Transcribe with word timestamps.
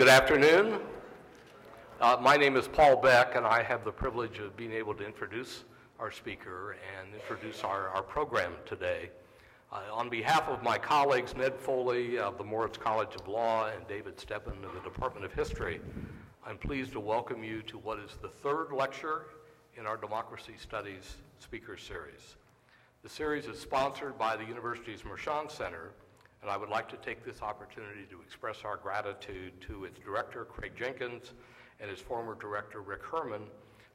Good 0.00 0.08
afternoon. 0.08 0.80
Uh, 2.00 2.16
my 2.22 2.38
name 2.38 2.56
is 2.56 2.66
Paul 2.66 2.96
Beck, 2.96 3.36
and 3.36 3.44
I 3.44 3.62
have 3.62 3.84
the 3.84 3.92
privilege 3.92 4.38
of 4.38 4.56
being 4.56 4.72
able 4.72 4.94
to 4.94 5.04
introduce 5.04 5.64
our 5.98 6.10
speaker 6.10 6.74
and 6.98 7.14
introduce 7.14 7.62
our, 7.64 7.90
our 7.90 8.02
program 8.02 8.54
today. 8.64 9.10
Uh, 9.70 9.82
on 9.92 10.08
behalf 10.08 10.48
of 10.48 10.62
my 10.62 10.78
colleagues, 10.78 11.36
Ned 11.36 11.54
Foley 11.54 12.16
of 12.16 12.38
the 12.38 12.44
Moritz 12.44 12.78
College 12.78 13.14
of 13.14 13.28
Law 13.28 13.66
and 13.66 13.86
David 13.88 14.16
Stebenne 14.16 14.64
of 14.64 14.72
the 14.72 14.80
Department 14.80 15.26
of 15.26 15.34
History, 15.34 15.82
I'm 16.46 16.56
pleased 16.56 16.92
to 16.92 17.00
welcome 17.00 17.44
you 17.44 17.60
to 17.64 17.76
what 17.76 17.98
is 17.98 18.16
the 18.22 18.28
third 18.30 18.72
lecture 18.72 19.26
in 19.76 19.86
our 19.86 19.98
Democracy 19.98 20.54
Studies 20.56 21.16
Speaker 21.40 21.76
Series. 21.76 22.36
The 23.02 23.10
series 23.10 23.44
is 23.44 23.58
sponsored 23.58 24.16
by 24.16 24.38
the 24.38 24.46
university's 24.46 25.02
Mershon 25.02 25.50
Center, 25.50 25.92
and 26.42 26.50
I 26.50 26.56
would 26.56 26.68
like 26.68 26.88
to 26.90 26.96
take 26.96 27.24
this 27.24 27.42
opportunity 27.42 28.06
to 28.10 28.20
express 28.22 28.58
our 28.64 28.76
gratitude 28.76 29.52
to 29.62 29.84
its 29.84 29.98
director, 29.98 30.44
Craig 30.44 30.72
Jenkins, 30.76 31.32
and 31.80 31.90
his 31.90 32.00
former 32.00 32.34
director, 32.34 32.80
Rick 32.80 33.02
Herrmann, 33.10 33.42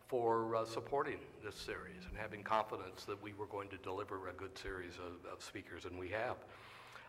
for 0.07 0.55
uh, 0.55 0.65
supporting 0.65 1.17
this 1.43 1.55
series 1.55 2.05
and 2.07 2.17
having 2.17 2.43
confidence 2.43 3.05
that 3.05 3.21
we 3.21 3.33
were 3.33 3.47
going 3.47 3.69
to 3.69 3.77
deliver 3.77 4.29
a 4.29 4.33
good 4.33 4.55
series 4.57 4.93
of, 4.95 5.31
of 5.31 5.43
speakers, 5.43 5.85
and 5.85 5.97
we 5.97 6.09
have. 6.09 6.37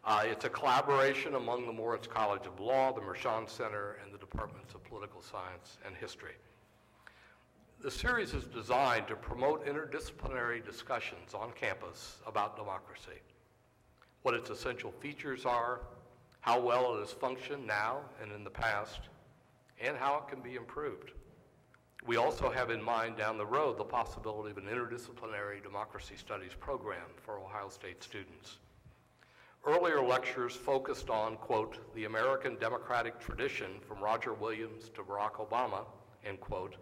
Uh, 0.04 0.22
it's 0.24 0.44
a 0.44 0.48
collaboration 0.48 1.34
among 1.34 1.66
the 1.66 1.72
Moritz 1.72 2.06
College 2.06 2.46
of 2.46 2.60
Law, 2.60 2.92
the 2.92 3.00
Mershon 3.00 3.48
Center, 3.48 3.98
and 4.02 4.14
the 4.14 4.18
Departments 4.18 4.72
of 4.74 4.82
Political 4.84 5.20
Science 5.20 5.78
and 5.84 5.94
History. 5.96 6.34
The 7.82 7.90
series 7.90 8.32
is 8.32 8.44
designed 8.44 9.08
to 9.08 9.16
promote 9.16 9.66
interdisciplinary 9.66 10.64
discussions 10.64 11.34
on 11.34 11.52
campus 11.52 12.16
about 12.26 12.56
democracy, 12.56 13.20
what 14.26 14.34
its 14.34 14.50
essential 14.50 14.90
features 14.90 15.46
are, 15.46 15.82
how 16.40 16.58
well 16.58 16.96
it 16.96 16.98
has 16.98 17.12
functioned 17.12 17.64
now 17.64 18.00
and 18.20 18.32
in 18.32 18.42
the 18.42 18.50
past, 18.50 18.98
and 19.80 19.96
how 19.96 20.16
it 20.16 20.28
can 20.28 20.42
be 20.42 20.56
improved. 20.56 21.12
We 22.04 22.16
also 22.16 22.50
have 22.50 22.70
in 22.70 22.82
mind 22.82 23.16
down 23.16 23.38
the 23.38 23.46
road 23.46 23.78
the 23.78 23.84
possibility 23.84 24.50
of 24.50 24.58
an 24.58 24.64
interdisciplinary 24.64 25.62
democracy 25.62 26.16
studies 26.16 26.50
program 26.58 27.06
for 27.24 27.38
Ohio 27.38 27.68
State 27.68 28.02
students. 28.02 28.56
Earlier 29.64 30.02
lectures 30.02 30.56
focused 30.56 31.08
on, 31.08 31.36
quote, 31.36 31.94
the 31.94 32.06
American 32.06 32.56
democratic 32.56 33.20
tradition 33.20 33.78
from 33.86 34.00
Roger 34.00 34.34
Williams 34.34 34.88
to 34.96 35.02
Barack 35.02 35.34
Obama, 35.34 35.84
end 36.24 36.40
quote, 36.40 36.74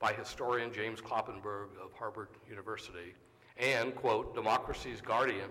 by 0.00 0.12
historian 0.12 0.72
James 0.72 1.00
Kloppenberg 1.00 1.68
of 1.80 1.92
Harvard 1.96 2.30
University, 2.50 3.14
and, 3.56 3.94
quote, 3.94 4.34
Democracy's 4.34 5.00
Guardian, 5.00 5.50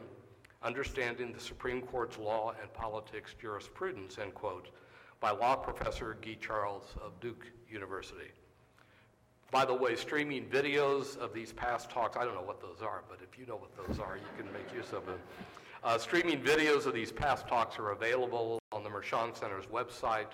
Understanding 0.63 1.31
the 1.33 1.39
Supreme 1.39 1.81
Court's 1.81 2.17
Law 2.17 2.53
and 2.59 2.73
Politics 2.73 3.36
Jurisprudence, 3.39 4.17
end 4.17 4.33
quote, 4.33 4.69
by 5.19 5.31
law 5.31 5.55
professor 5.55 6.17
Guy 6.22 6.38
Charles 6.39 6.95
of 7.02 7.19
Duke 7.19 7.45
University. 7.69 8.31
By 9.52 9.66
the 9.66 9.73
way, 9.73 9.95
streaming 9.95 10.45
videos 10.45 11.16
of 11.17 11.33
these 11.33 11.53
past 11.53 11.89
talks, 11.89 12.17
I 12.17 12.25
don't 12.25 12.36
know 12.36 12.41
what 12.41 12.59
those 12.59 12.81
are, 12.81 13.03
but 13.08 13.19
if 13.22 13.39
you 13.39 13.45
know 13.45 13.55
what 13.55 13.75
those 13.77 13.99
are, 13.99 14.17
you 14.17 14.23
can 14.36 14.52
make 14.52 14.73
use 14.75 14.91
of 14.94 15.05
them. 15.05 15.19
Uh, 15.83 15.97
streaming 15.97 16.41
videos 16.41 16.86
of 16.86 16.94
these 16.94 17.11
past 17.11 17.47
talks 17.47 17.80
are 17.80 17.92
available 17.92 18.59
on 18.71 18.83
the 18.83 18.89
Mershon 18.89 19.38
Center's 19.38 19.66
website, 19.67 20.31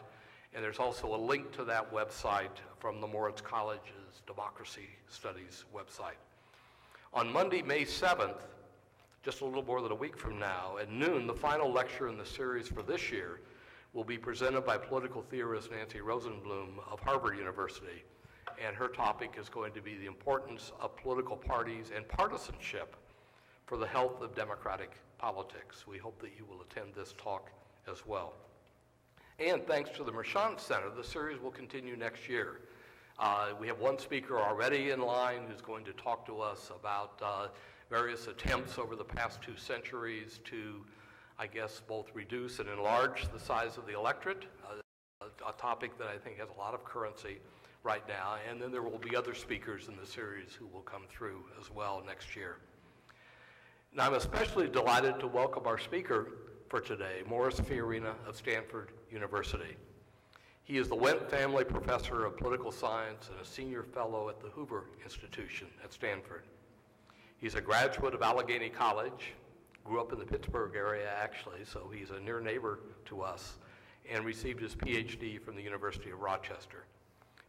and 0.54 0.64
there's 0.64 0.80
also 0.80 1.14
a 1.14 1.18
link 1.18 1.52
to 1.52 1.64
that 1.66 1.94
website 1.94 2.58
from 2.80 3.02
the 3.02 3.08
Moritz 3.08 3.42
College's 3.42 4.22
Democracy 4.26 4.90
Studies 5.10 5.66
website. 5.76 6.18
On 7.14 7.32
Monday, 7.32 7.62
May 7.62 7.84
7th, 7.84 8.40
just 9.24 9.40
a 9.40 9.46
little 9.46 9.64
more 9.64 9.82
than 9.82 9.92
a 9.92 9.96
week 9.96 10.18
from 10.18 10.38
now, 10.38 10.78
at 10.82 10.92
noon, 10.92 11.26
the 11.26 11.34
final 11.34 11.72
lecture 11.72 12.10
in 12.10 12.18
the 12.18 12.26
series 12.26 12.68
for 12.68 12.84
this 12.84 13.10
year 13.10 13.40
will 13.94 14.04
be 14.04 14.18
presented 14.18 14.62
by 14.62 14.78
political 14.78 15.22
theorist 15.22 15.72
Nancy 15.72 16.00
Rosenblum 16.00 16.80
of 16.92 17.00
Harvard 17.00 17.38
University. 17.38 18.04
And 18.64 18.76
her 18.76 18.90
topic 18.90 19.36
is 19.40 19.48
going 19.48 19.72
to 19.74 19.82
be 19.82 19.96
the 19.96 20.08
importance 20.08 20.74
of 20.82 20.98
political 20.98 21.38
parties 21.38 21.92
and 21.96 22.06
partisanship 22.09 22.97
for 23.66 23.78
the 23.78 23.88
health 23.88 24.22
of 24.22 24.36
democratic 24.36 24.92
politics. 25.18 25.88
We 25.88 25.97
hope 25.97 26.20
that 26.22 26.31
you 26.38 26.46
will 26.46 26.62
attend 26.62 26.94
this 26.94 27.14
talk 27.18 27.50
as 27.90 28.06
well. 28.06 28.34
And 29.40 29.66
thanks 29.66 29.90
to 29.92 30.03
the 30.03 30.12
Mershon 30.12 30.59
Center, 30.59 30.90
the 30.90 31.03
series 31.03 31.42
will 31.42 31.52
continue 31.52 31.96
next 31.96 32.28
year. 32.28 32.59
Uh, 33.18 33.50
we 33.58 33.68
have 33.68 33.80
one 33.80 33.97
speaker 33.97 34.40
already 34.40 34.90
in 34.90 35.00
line 35.00 35.44
who's 35.50 35.62
going 35.62 35.86
to 35.86 35.94
talk 35.94 36.26
to 36.26 36.42
us 36.42 36.72
about 36.78 37.22
uh, 37.24 37.47
various 37.90 38.28
attempts 38.28 38.78
over 38.78 38.96
the 38.96 39.04
past 39.04 39.42
two 39.42 39.56
centuries 39.56 40.40
to, 40.46 40.86
I 41.38 41.48
guess, 41.48 41.82
both 41.88 42.10
reduce 42.14 42.60
and 42.60 42.70
enlarge 42.70 43.32
the 43.32 43.40
size 43.40 43.78
of 43.78 43.86
the 43.86 43.94
electorate, 43.94 44.46
uh, 44.66 44.82
a, 45.22 45.50
a 45.50 45.54
topic 45.54 45.98
that 45.98 46.08
I 46.08 46.18
think 46.18 46.38
has 46.38 46.50
a 46.50 46.60
lot 46.60 46.74
of 46.74 46.84
currency 46.84 47.40
right 47.84 48.08
now. 48.08 48.38
And 48.50 48.62
then 48.62 48.72
there 48.72 48.84
will 48.84 48.98
be 48.98 49.16
other 49.16 49.34
speakers 49.34 49.88
in 49.88 49.98
the 49.98 50.06
series 50.06 50.54
who 50.54 50.68
will 50.68 50.82
come 50.82 51.04
through 51.10 51.44
as 51.60 51.70
well 51.70 52.02
next 52.06 52.36
year. 52.36 52.58
Now, 53.96 54.08
I'm 54.08 54.16
especially 54.16 54.68
delighted 54.68 55.20
to 55.20 55.28
welcome 55.28 55.68
our 55.68 55.78
speaker 55.78 56.28
for 56.68 56.80
today, 56.82 57.22
Morris 57.28 57.60
Fiorina 57.60 58.16
of 58.28 58.36
Stanford 58.36 58.92
University. 59.12 59.78
He 60.64 60.78
is 60.78 60.88
the 60.88 60.96
Wendt 60.96 61.30
Family 61.30 61.64
Professor 61.64 62.26
of 62.26 62.38
Political 62.38 62.72
Science 62.72 63.30
and 63.30 63.40
a 63.40 63.46
Senior 63.46 63.84
Fellow 63.84 64.30
at 64.30 64.42
the 64.42 64.48
Hoover 64.48 64.86
Institution 65.04 65.68
at 65.84 65.94
Stanford. 65.94 66.46
He's 67.44 67.56
a 67.56 67.62
graduate 67.62 68.14
of 68.14 68.22
Allegheny 68.22 68.70
College, 68.70 69.34
grew 69.84 70.00
up 70.00 70.14
in 70.14 70.18
the 70.18 70.24
Pittsburgh 70.24 70.78
area 70.78 71.09
actually, 71.22 71.66
so 71.66 71.92
he's 71.94 72.09
a 72.09 72.20
near 72.22 72.40
neighbor 72.40 72.80
to 73.08 73.22
us, 73.22 73.56
and 74.09 74.24
received 74.24 74.62
his 74.62 74.76
PhD 74.76 75.42
from 75.42 75.58
the 75.58 75.62
University 75.62 76.09
of 76.12 76.22
Rochester. 76.22 76.86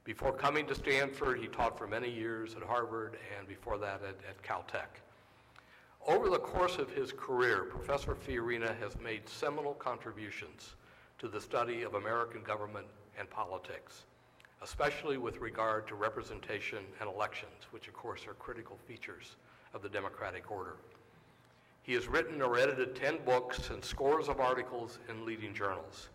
Before 0.03 0.33
coming 0.33 0.67
to 0.67 0.75
Stanford, 0.75 1.39
he 1.39 1.47
taught 1.47 1.79
for 1.79 1.87
many 1.87 2.11
years 2.11 2.57
at 2.57 2.65
Harvard 2.65 3.19
and 3.39 3.47
before 3.47 3.79
that 3.79 4.03
at, 4.03 4.17
at 4.29 4.43
Caltech. 4.43 5.01
Over 6.09 6.29
the 6.29 6.41
course 6.41 6.79
of 6.79 6.91
his 6.91 7.13
career, 7.13 7.63
Professor 7.63 8.17
Fiorina 8.17 8.77
has 8.81 8.99
made 8.99 9.29
seminal 9.29 9.75
contributions 9.75 10.75
to 11.21 11.29
the 11.29 11.41
study 11.41 11.83
of 11.83 11.95
American 11.95 12.43
government 12.43 12.89
and 13.17 13.31
politics, 13.31 14.07
especially 14.61 15.19
with 15.19 15.39
regard 15.39 15.87
to 15.87 15.95
representation 15.95 16.81
and 16.99 17.09
elections, 17.09 17.69
which 17.71 17.87
of 17.87 17.95
course 17.95 18.27
are 18.27 18.35
critical 18.35 18.77
features 18.89 19.37
of 19.75 19.83
the 19.83 19.89
democratic 19.89 20.51
order. 20.51 20.77
He 21.83 21.93
has 21.93 22.09
written 22.09 22.41
or 22.41 22.59
edited 22.59 22.97
10 22.97 23.19
books 23.27 23.69
and 23.69 23.85
scores 23.85 24.29
of 24.29 24.41
articles 24.41 24.99
in 25.11 25.27
leading 25.27 25.53
journals. 25.53 26.09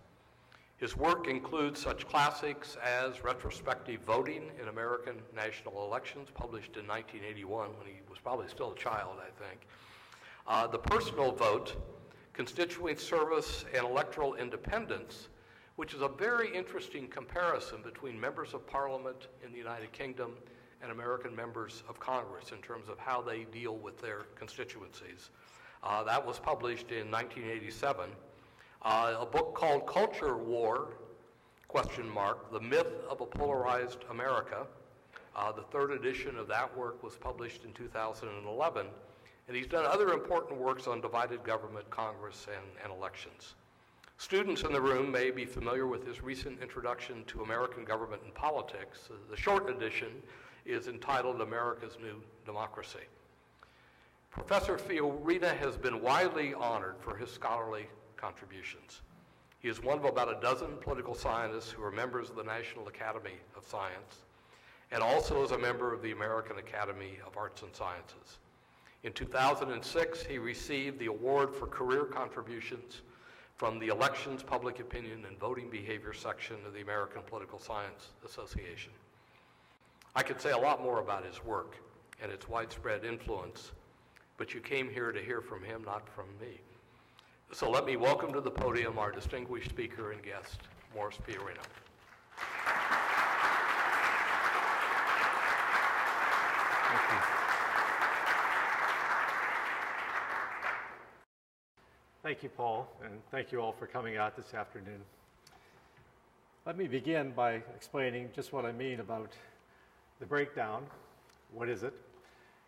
His 0.77 0.95
work 0.95 1.27
includes 1.27 1.79
such 1.81 2.07
classics 2.07 2.77
as 2.83 3.23
Retrospective 3.23 4.01
Voting 4.01 4.49
in 4.61 4.69
American 4.69 5.15
National 5.35 5.85
Elections, 5.85 6.29
published 6.33 6.77
in 6.77 6.87
1981 6.87 7.69
when 7.77 7.85
he 7.85 7.99
was 8.09 8.17
probably 8.17 8.47
still 8.47 8.71
a 8.71 8.75
child, 8.75 9.17
I 9.19 9.43
think. 9.43 9.59
Uh, 10.47 10.65
the 10.67 10.79
Personal 10.79 11.33
Vote, 11.33 11.75
Constituent 12.33 12.99
Service 12.99 13.65
and 13.75 13.85
Electoral 13.85 14.35
Independence, 14.35 15.27
which 15.75 15.93
is 15.93 16.01
a 16.01 16.07
very 16.07 16.55
interesting 16.55 17.07
comparison 17.07 17.81
between 17.83 18.19
members 18.19 18.53
of 18.53 18.65
parliament 18.65 19.27
in 19.45 19.51
the 19.51 19.57
United 19.57 19.91
Kingdom 19.91 20.31
and 20.81 20.91
American 20.91 21.35
members 21.35 21.83
of 21.89 21.99
Congress 21.99 22.51
in 22.51 22.59
terms 22.59 22.89
of 22.89 22.97
how 22.97 23.21
they 23.21 23.45
deal 23.51 23.77
with 23.77 23.99
their 24.01 24.23
constituencies. 24.35 25.29
Uh, 25.83 26.03
that 26.03 26.25
was 26.25 26.39
published 26.39 26.91
in 26.91 27.09
1987. 27.11 28.09
Uh, 28.81 29.15
a 29.19 29.25
book 29.25 29.55
called 29.55 29.87
Culture 29.87 30.37
War, 30.37 30.89
question 31.67 32.09
mark, 32.09 32.51
The 32.51 32.59
Myth 32.59 32.91
of 33.09 33.21
a 33.21 33.25
Polarized 33.25 34.05
America. 34.09 34.65
Uh, 35.35 35.51
the 35.51 35.61
third 35.63 35.91
edition 35.91 36.37
of 36.37 36.47
that 36.47 36.75
work 36.77 37.01
was 37.03 37.15
published 37.15 37.63
in 37.63 37.71
2011. 37.73 38.87
And 39.47 39.57
he's 39.57 39.67
done 39.67 39.85
other 39.85 40.09
important 40.09 40.59
works 40.59 40.87
on 40.87 41.01
divided 41.01 41.43
government, 41.43 41.89
Congress, 41.89 42.47
and, 42.53 42.65
and 42.83 42.93
elections. 42.93 43.55
Students 44.17 44.63
in 44.63 44.73
the 44.73 44.81
room 44.81 45.09
may 45.09 45.31
be 45.31 45.45
familiar 45.45 45.87
with 45.87 46.05
his 46.05 46.21
recent 46.21 46.61
introduction 46.61 47.23
to 47.27 47.41
American 47.41 47.85
government 47.85 48.21
and 48.25 48.33
politics. 48.33 49.09
The 49.29 49.37
short 49.37 49.69
edition 49.69 50.09
is 50.69 50.87
entitled 50.87 51.41
America's 51.41 51.97
New 52.01 52.21
Democracy. 52.45 52.99
Professor 54.29 54.77
Fiorina 54.77 55.57
has 55.57 55.75
been 55.75 56.01
widely 56.01 56.53
honored 56.53 56.95
for 56.99 57.15
his 57.15 57.31
scholarly 57.31 57.87
contributions. 58.15 59.01
He 59.59 59.67
is 59.67 59.83
one 59.83 59.97
of 59.97 60.05
about 60.05 60.31
a 60.31 60.39
dozen 60.39 60.77
political 60.81 61.15
scientists 61.15 61.71
who 61.71 61.83
are 61.83 61.91
members 61.91 62.29
of 62.29 62.35
the 62.35 62.43
National 62.43 62.87
Academy 62.87 63.37
of 63.57 63.65
Science 63.65 64.23
and 64.91 65.03
also 65.03 65.43
is 65.43 65.51
a 65.51 65.57
member 65.57 65.93
of 65.93 66.01
the 66.01 66.11
American 66.11 66.57
Academy 66.57 67.19
of 67.25 67.37
Arts 67.37 67.61
and 67.61 67.75
Sciences. 67.75 68.39
In 69.03 69.13
2006, 69.13 70.23
he 70.23 70.37
received 70.37 70.99
the 70.99 71.05
Award 71.05 71.53
for 71.53 71.67
Career 71.67 72.05
Contributions 72.05 73.01
from 73.55 73.79
the 73.79 73.87
Elections, 73.87 74.41
Public 74.41 74.79
Opinion, 74.79 75.25
and 75.27 75.37
Voting 75.37 75.69
Behavior 75.69 76.13
section 76.13 76.57
of 76.65 76.73
the 76.73 76.81
American 76.81 77.21
Political 77.23 77.59
Science 77.59 78.09
Association. 78.25 78.91
I 80.15 80.23
could 80.23 80.41
say 80.41 80.51
a 80.51 80.57
lot 80.57 80.81
more 80.81 80.99
about 80.99 81.25
his 81.25 81.43
work 81.43 81.75
and 82.21 82.31
its 82.31 82.49
widespread 82.49 83.05
influence, 83.05 83.71
but 84.37 84.53
you 84.53 84.59
came 84.59 84.89
here 84.89 85.11
to 85.11 85.21
hear 85.21 85.41
from 85.41 85.63
him, 85.63 85.83
not 85.85 86.09
from 86.09 86.25
me. 86.41 86.59
So 87.51 87.69
let 87.69 87.85
me 87.85 87.95
welcome 87.95 88.33
to 88.33 88.41
the 88.41 88.51
podium 88.51 88.97
our 88.97 89.11
distinguished 89.11 89.69
speaker 89.69 90.11
and 90.11 90.21
guest, 90.23 90.59
Morris 90.95 91.17
Fiorina. 91.27 91.63
Thank 96.89 97.11
you. 97.11 97.39
Thank 102.21 102.43
you, 102.43 102.49
Paul, 102.49 102.87
and 103.03 103.13
thank 103.31 103.51
you 103.51 103.61
all 103.61 103.71
for 103.71 103.87
coming 103.87 104.17
out 104.17 104.35
this 104.35 104.53
afternoon. 104.53 105.01
Let 106.65 106.77
me 106.77 106.87
begin 106.87 107.31
by 107.31 107.61
explaining 107.75 108.29
just 108.35 108.53
what 108.53 108.65
I 108.65 108.71
mean 108.71 108.99
about 108.99 109.31
the 110.19 110.25
breakdown. 110.25 110.83
What 111.53 111.69
is 111.69 111.83
it? 111.83 111.93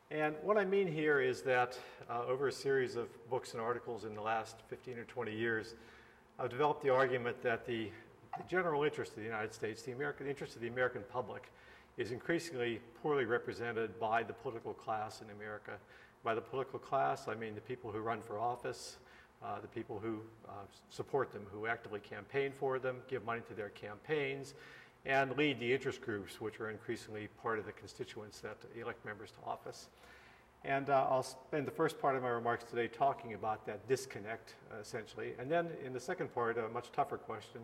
And 0.09 0.35
what 0.41 0.57
I 0.57 0.63
mean 0.63 0.87
here 0.87 1.19
is 1.19 1.41
that 1.41 1.77
uh, 2.09 2.23
over 2.25 2.47
a 2.47 2.51
series 2.51 2.95
of 2.95 3.07
books 3.29 3.51
and 3.53 3.61
articles 3.61 4.05
in 4.05 4.15
the 4.15 4.21
last 4.21 4.55
15 4.69 4.97
or 4.97 5.03
20 5.03 5.35
years, 5.35 5.75
I've 6.39 6.49
developed 6.49 6.81
the 6.81 6.89
argument 6.89 7.41
that 7.43 7.65
the, 7.65 7.89
the 8.37 8.43
general 8.49 8.83
interest 8.83 9.11
of 9.11 9.17
the 9.17 9.25
United 9.25 9.53
States, 9.53 9.81
the 9.81 9.91
American 9.91 10.27
interest 10.27 10.55
of 10.55 10.61
the 10.61 10.69
American 10.69 11.03
public, 11.11 11.51
is 11.97 12.11
increasingly 12.11 12.79
poorly 13.01 13.25
represented 13.25 13.99
by 13.99 14.23
the 14.23 14.33
political 14.33 14.73
class 14.73 15.21
in 15.21 15.29
America. 15.31 15.73
By 16.23 16.35
the 16.35 16.41
political 16.41 16.79
class, 16.79 17.27
I 17.27 17.35
mean 17.35 17.53
the 17.53 17.61
people 17.61 17.91
who 17.91 17.99
run 17.99 18.21
for 18.21 18.39
office, 18.39 18.95
uh, 19.43 19.59
the 19.59 19.67
people 19.67 19.99
who 19.99 20.21
uh, 20.47 20.51
support 20.89 21.33
them, 21.33 21.45
who 21.51 21.67
actively 21.67 21.99
campaign 21.99 22.53
for 22.57 22.79
them, 22.79 22.97
give 23.09 23.25
money 23.25 23.41
to 23.49 23.53
their 23.53 23.69
campaigns, 23.69 24.53
and 25.05 25.35
lead 25.37 25.59
the 25.59 25.73
interest 25.73 26.01
groups, 26.01 26.39
which 26.39 26.59
are 26.59 26.69
increasingly 26.69 27.27
part 27.41 27.59
of 27.59 27.65
the 27.65 27.71
constituents 27.71 28.39
that 28.41 28.57
elect 28.79 29.03
members 29.05 29.31
to 29.31 29.37
office. 29.49 29.89
And 30.63 30.91
uh, 30.91 31.07
I'll 31.09 31.23
spend 31.23 31.65
the 31.65 31.71
first 31.71 31.99
part 31.99 32.15
of 32.15 32.21
my 32.21 32.29
remarks 32.29 32.63
today 32.65 32.87
talking 32.87 33.33
about 33.33 33.65
that 33.65 33.87
disconnect, 33.87 34.55
uh, 34.71 34.79
essentially. 34.79 35.33
And 35.39 35.49
then 35.49 35.69
in 35.83 35.91
the 35.91 35.99
second 35.99 36.33
part, 36.35 36.57
a 36.57 36.69
much 36.69 36.91
tougher 36.91 37.17
question 37.17 37.61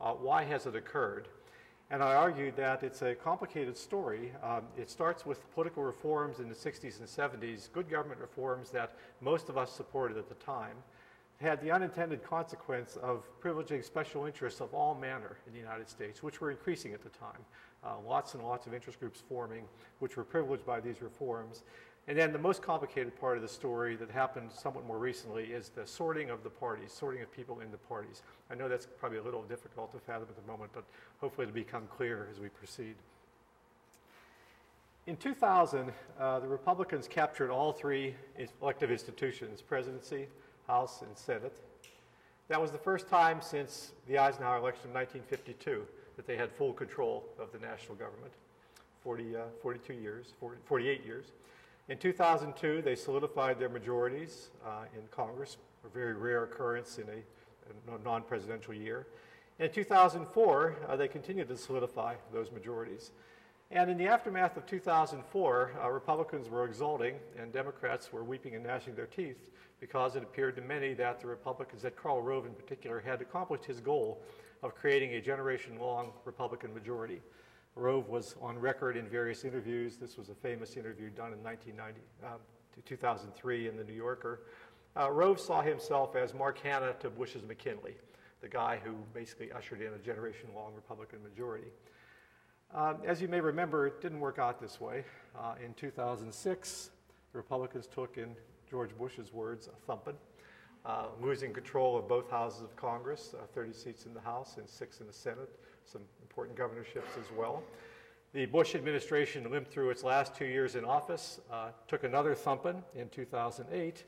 uh, 0.00 0.12
why 0.12 0.44
has 0.44 0.66
it 0.66 0.76
occurred? 0.76 1.28
And 1.90 2.02
I 2.02 2.14
argue 2.14 2.52
that 2.52 2.82
it's 2.82 3.02
a 3.02 3.14
complicated 3.14 3.76
story. 3.76 4.32
Um, 4.42 4.62
it 4.76 4.90
starts 4.90 5.26
with 5.26 5.52
political 5.54 5.82
reforms 5.82 6.38
in 6.38 6.48
the 6.48 6.54
60s 6.54 7.00
and 7.00 7.08
70s, 7.08 7.72
good 7.72 7.90
government 7.90 8.20
reforms 8.20 8.70
that 8.70 8.94
most 9.20 9.48
of 9.48 9.56
us 9.56 9.72
supported 9.72 10.18
at 10.18 10.28
the 10.28 10.34
time 10.36 10.76
had 11.40 11.60
the 11.60 11.70
unintended 11.70 12.24
consequence 12.24 12.96
of 12.96 13.24
privileging 13.40 13.84
special 13.84 14.26
interests 14.26 14.60
of 14.60 14.74
all 14.74 14.94
manner 14.94 15.36
in 15.46 15.52
the 15.52 15.58
United 15.58 15.88
States, 15.88 16.22
which 16.22 16.40
were 16.40 16.50
increasing 16.50 16.92
at 16.92 17.02
the 17.02 17.10
time. 17.10 17.38
Uh, 17.84 17.94
lots 18.06 18.34
and 18.34 18.42
lots 18.42 18.66
of 18.66 18.74
interest 18.74 18.98
groups 18.98 19.22
forming, 19.28 19.64
which 20.00 20.16
were 20.16 20.24
privileged 20.24 20.66
by 20.66 20.80
these 20.80 21.00
reforms. 21.00 21.62
And 22.08 22.18
then 22.18 22.32
the 22.32 22.38
most 22.38 22.62
complicated 22.62 23.14
part 23.20 23.36
of 23.36 23.42
the 23.42 23.48
story 23.48 23.94
that 23.96 24.10
happened 24.10 24.50
somewhat 24.50 24.84
more 24.86 24.98
recently 24.98 25.44
is 25.44 25.68
the 25.68 25.86
sorting 25.86 26.30
of 26.30 26.42
the 26.42 26.50
parties, 26.50 26.90
sorting 26.90 27.22
of 27.22 27.30
people 27.30 27.60
in 27.60 27.70
the 27.70 27.76
parties. 27.76 28.22
I 28.50 28.54
know 28.54 28.68
that's 28.68 28.86
probably 28.98 29.18
a 29.18 29.22
little 29.22 29.42
difficult 29.42 29.92
to 29.92 29.98
fathom 29.98 30.26
at 30.28 30.34
the 30.34 30.50
moment, 30.50 30.70
but 30.72 30.84
hopefully 31.20 31.46
it'll 31.46 31.54
become 31.54 31.86
clear 31.94 32.26
as 32.32 32.40
we 32.40 32.48
proceed. 32.48 32.96
In 35.06 35.16
2000, 35.16 35.92
uh, 36.18 36.40
the 36.40 36.48
Republicans 36.48 37.06
captured 37.06 37.50
all 37.50 37.72
three 37.72 38.14
elective 38.60 38.90
institutions 38.90 39.62
presidency, 39.62 40.28
House 40.68 41.02
and 41.02 41.16
Senate. 41.16 41.56
That 42.48 42.60
was 42.60 42.70
the 42.70 42.78
first 42.78 43.08
time 43.08 43.40
since 43.40 43.92
the 44.06 44.18
Eisenhower 44.18 44.58
election 44.58 44.90
of 44.90 44.94
1952 44.94 45.82
that 46.16 46.26
they 46.26 46.36
had 46.36 46.52
full 46.52 46.72
control 46.72 47.24
of 47.38 47.50
the 47.52 47.58
national 47.58 47.96
government, 47.96 48.32
40, 49.02 49.36
uh, 49.36 49.40
42 49.62 49.94
years, 49.94 50.34
40, 50.38 50.58
48 50.64 51.04
years. 51.04 51.26
In 51.88 51.96
2002, 51.96 52.82
they 52.82 52.94
solidified 52.94 53.58
their 53.58 53.68
majorities 53.70 54.50
uh, 54.64 54.84
in 54.94 55.02
Congress, 55.10 55.56
a 55.84 55.88
very 55.88 56.12
rare 56.12 56.44
occurrence 56.44 56.98
in 56.98 57.06
a, 57.08 57.94
a 57.94 57.98
non-presidential 58.04 58.74
year. 58.74 59.06
In 59.58 59.70
2004, 59.70 60.76
uh, 60.86 60.96
they 60.96 61.08
continued 61.08 61.48
to 61.48 61.56
solidify 61.56 62.14
those 62.32 62.52
majorities. 62.52 63.10
And 63.70 63.90
in 63.90 63.98
the 63.98 64.06
aftermath 64.06 64.56
of 64.56 64.64
2004, 64.64 65.72
uh, 65.84 65.90
Republicans 65.90 66.48
were 66.48 66.64
exulting 66.64 67.16
and 67.38 67.52
Democrats 67.52 68.10
were 68.10 68.24
weeping 68.24 68.54
and 68.54 68.64
gnashing 68.64 68.94
their 68.94 69.06
teeth 69.06 69.50
because 69.78 70.16
it 70.16 70.22
appeared 70.22 70.56
to 70.56 70.62
many 70.62 70.94
that 70.94 71.20
the 71.20 71.26
Republicans, 71.26 71.82
that 71.82 71.94
Karl 71.94 72.22
Rove 72.22 72.46
in 72.46 72.54
particular, 72.54 72.98
had 72.98 73.20
accomplished 73.20 73.66
his 73.66 73.80
goal 73.80 74.22
of 74.62 74.74
creating 74.74 75.14
a 75.14 75.20
generation 75.20 75.78
long 75.78 76.12
Republican 76.24 76.72
majority. 76.72 77.20
Rove 77.74 78.08
was 78.08 78.36
on 78.40 78.58
record 78.58 78.96
in 78.96 79.06
various 79.06 79.44
interviews. 79.44 79.98
This 79.98 80.16
was 80.16 80.30
a 80.30 80.34
famous 80.34 80.76
interview 80.76 81.10
done 81.10 81.34
in 81.34 81.42
1990, 81.42 82.00
uh, 82.24 82.38
2003 82.86 83.68
in 83.68 83.76
The 83.76 83.84
New 83.84 83.92
Yorker. 83.92 84.40
Uh, 84.96 85.10
Rove 85.10 85.38
saw 85.38 85.60
himself 85.60 86.16
as 86.16 86.32
Mark 86.32 86.58
Hanna 86.58 86.94
to 87.00 87.10
Bush's 87.10 87.44
McKinley, 87.44 87.96
the 88.40 88.48
guy 88.48 88.80
who 88.82 88.94
basically 89.12 89.52
ushered 89.52 89.82
in 89.82 89.92
a 89.92 89.98
generation 89.98 90.48
long 90.54 90.74
Republican 90.74 91.22
majority. 91.22 91.68
Um, 92.74 92.98
as 93.06 93.22
you 93.22 93.28
may 93.28 93.40
remember, 93.40 93.86
it 93.86 94.02
didn't 94.02 94.20
work 94.20 94.38
out 94.38 94.60
this 94.60 94.78
way. 94.78 95.04
Uh, 95.38 95.54
in 95.64 95.72
2006, 95.72 96.90
the 97.32 97.38
Republicans 97.38 97.86
took 97.86 98.18
in 98.18 98.36
George 98.68 98.90
Bush's 98.98 99.32
words, 99.32 99.68
a 99.68 99.86
thumping, 99.86 100.16
uh, 100.84 101.06
losing 101.18 101.54
control 101.54 101.96
of 101.96 102.06
both 102.06 102.30
houses 102.30 102.60
of 102.60 102.76
Congress, 102.76 103.34
uh, 103.34 103.46
30 103.54 103.72
seats 103.72 104.04
in 104.04 104.12
the 104.12 104.20
House 104.20 104.58
and 104.58 104.68
six 104.68 105.00
in 105.00 105.06
the 105.06 105.12
Senate, 105.12 105.48
some 105.86 106.02
important 106.20 106.58
governorships 106.58 107.16
as 107.18 107.26
well. 107.38 107.62
The 108.34 108.44
Bush 108.44 108.74
administration 108.74 109.50
limped 109.50 109.72
through 109.72 109.88
its 109.88 110.04
last 110.04 110.34
two 110.34 110.44
years 110.44 110.74
in 110.74 110.84
office, 110.84 111.40
uh, 111.50 111.70
took 111.86 112.04
another 112.04 112.34
thumping 112.34 112.82
in 112.94 113.08
2008 113.08 114.04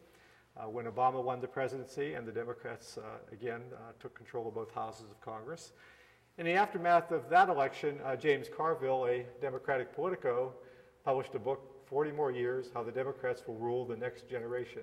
uh, 0.58 0.68
when 0.68 0.84
Obama 0.84 1.24
won 1.24 1.40
the 1.40 1.48
presidency, 1.48 2.12
and 2.12 2.26
the 2.26 2.32
Democrats 2.32 2.98
uh, 2.98 3.32
again 3.32 3.62
uh, 3.74 3.92
took 3.98 4.14
control 4.14 4.48
of 4.48 4.54
both 4.54 4.74
houses 4.74 5.06
of 5.10 5.18
Congress. 5.22 5.72
In 6.40 6.46
the 6.46 6.54
aftermath 6.54 7.10
of 7.10 7.28
that 7.28 7.50
election, 7.50 8.00
James 8.18 8.48
Carville, 8.48 9.04
a 9.04 9.26
Democratic 9.42 9.94
politico, 9.94 10.54
published 11.04 11.34
a 11.34 11.38
book 11.38 11.60
40 11.84 12.12
more 12.12 12.30
years, 12.30 12.70
how 12.72 12.82
the 12.82 12.90
Democrats 12.90 13.42
will 13.46 13.56
rule 13.56 13.84
the 13.84 13.98
next 13.98 14.26
generation. 14.26 14.80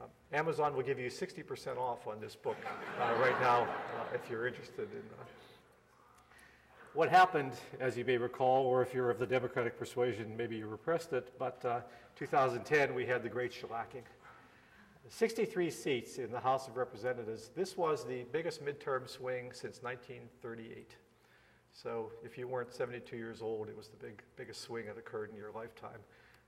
Uh, 0.00 0.06
Amazon 0.32 0.74
will 0.74 0.82
give 0.82 0.98
you 0.98 1.10
60% 1.10 1.76
off 1.76 2.06
on 2.06 2.18
this 2.18 2.34
book 2.34 2.56
uh, 2.98 3.12
right 3.20 3.38
now 3.42 3.64
uh, 3.64 4.14
if 4.14 4.30
you're 4.30 4.46
interested 4.46 4.88
in. 4.92 5.02
Uh, 5.20 5.24
what 6.94 7.10
happened, 7.10 7.52
as 7.78 7.98
you 7.98 8.06
may 8.06 8.16
recall, 8.16 8.64
or 8.64 8.80
if 8.80 8.94
you're 8.94 9.10
of 9.10 9.18
the 9.18 9.26
Democratic 9.26 9.78
persuasion, 9.78 10.34
maybe 10.34 10.56
you 10.56 10.66
repressed 10.66 11.12
it, 11.12 11.30
but 11.38 11.62
uh, 11.62 11.80
2010 12.16 12.94
we 12.94 13.04
had 13.04 13.22
the 13.22 13.28
great 13.28 13.52
shellacking. 13.52 14.04
63 15.10 15.70
seats 15.70 16.18
in 16.18 16.30
the 16.30 16.38
House 16.38 16.68
of 16.68 16.76
Representatives. 16.76 17.50
This 17.54 17.76
was 17.76 18.06
the 18.06 18.24
biggest 18.32 18.64
midterm 18.64 19.08
swing 19.08 19.50
since 19.52 19.82
1938. 19.82 20.94
So 21.72 22.12
if 22.24 22.38
you 22.38 22.46
weren't 22.46 22.72
72 22.72 23.16
years 23.16 23.42
old, 23.42 23.68
it 23.68 23.76
was 23.76 23.88
the 23.88 23.96
big, 23.96 24.22
biggest 24.36 24.62
swing 24.62 24.86
that 24.86 24.96
occurred 24.96 25.30
in 25.30 25.36
your 25.36 25.50
lifetime. 25.50 25.98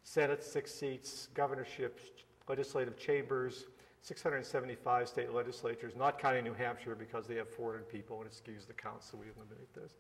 Senate, 0.05 0.45
six 0.45 0.73
seats, 0.73 1.29
governorships, 1.35 2.03
legislative 2.49 2.97
chambers, 2.97 3.67
675 4.03 5.09
state 5.09 5.33
legislatures, 5.33 5.95
not 5.97 6.21
counting 6.21 6.45
New 6.45 6.55
Hampshire 6.55 6.95
because 6.95 7.27
they 7.27 7.35
have 7.37 7.49
400 7.49 7.89
people 7.89 8.23
and 8.23 8.31
skews 8.31 8.67
the 8.67 8.75
count, 8.75 9.03
so 9.03 9.19
we 9.19 9.27
eliminate 9.37 9.75
this. 9.75 9.97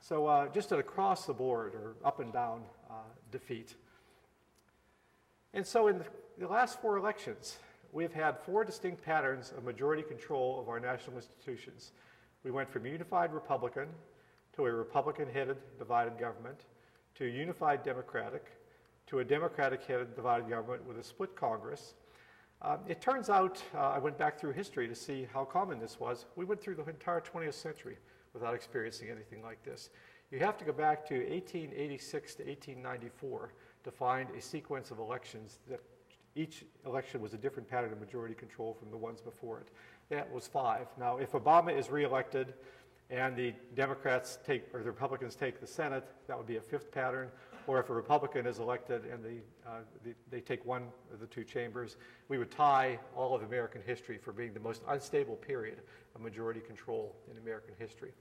So 0.00 0.26
uh, 0.26 0.48
just 0.48 0.72
an 0.72 0.78
across 0.78 1.24
the 1.24 1.32
board 1.32 1.74
or 1.74 1.94
up 2.04 2.20
and 2.20 2.32
down 2.32 2.62
uh, 2.90 2.94
defeat. 3.32 3.74
And 5.54 5.66
so 5.66 5.88
in 5.88 6.02
the 6.38 6.48
last 6.48 6.82
four 6.82 6.98
elections, 6.98 7.58
we've 7.94 8.12
had 8.12 8.38
four 8.40 8.64
distinct 8.64 9.02
patterns 9.02 9.54
of 9.56 9.64
majority 9.64 10.02
control 10.02 10.60
of 10.60 10.68
our 10.68 10.80
national 10.80 11.16
institutions. 11.16 11.92
We 12.42 12.50
went 12.50 12.68
from 12.68 12.84
unified 12.84 13.32
Republican 13.32 13.88
to 14.56 14.66
a 14.66 14.72
Republican 14.72 15.28
headed 15.32 15.56
divided 15.78 16.18
government 16.18 16.60
to 17.14 17.24
a 17.24 17.28
unified 17.28 17.82
Democratic 17.82 18.44
to 19.06 19.20
a 19.20 19.24
Democratic-headed 19.24 20.16
divided 20.16 20.48
government 20.48 20.84
with 20.86 20.98
a 20.98 21.04
split 21.04 21.36
Congress. 21.36 21.94
Um, 22.62 22.78
it 22.88 23.00
turns 23.00 23.28
out, 23.28 23.62
uh, 23.74 23.90
I 23.90 23.98
went 23.98 24.16
back 24.16 24.40
through 24.40 24.52
history 24.52 24.88
to 24.88 24.94
see 24.94 25.28
how 25.32 25.44
common 25.44 25.78
this 25.78 26.00
was. 26.00 26.24
We 26.36 26.46
went 26.46 26.62
through 26.62 26.76
the 26.76 26.88
entire 26.88 27.20
20th 27.20 27.54
century 27.54 27.98
without 28.32 28.54
experiencing 28.54 29.10
anything 29.10 29.42
like 29.42 29.62
this. 29.62 29.90
You 30.30 30.38
have 30.38 30.56
to 30.56 30.64
go 30.64 30.72
back 30.72 31.06
to 31.08 31.14
1886 31.16 32.34
to 32.36 32.44
1894 32.44 33.52
to 33.84 33.90
find 33.90 34.30
a 34.30 34.40
sequence 34.40 34.90
of 34.90 34.98
elections 34.98 35.58
that 35.68 35.80
each 36.36 36.64
election 36.84 37.20
was 37.20 37.34
a 37.34 37.38
different 37.38 37.68
pattern 37.68 37.92
of 37.92 38.00
majority 38.00 38.34
control 38.34 38.74
from 38.74 38.90
the 38.90 38.96
ones 38.96 39.20
before 39.20 39.60
it. 39.60 39.68
That 40.10 40.30
was 40.32 40.46
five. 40.46 40.86
Now, 40.98 41.18
if 41.18 41.32
Obama 41.32 41.76
is 41.76 41.90
reelected 41.90 42.54
and 43.10 43.36
the 43.36 43.54
Democrats 43.74 44.38
take, 44.44 44.64
or 44.74 44.80
the 44.80 44.90
Republicans 44.90 45.36
take 45.36 45.60
the 45.60 45.66
Senate, 45.66 46.04
that 46.26 46.36
would 46.36 46.46
be 46.46 46.56
a 46.56 46.60
fifth 46.60 46.90
pattern 46.90 47.30
or 47.66 47.80
if 47.80 47.90
a 47.90 47.94
Republican 47.94 48.46
is 48.46 48.58
elected 48.58 49.04
and 49.06 49.22
the, 49.24 49.38
uh, 49.66 49.78
the, 50.04 50.14
they 50.30 50.40
take 50.40 50.64
one 50.64 50.84
of 51.12 51.20
the 51.20 51.26
two 51.26 51.44
chambers, 51.44 51.96
we 52.28 52.38
would 52.38 52.50
tie 52.50 52.98
all 53.16 53.34
of 53.34 53.42
American 53.42 53.80
history 53.84 54.18
for 54.18 54.32
being 54.32 54.52
the 54.52 54.60
most 54.60 54.82
unstable 54.88 55.36
period 55.36 55.80
of 56.14 56.20
majority 56.20 56.60
control 56.60 57.16
in 57.30 57.38
American 57.38 57.74
history. 57.78 58.12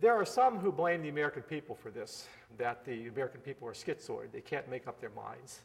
There 0.00 0.14
are 0.14 0.24
some 0.24 0.58
who 0.58 0.70
blame 0.70 1.02
the 1.02 1.08
American 1.08 1.42
people 1.42 1.74
for 1.74 1.90
this, 1.90 2.28
that 2.56 2.84
the 2.84 3.08
American 3.08 3.40
people 3.40 3.66
are 3.66 3.72
schizoid. 3.72 4.30
They 4.32 4.40
can't 4.40 4.68
make 4.70 4.86
up 4.86 5.00
their 5.00 5.10
minds. 5.10 5.60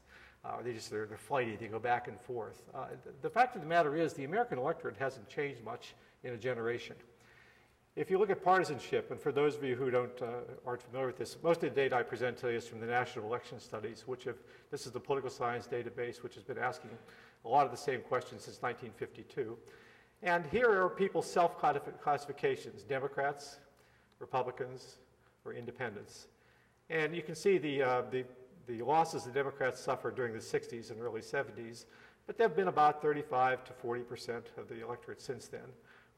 Uh, 0.45 0.61
they 0.61 0.73
just, 0.73 0.89
they're, 0.89 1.05
they're 1.05 1.17
flighty. 1.17 1.55
They 1.55 1.67
go 1.67 1.79
back 1.79 2.07
and 2.07 2.19
forth. 2.19 2.63
Uh, 2.75 2.87
the, 3.21 3.29
fact 3.29 3.55
of 3.55 3.61
the 3.61 3.67
matter 3.67 3.95
is 3.95 4.13
the 4.13 4.25
American 4.25 4.57
electorate 4.57 4.97
hasn't 4.97 5.29
changed 5.29 5.63
much 5.63 5.95
in 6.23 6.33
a 6.33 6.37
generation. 6.37 6.95
If 7.95 8.09
you 8.09 8.17
look 8.17 8.29
at 8.29 8.43
partisanship, 8.43 9.11
and 9.11 9.19
for 9.19 9.31
those 9.31 9.55
of 9.55 9.63
you 9.63 9.75
who 9.75 9.91
don't, 9.91 10.21
uh, 10.21 10.41
aren't 10.65 10.81
familiar 10.81 11.07
with 11.07 11.17
this, 11.17 11.37
most 11.43 11.63
of 11.63 11.69
the 11.69 11.81
data 11.81 11.95
I 11.95 12.03
present 12.03 12.37
today 12.37 12.55
is 12.55 12.67
from 12.67 12.79
the 12.79 12.87
National 12.87 13.25
Election 13.25 13.59
Studies, 13.59 14.03
which 14.05 14.23
have, 14.23 14.37
this 14.71 14.85
is 14.85 14.91
the 14.91 14.99
political 14.99 15.29
science 15.29 15.67
database, 15.67 16.23
which 16.23 16.33
has 16.35 16.43
been 16.43 16.57
asking 16.57 16.89
a 17.45 17.47
lot 17.47 17.65
of 17.65 17.71
the 17.71 17.77
same 17.77 18.01
questions 18.01 18.43
since 18.43 18.61
1952. 18.61 19.57
And 20.23 20.45
here 20.47 20.69
are 20.69 20.89
people's 20.89 21.29
self-classifications, 21.29 22.83
Democrats, 22.83 23.59
Republicans, 24.19 24.97
or 25.45 25.53
independents. 25.53 26.27
And 26.89 27.15
you 27.15 27.21
can 27.21 27.35
see 27.35 27.57
the, 27.57 27.83
uh, 27.83 28.01
the, 28.09 28.25
the 28.67 28.81
losses 28.81 29.23
the 29.23 29.31
Democrats 29.31 29.79
suffered 29.79 30.15
during 30.15 30.33
the 30.33 30.39
60s 30.39 30.91
and 30.91 31.01
early 31.01 31.21
70s, 31.21 31.85
but 32.25 32.37
they've 32.37 32.55
been 32.55 32.69
about 32.69 33.01
35 33.01 33.63
to 33.65 33.73
40 33.73 34.01
percent 34.03 34.45
of 34.57 34.69
the 34.69 34.83
electorate 34.83 35.21
since 35.21 35.47
then. 35.47 35.61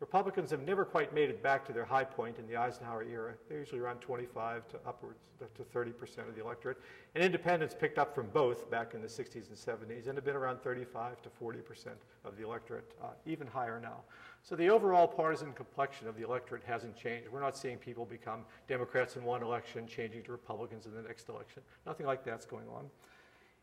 Republicans 0.01 0.51
have 0.51 0.61
never 0.61 0.83
quite 0.83 1.13
made 1.13 1.29
it 1.29 1.41
back 1.41 1.65
to 1.65 1.71
their 1.71 1.85
high 1.85 2.03
point 2.03 2.37
in 2.37 2.45
the 2.47 2.57
Eisenhower 2.57 3.03
era. 3.03 3.33
They're 3.47 3.59
usually 3.59 3.79
around 3.79 4.01
25 4.01 4.67
to 4.69 4.79
upwards 4.85 5.19
to 5.39 5.63
30 5.63 5.91
percent 5.91 6.27
of 6.27 6.35
the 6.35 6.41
electorate. 6.41 6.77
And 7.15 7.23
independents 7.23 7.73
picked 7.73 7.97
up 7.97 8.13
from 8.13 8.27
both 8.27 8.69
back 8.69 8.93
in 8.93 9.01
the 9.01 9.07
60s 9.07 9.47
and 9.47 9.57
70s 9.57 10.07
and 10.07 10.15
have 10.15 10.25
been 10.25 10.35
around 10.35 10.61
35 10.61 11.21
to 11.21 11.29
40 11.29 11.59
percent 11.59 11.95
of 12.25 12.37
the 12.37 12.43
electorate, 12.43 12.91
uh, 13.01 13.07
even 13.25 13.47
higher 13.47 13.79
now. 13.79 14.01
So 14.45 14.55
the 14.55 14.69
overall 14.69 15.07
partisan 15.07 15.53
complexion 15.53 16.07
of 16.07 16.15
the 16.15 16.23
electorate 16.23 16.63
hasn't 16.65 16.95
changed. 16.95 17.27
We're 17.31 17.41
not 17.41 17.57
seeing 17.57 17.77
people 17.79 18.05
become 18.05 18.41
Democrats 18.67 19.15
in 19.15 19.23
one 19.23 19.41
election, 19.41 19.87
changing 19.87 20.21
to 20.25 20.31
Republicans 20.31 20.85
in 20.85 20.93
the 20.93 21.01
next 21.01 21.29
election. 21.29 21.63
Nothing 21.87 22.05
like 22.05 22.23
that's 22.23 22.45
going 22.45 22.67
on. 22.67 22.85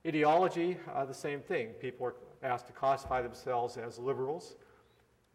Ideology, 0.04 0.76
uh, 0.92 1.04
the 1.04 1.14
same 1.14 1.38
thing. 1.38 1.68
People 1.74 2.06
are 2.06 2.14
asked 2.42 2.66
to 2.66 2.72
classify 2.72 3.22
themselves 3.22 3.76
as 3.76 3.96
liberals. 3.96 4.56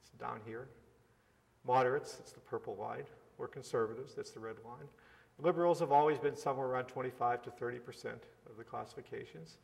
It's 0.01 0.09
down 0.19 0.41
here. 0.45 0.67
Moderates, 1.65 2.17
it's 2.19 2.33
the 2.33 2.41
purple 2.41 2.75
line, 2.75 3.05
or 3.37 3.47
conservatives, 3.47 4.15
that's 4.15 4.31
the 4.31 4.41
red 4.41 4.57
line. 4.65 4.87
Liberals 5.39 5.79
have 5.79 5.93
always 5.93 6.19
been 6.19 6.35
somewhere 6.35 6.67
around 6.67 6.87
25 6.87 7.41
to 7.43 7.51
30 7.51 7.79
percent 7.79 8.23
of 8.49 8.57
the 8.57 8.65
classifications. 8.65 9.59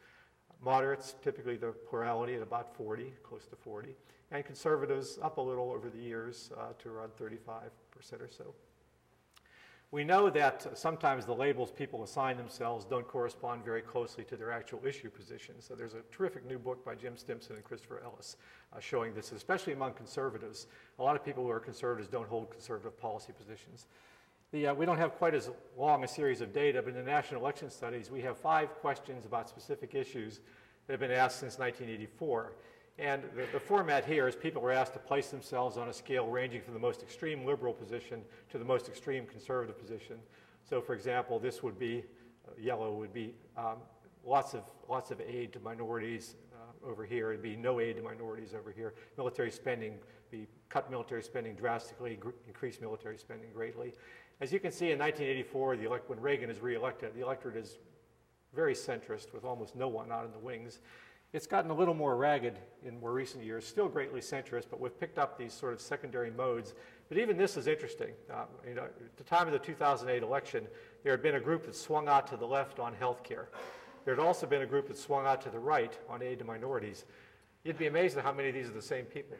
Moderates, 0.63 1.15
typically 1.21 1.57
the 1.57 1.73
plurality 1.89 2.35
at 2.35 2.41
about 2.41 2.73
40, 2.77 3.11
close 3.21 3.47
to 3.47 3.57
40. 3.57 3.97
And 4.33 4.43
conservatives 4.43 5.19
up 5.21 5.37
a 5.37 5.41
little 5.41 5.71
over 5.71 5.91
the 5.91 5.99
years 5.99 6.51
uh, 6.57 6.73
to 6.79 6.89
around 6.89 7.13
35 7.17 7.69
percent 7.91 8.21
or 8.21 8.27
so. 8.27 8.55
We 9.91 10.03
know 10.03 10.31
that 10.31 10.75
sometimes 10.75 11.23
the 11.23 11.35
labels 11.35 11.69
people 11.69 12.01
assign 12.01 12.37
themselves 12.37 12.83
don't 12.83 13.07
correspond 13.07 13.63
very 13.63 13.83
closely 13.83 14.23
to 14.23 14.35
their 14.35 14.51
actual 14.51 14.81
issue 14.83 15.11
positions. 15.11 15.65
So 15.67 15.75
there's 15.75 15.93
a 15.93 16.01
terrific 16.11 16.47
new 16.47 16.57
book 16.57 16.83
by 16.83 16.95
Jim 16.95 17.15
Stimson 17.15 17.57
and 17.57 17.63
Christopher 17.63 18.01
Ellis 18.03 18.37
uh, 18.75 18.79
showing 18.79 19.13
this, 19.13 19.31
especially 19.33 19.73
among 19.73 19.93
conservatives. 19.93 20.65
A 20.97 21.03
lot 21.03 21.15
of 21.15 21.23
people 21.23 21.43
who 21.43 21.51
are 21.51 21.59
conservatives 21.59 22.09
don't 22.09 22.27
hold 22.27 22.49
conservative 22.49 22.99
policy 22.99 23.33
positions. 23.37 23.85
The, 24.51 24.65
uh, 24.65 24.73
we 24.73 24.87
don't 24.87 24.97
have 24.97 25.13
quite 25.13 25.35
as 25.35 25.51
long 25.77 26.03
a 26.03 26.07
series 26.07 26.41
of 26.41 26.51
data, 26.51 26.81
but 26.81 26.89
in 26.89 26.95
the 26.95 27.03
national 27.03 27.41
election 27.41 27.69
studies, 27.69 28.09
we 28.09 28.21
have 28.21 28.35
five 28.35 28.73
questions 28.81 29.25
about 29.25 29.47
specific 29.47 29.93
issues 29.93 30.39
that 30.87 30.93
have 30.93 30.99
been 30.99 31.11
asked 31.11 31.39
since 31.39 31.59
1984. 31.59 32.53
And 32.99 33.23
the, 33.35 33.47
the, 33.51 33.59
format 33.59 34.05
here 34.05 34.27
is 34.27 34.35
people 34.35 34.61
were 34.61 34.71
asked 34.71 34.93
to 34.93 34.99
place 34.99 35.29
themselves 35.29 35.77
on 35.77 35.89
a 35.89 35.93
scale 35.93 36.27
ranging 36.27 36.61
from 36.61 36.75
the 36.75 36.79
most 36.79 37.01
extreme 37.01 37.43
liberal 37.43 37.73
position 37.73 38.21
to 38.49 38.59
the 38.59 38.65
most 38.65 38.87
extreme 38.87 39.25
conservative 39.25 39.79
position. 39.79 40.17
So, 40.63 40.79
for 40.79 40.93
example, 40.93 41.39
this 41.39 41.63
would 41.63 41.79
be 41.79 42.03
uh, 42.47 42.51
yellow 42.59 42.93
would 42.93 43.13
be 43.13 43.33
um, 43.57 43.77
lots 44.23 44.53
of 44.53 44.63
lots 44.87 45.09
of 45.09 45.19
aid 45.21 45.53
to 45.53 45.59
minorities 45.59 46.35
uh, 46.53 46.87
over 46.87 47.03
here. 47.03 47.31
It'd 47.31 47.41
be 47.41 47.55
no 47.55 47.79
aid 47.79 47.95
to 47.95 48.03
minorities 48.03 48.53
over 48.53 48.71
here. 48.71 48.93
Military 49.17 49.49
spending 49.49 49.97
be 50.33 50.47
cut 50.69 50.89
military 50.89 51.21
spending 51.21 51.55
drastically, 51.55 52.15
gr- 52.15 52.31
increase 52.47 52.81
military 52.81 53.17
spending 53.17 53.49
greatly. 53.53 53.93
As 54.41 54.51
you 54.51 54.59
can 54.59 54.71
see, 54.71 54.91
in 54.91 54.97
1984, 54.99 55.77
the 55.77 55.85
elect- 55.85 56.09
when 56.09 56.19
Reagan 56.19 56.49
is 56.49 56.59
reelected, 56.59 57.13
the 57.13 57.21
electorate 57.21 57.55
is 57.55 57.77
very 58.53 58.73
centrist, 58.73 59.33
with 59.33 59.45
almost 59.45 59.75
no 59.75 59.87
one 59.87 60.11
out 60.11 60.25
in 60.25 60.31
the 60.31 60.39
wings. 60.39 60.81
It's 61.33 61.47
gotten 61.47 61.71
a 61.71 61.73
little 61.73 61.95
more 61.95 62.15
ragged 62.15 62.59
in 62.85 62.99
more 62.99 63.11
recent 63.11 63.43
years, 63.43 63.65
still 63.65 63.89
greatly 63.89 64.21
centrist, 64.21 64.65
but 64.69 64.79
we've 64.79 64.97
picked 64.99 65.17
up 65.17 65.35
these 65.35 65.51
sort 65.51 65.73
of 65.73 65.81
secondary 65.81 66.29
modes. 66.29 66.75
But 67.09 67.17
even 67.17 67.37
this 67.37 67.57
is 67.57 67.65
interesting. 67.65 68.11
Uh, 68.31 68.45
you 68.67 68.75
know, 68.75 68.83
at 68.83 69.17
the 69.17 69.23
time 69.23 69.47
of 69.47 69.53
the 69.53 69.57
2008 69.57 70.21
election, 70.21 70.67
there 71.03 71.11
had 71.11 71.23
been 71.23 71.33
a 71.33 71.39
group 71.39 71.65
that 71.65 71.75
swung 71.75 72.07
out 72.07 72.27
to 72.27 72.37
the 72.37 72.45
left 72.45 72.79
on 72.79 72.93
health 72.93 73.23
care. 73.23 73.49
There 74.05 74.13
had 74.13 74.23
also 74.23 74.45
been 74.45 74.61
a 74.61 74.67
group 74.67 74.87
that 74.89 74.97
swung 74.97 75.25
out 75.25 75.41
to 75.41 75.49
the 75.49 75.57
right 75.57 75.97
on 76.07 76.21
aid 76.21 76.37
to 76.37 76.45
minorities. 76.45 77.05
You'd 77.63 77.79
be 77.79 77.87
amazed 77.87 78.15
at 78.15 78.23
how 78.23 78.31
many 78.31 78.49
of 78.49 78.53
these 78.53 78.67
are 78.67 78.73
the 78.73 78.81
same 78.81 79.05
people. 79.05 79.35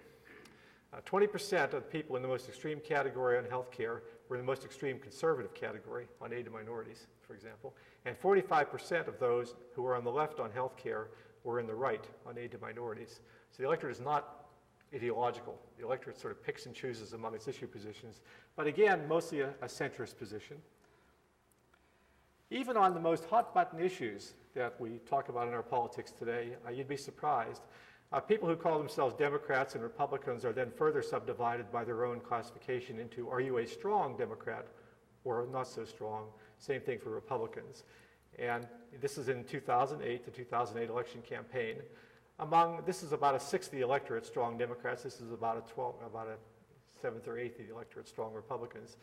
Uh, 0.93 0.97
20% 1.05 1.63
of 1.63 1.71
the 1.71 1.81
people 1.81 2.15
in 2.15 2.23
the 2.23 2.27
most 2.27 2.47
extreme 2.47 2.79
category 2.79 3.37
on 3.37 3.45
health 3.45 3.69
care 3.69 4.01
were 4.29 4.35
in 4.35 4.41
the 4.41 4.45
most 4.45 4.63
extreme 4.63 4.97
conservative 4.97 5.53
category 5.53 6.07
on 6.21 6.33
aid 6.33 6.45
to 6.45 6.51
minorities, 6.51 7.05
for 7.21 7.35
example. 7.35 7.75
And 8.05 8.19
45% 8.19 9.07
of 9.07 9.19
those 9.19 9.55
who 9.75 9.83
were 9.83 9.95
on 9.95 10.03
the 10.03 10.11
left 10.11 10.39
on 10.39 10.51
health 10.51 10.75
care 10.75 11.09
were 11.43 11.59
in 11.59 11.67
the 11.67 11.75
right 11.75 12.05
on 12.25 12.37
aid 12.37 12.51
to 12.51 12.57
minorities. 12.59 13.19
So 13.51 13.61
the 13.61 13.67
electorate 13.67 13.95
is 13.95 14.01
not 14.01 14.45
ideological. 14.93 15.59
The 15.77 15.85
electorate 15.85 16.19
sort 16.19 16.31
of 16.31 16.43
picks 16.43 16.65
and 16.65 16.75
chooses 16.75 17.13
among 17.13 17.33
its 17.35 17.47
issue 17.47 17.67
positions, 17.67 18.21
but 18.55 18.67
again, 18.67 19.07
mostly 19.07 19.41
a, 19.41 19.49
a 19.61 19.67
centrist 19.67 20.17
position. 20.17 20.57
Even 22.51 22.77
on 22.77 22.93
the 22.93 22.99
most 22.99 23.25
hot 23.25 23.53
button 23.53 23.79
issues 23.79 24.33
that 24.53 24.79
we 24.79 24.99
talk 25.09 25.29
about 25.29 25.47
in 25.47 25.53
our 25.53 25.63
politics 25.63 26.11
today, 26.11 26.49
uh, 26.67 26.69
you'd 26.69 26.87
be 26.87 26.97
surprised. 26.97 27.63
Uh, 28.11 28.19
people 28.19 28.47
who 28.47 28.55
call 28.55 28.77
themselves 28.77 29.15
Democrats 29.15 29.73
and 29.73 29.81
Republicans 29.81 30.45
are 30.45 30.53
then 30.53 30.69
further 30.69 31.01
subdivided 31.01 31.71
by 31.71 31.83
their 31.83 32.05
own 32.05 32.19
classification 32.19 32.99
into 32.99 33.27
are 33.27 33.41
you 33.41 33.57
a 33.57 33.65
strong 33.65 34.15
Democrat 34.15 34.67
or 35.23 35.47
not 35.51 35.67
so 35.67 35.83
strong? 35.83 36.27
Same 36.59 36.81
thing 36.81 36.99
for 36.99 37.09
Republicans. 37.09 37.85
And 38.37 38.67
this 39.01 39.17
is 39.17 39.29
in 39.29 39.43
2008, 39.43 40.25
the 40.25 40.31
2008 40.31 40.89
election 40.89 41.21
campaign. 41.21 41.77
Among, 42.39 42.83
this 42.85 43.03
is 43.03 43.11
about 43.11 43.35
a 43.35 43.39
sixth 43.39 43.71
of 43.71 43.77
the 43.77 43.83
electorate 43.83 44.25
strong 44.25 44.57
Democrats. 44.57 45.03
This 45.03 45.21
is 45.21 45.31
about 45.31 45.57
a 45.57 45.73
12, 45.73 45.95
about 46.05 46.27
a 46.27 46.35
seventh 47.01 47.27
or 47.27 47.37
eighth 47.37 47.59
of 47.59 47.67
the 47.67 47.73
electorate 47.73 48.07
strong 48.07 48.33
Republicans. 48.33 48.97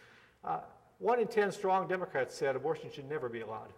Uh, 0.45 0.61
one 0.99 1.21
in 1.21 1.27
10 1.27 1.53
strong 1.53 1.87
Democrats 1.87 2.35
said 2.35 2.57
abortion 2.57 2.91
should 2.93 3.09
never 3.09 3.29
be 3.29 3.41
allowed. 3.41 3.73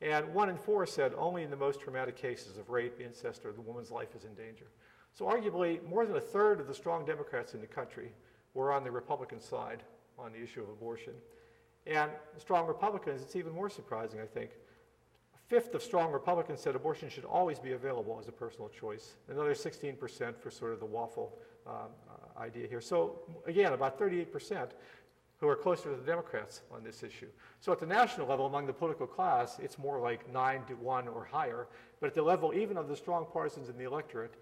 And 0.00 0.32
one 0.32 0.48
in 0.48 0.56
four 0.56 0.86
said 0.86 1.12
only 1.16 1.42
in 1.42 1.50
the 1.50 1.56
most 1.56 1.80
traumatic 1.80 2.16
cases 2.16 2.56
of 2.56 2.70
rape, 2.70 3.00
incest, 3.00 3.44
or 3.44 3.52
the 3.52 3.60
woman's 3.60 3.90
life 3.90 4.14
is 4.14 4.24
in 4.24 4.34
danger. 4.34 4.66
So 5.14 5.24
arguably, 5.24 5.82
more 5.88 6.06
than 6.06 6.16
a 6.16 6.20
third 6.20 6.60
of 6.60 6.68
the 6.68 6.74
strong 6.74 7.04
Democrats 7.04 7.54
in 7.54 7.60
the 7.60 7.66
country 7.66 8.12
were 8.54 8.72
on 8.72 8.84
the 8.84 8.90
Republican 8.90 9.40
side 9.40 9.82
on 10.18 10.32
the 10.32 10.40
issue 10.40 10.62
of 10.62 10.68
abortion. 10.68 11.14
And 11.86 12.10
strong 12.36 12.66
Republicans, 12.66 13.22
it's 13.22 13.34
even 13.34 13.52
more 13.52 13.70
surprising, 13.70 14.20
I 14.20 14.26
think. 14.26 14.50
Fifth 15.48 15.74
of 15.74 15.82
strong 15.82 16.12
Republicans 16.12 16.60
said 16.60 16.76
abortion 16.76 17.08
should 17.08 17.24
always 17.24 17.58
be 17.58 17.72
available 17.72 18.18
as 18.20 18.28
a 18.28 18.32
personal 18.32 18.68
choice. 18.68 19.14
Another 19.28 19.54
16% 19.54 20.36
for 20.36 20.50
sort 20.50 20.74
of 20.74 20.80
the 20.80 20.86
waffle 20.86 21.38
uh, 21.66 21.86
idea 22.38 22.68
here. 22.68 22.82
So 22.82 23.20
again, 23.46 23.72
about 23.72 23.98
38% 23.98 24.70
who 25.38 25.48
are 25.48 25.56
closer 25.56 25.90
to 25.90 25.96
the 25.96 26.04
Democrats 26.04 26.62
on 26.70 26.84
this 26.84 27.02
issue. 27.02 27.28
So 27.60 27.72
at 27.72 27.78
the 27.78 27.86
national 27.86 28.26
level, 28.26 28.44
among 28.44 28.66
the 28.66 28.74
political 28.74 29.06
class, 29.06 29.58
it's 29.58 29.78
more 29.78 29.98
like 29.98 30.30
9 30.30 30.64
to 30.66 30.74
1 30.74 31.08
or 31.08 31.24
higher. 31.24 31.68
But 32.00 32.08
at 32.08 32.14
the 32.14 32.22
level 32.22 32.52
even 32.52 32.76
of 32.76 32.88
the 32.88 32.96
strong 32.96 33.26
partisans 33.32 33.70
in 33.70 33.78
the 33.78 33.84
electorate, 33.84 34.34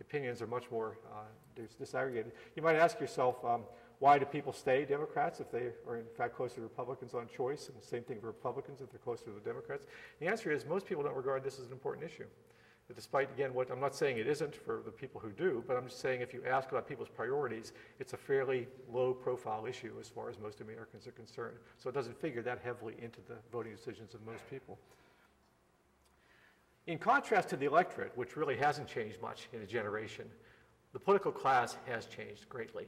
opinions 0.00 0.40
are 0.40 0.46
much 0.46 0.70
more 0.70 0.98
uh, 1.12 1.60
disaggregated. 1.60 2.32
You 2.56 2.62
might 2.62 2.76
ask 2.76 3.00
yourself, 3.00 3.44
um, 3.44 3.62
why 4.04 4.18
do 4.18 4.26
people 4.26 4.52
stay 4.52 4.84
Democrats 4.84 5.40
if 5.40 5.50
they 5.50 5.70
are 5.88 5.96
in 5.96 6.04
fact 6.14 6.36
closer 6.36 6.56
to 6.56 6.60
Republicans 6.60 7.14
on 7.14 7.26
choice? 7.26 7.70
And 7.70 7.82
the 7.82 7.86
same 7.86 8.02
thing 8.02 8.20
for 8.20 8.26
Republicans 8.26 8.82
if 8.82 8.90
they're 8.90 8.98
closer 8.98 9.24
to 9.24 9.30
the 9.30 9.40
Democrats. 9.40 9.86
The 10.20 10.26
answer 10.26 10.52
is 10.52 10.66
most 10.66 10.84
people 10.84 11.02
don't 11.02 11.16
regard 11.16 11.42
this 11.42 11.58
as 11.58 11.68
an 11.68 11.72
important 11.72 12.04
issue. 12.04 12.26
But 12.86 12.96
despite, 12.96 13.32
again, 13.32 13.54
what 13.54 13.70
I'm 13.70 13.80
not 13.80 13.94
saying 13.94 14.18
it 14.18 14.26
isn't 14.26 14.54
for 14.54 14.82
the 14.84 14.90
people 14.90 15.22
who 15.22 15.30
do, 15.30 15.64
but 15.66 15.78
I'm 15.78 15.86
just 15.86 16.00
saying 16.00 16.20
if 16.20 16.34
you 16.34 16.42
ask 16.46 16.70
about 16.70 16.86
people's 16.86 17.08
priorities, 17.08 17.72
it's 17.98 18.12
a 18.12 18.18
fairly 18.18 18.68
low 18.92 19.14
profile 19.14 19.64
issue 19.64 19.94
as 19.98 20.10
far 20.10 20.28
as 20.28 20.38
most 20.38 20.60
Americans 20.60 21.06
are 21.06 21.12
concerned. 21.12 21.56
So 21.78 21.88
it 21.88 21.94
doesn't 21.94 22.20
figure 22.20 22.42
that 22.42 22.60
heavily 22.62 22.96
into 23.00 23.20
the 23.26 23.36
voting 23.50 23.74
decisions 23.74 24.12
of 24.12 24.20
most 24.26 24.42
people. 24.50 24.78
In 26.88 26.98
contrast 26.98 27.48
to 27.48 27.56
the 27.56 27.64
electorate, 27.64 28.12
which 28.18 28.36
really 28.36 28.58
hasn't 28.58 28.86
changed 28.86 29.22
much 29.22 29.48
in 29.54 29.62
a 29.62 29.66
generation, 29.66 30.26
the 30.92 31.00
political 31.00 31.32
class 31.32 31.78
has 31.86 32.04
changed 32.04 32.50
greatly. 32.50 32.84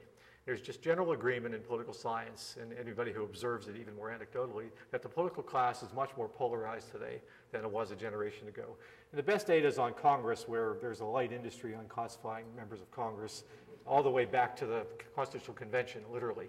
There's 0.46 0.60
just 0.60 0.80
general 0.80 1.10
agreement 1.10 1.56
in 1.56 1.60
political 1.60 1.92
science, 1.92 2.56
and 2.60 2.72
anybody 2.78 3.12
who 3.12 3.24
observes 3.24 3.66
it 3.66 3.74
even 3.76 3.96
more 3.96 4.16
anecdotally, 4.16 4.66
that 4.92 5.02
the 5.02 5.08
political 5.08 5.42
class 5.42 5.82
is 5.82 5.92
much 5.92 6.10
more 6.16 6.28
polarized 6.28 6.92
today 6.92 7.20
than 7.50 7.64
it 7.64 7.70
was 7.70 7.90
a 7.90 7.96
generation 7.96 8.46
ago. 8.46 8.76
And 9.10 9.18
the 9.18 9.24
best 9.24 9.48
data 9.48 9.66
is 9.66 9.76
on 9.76 9.92
Congress, 9.94 10.46
where 10.46 10.76
there's 10.80 11.00
a 11.00 11.04
light 11.04 11.32
industry 11.32 11.74
on 11.74 11.86
classifying 11.88 12.44
members 12.56 12.80
of 12.80 12.88
Congress 12.92 13.42
all 13.84 14.04
the 14.04 14.10
way 14.10 14.24
back 14.24 14.54
to 14.56 14.66
the 14.66 14.86
Constitutional 15.16 15.54
Convention, 15.54 16.02
literally. 16.12 16.46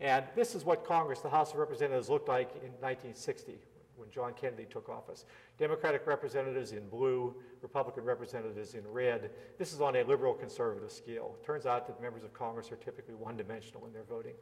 And 0.00 0.24
this 0.34 0.54
is 0.54 0.64
what 0.64 0.86
Congress, 0.86 1.20
the 1.20 1.28
House 1.28 1.52
of 1.52 1.58
Representatives, 1.58 2.08
looked 2.08 2.28
like 2.28 2.50
in 2.62 2.72
1960 2.80 3.58
when 3.96 4.10
John 4.10 4.32
Kennedy 4.34 4.66
took 4.68 4.88
office. 4.88 5.24
Democratic 5.58 6.06
representatives 6.06 6.72
in 6.72 6.88
blue, 6.88 7.34
Republican 7.62 8.04
representatives 8.04 8.74
in 8.74 8.86
red. 8.86 9.30
This 9.58 9.72
is 9.72 9.80
on 9.80 9.96
a 9.96 10.02
liberal 10.02 10.34
conservative 10.34 10.90
scale. 10.90 11.36
It 11.40 11.44
turns 11.44 11.66
out 11.66 11.86
that 11.86 12.00
members 12.00 12.24
of 12.24 12.32
Congress 12.32 12.70
are 12.72 12.76
typically 12.76 13.14
one 13.14 13.36
dimensional 13.36 13.86
in 13.86 13.92
their 13.92 14.04
voting. 14.04 14.34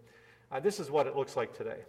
Uh, 0.51 0.61
this 0.61 0.81
is 0.81 0.91
what 0.91 1.07
it 1.07 1.17
looks 1.17 1.37
like 1.37 1.57
today. 1.57 1.81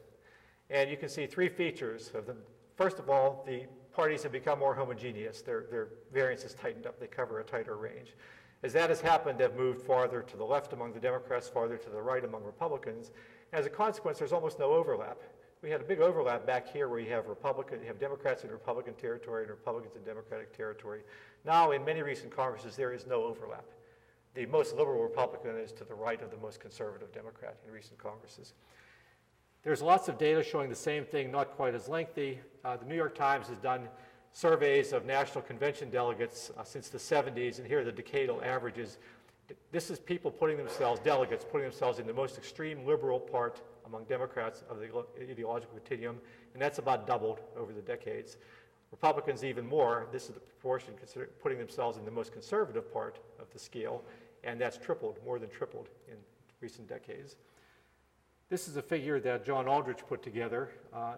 And 0.70 0.90
you 0.90 0.98
can 0.98 1.10
see 1.10 1.26
three 1.26 1.50
features 1.50 2.12
of 2.16 2.26
them. 2.26 2.38
First 2.76 3.00
of 3.00 3.10
all, 3.10 3.44
the 3.46 3.64
parties 3.94 4.24
have 4.24 4.32
become 4.32 4.60
more 4.60 4.74
homogeneous. 4.74 5.42
Their, 5.42 5.66
their 5.70 5.90
variance 6.12 6.44
has 6.44 6.54
tightened 6.54 6.88
up. 6.88 7.00
They 7.00 7.08
cover 7.08 7.40
a 7.40 7.44
tighter 7.44 7.78
range. 7.78 8.14
As 8.64 8.72
that 8.74 8.90
has 8.90 9.02
happened, 9.02 9.40
they've 9.40 9.54
moved 9.54 9.82
farther 9.82 10.22
to 10.22 10.38
the 10.38 10.44
left 10.44 10.72
among 10.74 10.94
the 10.94 11.00
Democrats, 11.00 11.50
farther 11.50 11.78
to 11.78 11.90
the 11.90 12.02
right 12.02 12.24
among 12.24 12.44
Republicans. 12.44 13.12
As 13.52 13.66
a 13.66 13.70
consequence, 13.70 14.20
there's 14.20 14.32
almost 14.32 14.58
no 14.58 14.72
overlap. 14.72 15.20
We 15.64 15.70
had 15.70 15.80
a 15.80 15.86
big 15.86 16.02
overlap 16.02 16.46
back 16.46 16.68
here 16.74 16.90
where 16.90 17.00
you 17.00 17.10
have 17.12 17.28
Republican, 17.28 17.80
you 17.80 17.88
have 17.88 17.98
Democrats 17.98 18.44
in 18.44 18.52
Republican 18.52 18.96
territory 18.96 19.44
and 19.44 19.50
Republicans 19.50 19.96
in 19.96 20.04
Democratic 20.04 20.56
territory. 20.56 21.04
Now, 21.46 21.72
in 21.72 21.86
many 21.86 22.02
recent 22.02 22.36
Congresses, 22.36 22.76
there 22.76 22.92
is 22.92 23.08
no 23.08 23.24
overlap. 23.24 23.64
The 24.34 24.46
most 24.46 24.76
liberal 24.76 25.02
Republican 25.02 25.56
is 25.56 25.72
to 25.74 25.86
the 25.86 25.94
right 25.94 26.22
of 26.22 26.32
the 26.32 26.38
most 26.38 26.60
conservative 26.60 27.14
Democrat 27.14 27.56
in 27.66 27.72
recent 27.72 27.98
Congresses. 27.98 28.56
There's 29.64 29.82
lots 29.82 30.10
of 30.10 30.18
data 30.18 30.44
showing 30.44 30.70
the 30.70 30.76
same 30.76 31.06
thing, 31.06 31.32
not 31.32 31.52
quite 31.52 31.74
as 31.76 31.88
lengthy. 31.88 32.42
Uh, 32.66 32.76
the 32.76 32.86
New 32.86 32.96
York 32.96 33.16
Times 33.16 33.48
has 33.48 33.58
done 33.60 33.88
surveys 34.34 34.92
of 34.92 35.06
National 35.06 35.46
Convention 35.46 35.90
delegates 35.90 36.52
uh, 36.58 36.66
since 36.66 36.90
the 36.90 36.98
70s, 36.98 37.60
and 37.60 37.66
here 37.66 37.80
are 37.80 37.84
the 37.86 37.94
decadal 37.94 38.46
averages. 38.46 38.98
This 39.72 39.90
is 39.90 39.98
people 39.98 40.30
putting 40.30 40.58
themselves, 40.58 41.00
delegates, 41.00 41.46
putting 41.50 41.70
themselves 41.70 42.00
in 42.00 42.08
the 42.08 42.14
most 42.14 42.38
extreme 42.38 42.86
liberal 42.86 43.18
part 43.18 43.62
among 43.94 44.06
Democrats 44.06 44.64
of 44.70 44.80
the 44.80 44.90
ideological 45.30 45.76
continuum, 45.76 46.20
and 46.54 46.62
that's 46.62 46.80
about 46.80 47.06
doubled 47.06 47.40
over 47.56 47.72
the 47.72 47.82
decades. 47.82 48.38
Republicans 48.92 49.44
even 49.44 49.66
more, 49.68 50.08
this 50.12 50.24
is 50.24 50.30
the 50.30 50.40
proportion 50.40 50.96
putting 51.42 51.60
themselves 51.60 51.98
in 51.98 52.06
the 52.06 52.12
most 52.12 52.34
conservative 52.34 52.92
part 52.92 53.20
of 53.40 53.46
the 53.54 53.60
scale, 53.60 54.04
and 54.44 54.60
that's 54.60 54.78
tripled, 54.78 55.20
more 55.24 55.38
than 55.38 55.50
tripled 55.50 55.90
in 56.08 56.16
recent 56.60 56.88
decades. 56.90 57.36
This 58.50 58.68
is 58.68 58.78
a 58.78 58.82
figure 58.82 59.20
that 59.20 59.46
John 59.46 59.68
Aldrich 59.68 60.00
put 60.08 60.24
together. 60.24 60.72
Uh, 60.92 61.16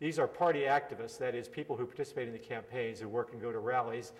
these 0.00 0.18
are 0.18 0.26
party 0.26 0.62
activists, 0.62 1.18
that 1.18 1.36
is, 1.36 1.48
people 1.48 1.76
who 1.76 1.86
participate 1.86 2.26
in 2.26 2.32
the 2.32 2.38
campaigns, 2.38 2.98
who 2.98 3.08
work 3.08 3.32
and 3.32 3.40
go 3.40 3.52
to 3.52 3.60
rallies. 3.60 4.12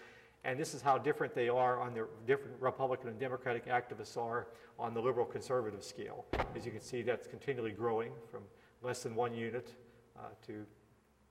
And 0.44 0.58
this 0.58 0.74
is 0.74 0.82
how 0.82 0.98
different 0.98 1.34
they 1.34 1.48
are 1.48 1.80
on 1.80 1.94
the 1.94 2.06
different 2.26 2.60
Republican 2.60 3.08
and 3.08 3.18
Democratic 3.18 3.66
activists 3.66 4.16
are 4.16 4.48
on 4.78 4.92
the 4.92 5.00
liberal 5.00 5.24
conservative 5.24 5.84
scale. 5.84 6.24
As 6.56 6.66
you 6.66 6.72
can 6.72 6.80
see, 6.80 7.02
that's 7.02 7.28
continually 7.28 7.70
growing 7.70 8.10
from 8.30 8.42
less 8.82 9.04
than 9.04 9.14
one 9.14 9.34
unit 9.34 9.74
uh, 10.18 10.22
to 10.46 10.66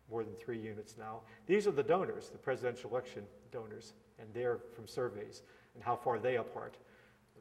more 0.10 0.24
than 0.24 0.34
three 0.36 0.60
units 0.60 0.96
now. 0.98 1.22
These 1.46 1.68
are 1.68 1.72
the 1.72 1.84
donors, 1.84 2.30
the 2.30 2.38
presidential 2.38 2.90
election 2.90 3.24
donors, 3.52 3.94
and 4.20 4.28
they're 4.34 4.60
from 4.74 4.88
surveys 4.88 5.44
and 5.76 5.84
how 5.84 5.96
far 5.96 6.20
they 6.20 6.38
apart, 6.38 6.78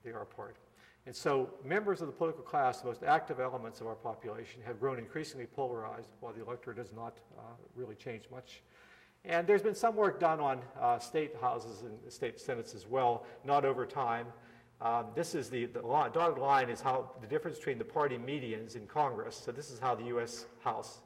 they 0.04 0.10
are 0.10 0.22
apart. 0.22 0.56
And 1.06 1.14
so 1.14 1.50
members 1.64 2.00
of 2.00 2.06
the 2.06 2.12
political 2.12 2.44
class, 2.44 2.80
the 2.80 2.88
most 2.88 3.02
active 3.02 3.40
elements 3.40 3.80
of 3.80 3.86
our 3.86 3.94
population, 3.94 4.60
have 4.66 4.78
grown 4.78 4.98
increasingly 4.98 5.46
polarized 5.46 6.10
while 6.20 6.32
the 6.32 6.42
electorate 6.42 6.78
has 6.78 6.92
not 6.92 7.18
uh, 7.38 7.42
really 7.74 7.94
changed 7.94 8.30
much. 8.30 8.62
And 9.24 9.46
there's 9.46 9.62
been 9.62 9.74
some 9.74 9.96
work 9.96 10.18
done 10.18 10.40
on 10.40 10.60
uh, 10.80 10.98
state 10.98 11.34
houses 11.40 11.82
and 11.82 12.12
state 12.12 12.40
senates 12.40 12.74
as 12.74 12.86
well, 12.86 13.26
not 13.44 13.64
over 13.64 13.84
time. 13.84 14.26
Um, 14.80 15.06
this 15.14 15.34
is 15.34 15.50
the, 15.50 15.66
the 15.66 15.82
line, 15.82 16.10
dotted 16.12 16.38
line 16.38 16.70
is 16.70 16.80
how 16.80 17.10
the 17.20 17.26
difference 17.26 17.58
between 17.58 17.76
the 17.76 17.84
party 17.84 18.16
medians 18.16 18.76
in 18.76 18.86
Congress. 18.86 19.36
So 19.44 19.52
this 19.52 19.70
is 19.70 19.78
how 19.78 19.94
the 19.94 20.04
U.S. 20.04 20.46
House 20.60 21.00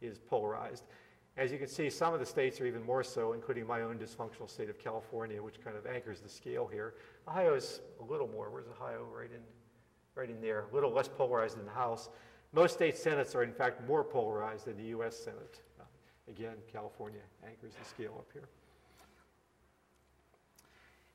is 0.00 0.18
polarized. 0.18 0.84
As 1.36 1.52
you 1.52 1.58
can 1.58 1.68
see, 1.68 1.90
some 1.90 2.14
of 2.14 2.20
the 2.20 2.26
states 2.26 2.60
are 2.60 2.66
even 2.66 2.82
more 2.82 3.04
so, 3.04 3.34
including 3.34 3.66
my 3.66 3.82
own 3.82 3.98
dysfunctional 3.98 4.48
state 4.48 4.70
of 4.70 4.78
California, 4.78 5.42
which 5.42 5.62
kind 5.62 5.76
of 5.76 5.86
anchors 5.86 6.20
the 6.20 6.28
scale 6.28 6.66
here. 6.66 6.94
Ohio 7.28 7.54
is 7.54 7.80
a 8.00 8.04
little 8.04 8.28
more. 8.28 8.50
Where's 8.50 8.66
Ohio? 8.66 9.06
Right 9.14 9.30
in, 9.30 9.42
right 10.14 10.30
in 10.30 10.40
there. 10.40 10.64
A 10.70 10.74
little 10.74 10.90
less 10.90 11.06
polarized 11.06 11.58
than 11.58 11.66
the 11.66 11.70
House. 11.70 12.08
Most 12.52 12.74
state 12.74 12.96
senates 12.96 13.34
are, 13.34 13.42
in 13.42 13.52
fact, 13.52 13.86
more 13.86 14.02
polarized 14.02 14.64
than 14.64 14.78
the 14.78 14.84
U.S. 14.84 15.16
Senate. 15.16 15.60
Again, 16.28 16.56
California 16.72 17.20
anchors 17.46 17.72
the 17.80 17.88
scale 17.88 18.16
up 18.18 18.26
here. 18.32 18.48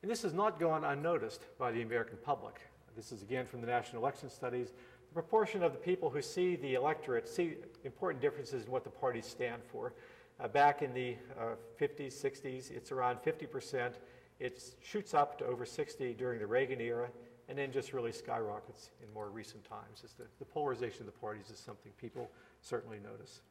And 0.02 0.10
this 0.10 0.22
has 0.22 0.34
not 0.34 0.60
gone 0.60 0.84
unnoticed 0.84 1.42
by 1.58 1.72
the 1.72 1.82
American 1.82 2.18
public. 2.22 2.60
This 2.96 3.10
is 3.10 3.22
again 3.22 3.46
from 3.46 3.60
the 3.60 3.66
National 3.66 4.02
Election 4.02 4.28
Studies. 4.28 4.72
The 5.08 5.14
proportion 5.14 5.62
of 5.62 5.72
the 5.72 5.78
people 5.78 6.10
who 6.10 6.20
see 6.20 6.56
the 6.56 6.74
electorate 6.74 7.28
see 7.28 7.54
important 7.84 8.20
differences 8.20 8.66
in 8.66 8.70
what 8.70 8.84
the 8.84 8.90
parties 8.90 9.26
stand 9.26 9.62
for. 9.70 9.94
Uh, 10.40 10.48
back 10.48 10.82
in 10.82 10.92
the 10.92 11.16
uh, 11.38 11.54
50s, 11.80 12.12
60s, 12.12 12.70
it's 12.70 12.90
around 12.90 13.18
50%. 13.18 13.92
It 14.40 14.74
shoots 14.82 15.14
up 15.14 15.38
to 15.38 15.46
over 15.46 15.64
60 15.64 16.12
during 16.14 16.40
the 16.40 16.46
Reagan 16.46 16.80
era, 16.80 17.08
and 17.48 17.56
then 17.56 17.70
just 17.72 17.92
really 17.92 18.12
skyrockets 18.12 18.90
in 19.02 19.12
more 19.14 19.30
recent 19.30 19.64
times. 19.64 20.02
The, 20.18 20.24
the, 20.38 20.44
polarization 20.44 21.00
of 21.00 21.06
the 21.06 21.18
parties 21.20 21.50
is 21.50 21.58
something 21.58 21.92
people 22.00 22.30
certainly 22.60 22.98
notice. 22.98 23.42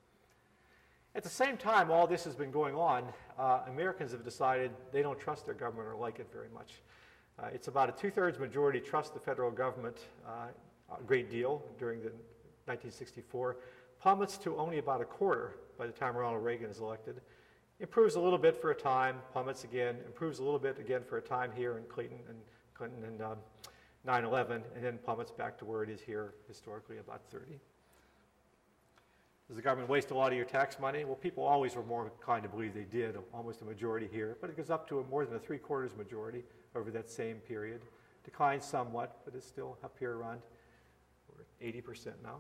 At 1.16 1.22
the 1.22 1.30
same 1.30 1.58
time, 1.58 1.92
all 1.92 2.08
this 2.08 2.24
has 2.24 2.36
been 2.36 2.50
going 2.50 2.74
on, 2.76 3.06
uh, 3.38 3.62
Americans 3.68 4.12
have 4.14 4.24
decided 4.24 4.72
they 4.92 5.04
don't 5.04 5.20
trust 5.20 5.46
their 5.46 5.54
government 5.54 5.88
or 5.88 5.96
like 5.96 6.20
it 6.20 6.28
very 6.34 6.50
much. 6.52 6.82
Uh, 7.38 7.48
it's 7.54 7.68
about 7.68 7.88
a 7.90 7.92
two-thirds 7.92 8.40
majority 8.40 8.80
trust 8.80 9.14
the 9.14 9.20
federal 9.20 9.52
government 9.52 9.98
uh, 10.28 10.48
a 11.00 11.04
great 11.04 11.30
deal 11.30 11.64
during 11.78 12.00
the 12.00 12.10
1964, 12.66 13.58
plummets 14.00 14.38
to 14.38 14.58
only 14.58 14.80
about 14.80 15.02
a 15.02 15.06
quarter 15.06 15.56
by 15.78 15.86
the 15.86 15.92
time 15.92 16.16
Ronald 16.16 16.44
Reagan 16.44 16.70
is 16.70 16.80
elected. 16.80 17.22
Improves 17.80 18.16
a 18.16 18.20
little 18.20 18.38
bit 18.38 18.60
for 18.60 18.72
a 18.72 18.76
time, 18.76 19.18
plummets 19.32 19.64
again, 19.64 19.98
improves 20.06 20.40
a 20.40 20.44
little 20.44 20.60
bit 20.60 20.80
again 20.80 21.02
for 21.04 21.18
a 21.18 21.22
time 21.22 21.52
here 21.56 21.78
in 21.78 21.84
Clinton 21.86 22.20
and 22.30 22.38
Clinton 22.74 23.04
and 23.04 23.22
um, 23.22 23.38
9/11, 24.08 24.62
and 24.76 24.84
then 24.84 25.00
plummets 25.04 25.32
back 25.32 25.58
to 25.60 25.66
where 25.66 25.84
it 25.84 25.90
is 25.90 26.02
here 26.02 26.34
historically, 26.48 26.98
about 26.98 27.22
30. 27.32 27.60
Does 29.48 29.58
the 29.58 29.62
government 29.62 29.90
waste 29.90 30.12
a 30.12 30.16
lot 30.16 30.32
of 30.32 30.38
your 30.38 30.46
tax 30.46 30.80
money? 30.80 31.04
Well, 31.04 31.16
people 31.16 31.44
always 31.44 31.76
were 31.76 31.84
more 31.84 32.06
inclined 32.06 32.44
to 32.44 32.50
believe 32.50 32.74
they 32.74 32.86
did, 32.86 33.18
almost 33.34 33.62
a 33.62 33.66
majority 33.66 34.08
here, 34.12 34.38
but 34.40 34.50
it 34.50 34.58
goes 34.58 34.70
up 34.70 34.88
to 34.90 35.00
a 35.00 35.04
more 35.06 35.26
than 35.26 35.36
a 35.36 35.40
three 35.40 35.58
quarters 35.58 35.96
majority 35.96 36.44
over 36.76 36.90
that 36.92 37.10
same 37.10 37.38
period. 37.38 37.82
Declines 38.24 38.64
somewhat, 38.64 39.22
but 39.26 39.36
it's 39.36 39.46
still 39.46 39.78
up 39.84 39.96
here 40.00 40.16
around 40.16 40.42
80% 41.62 42.14
now. 42.24 42.38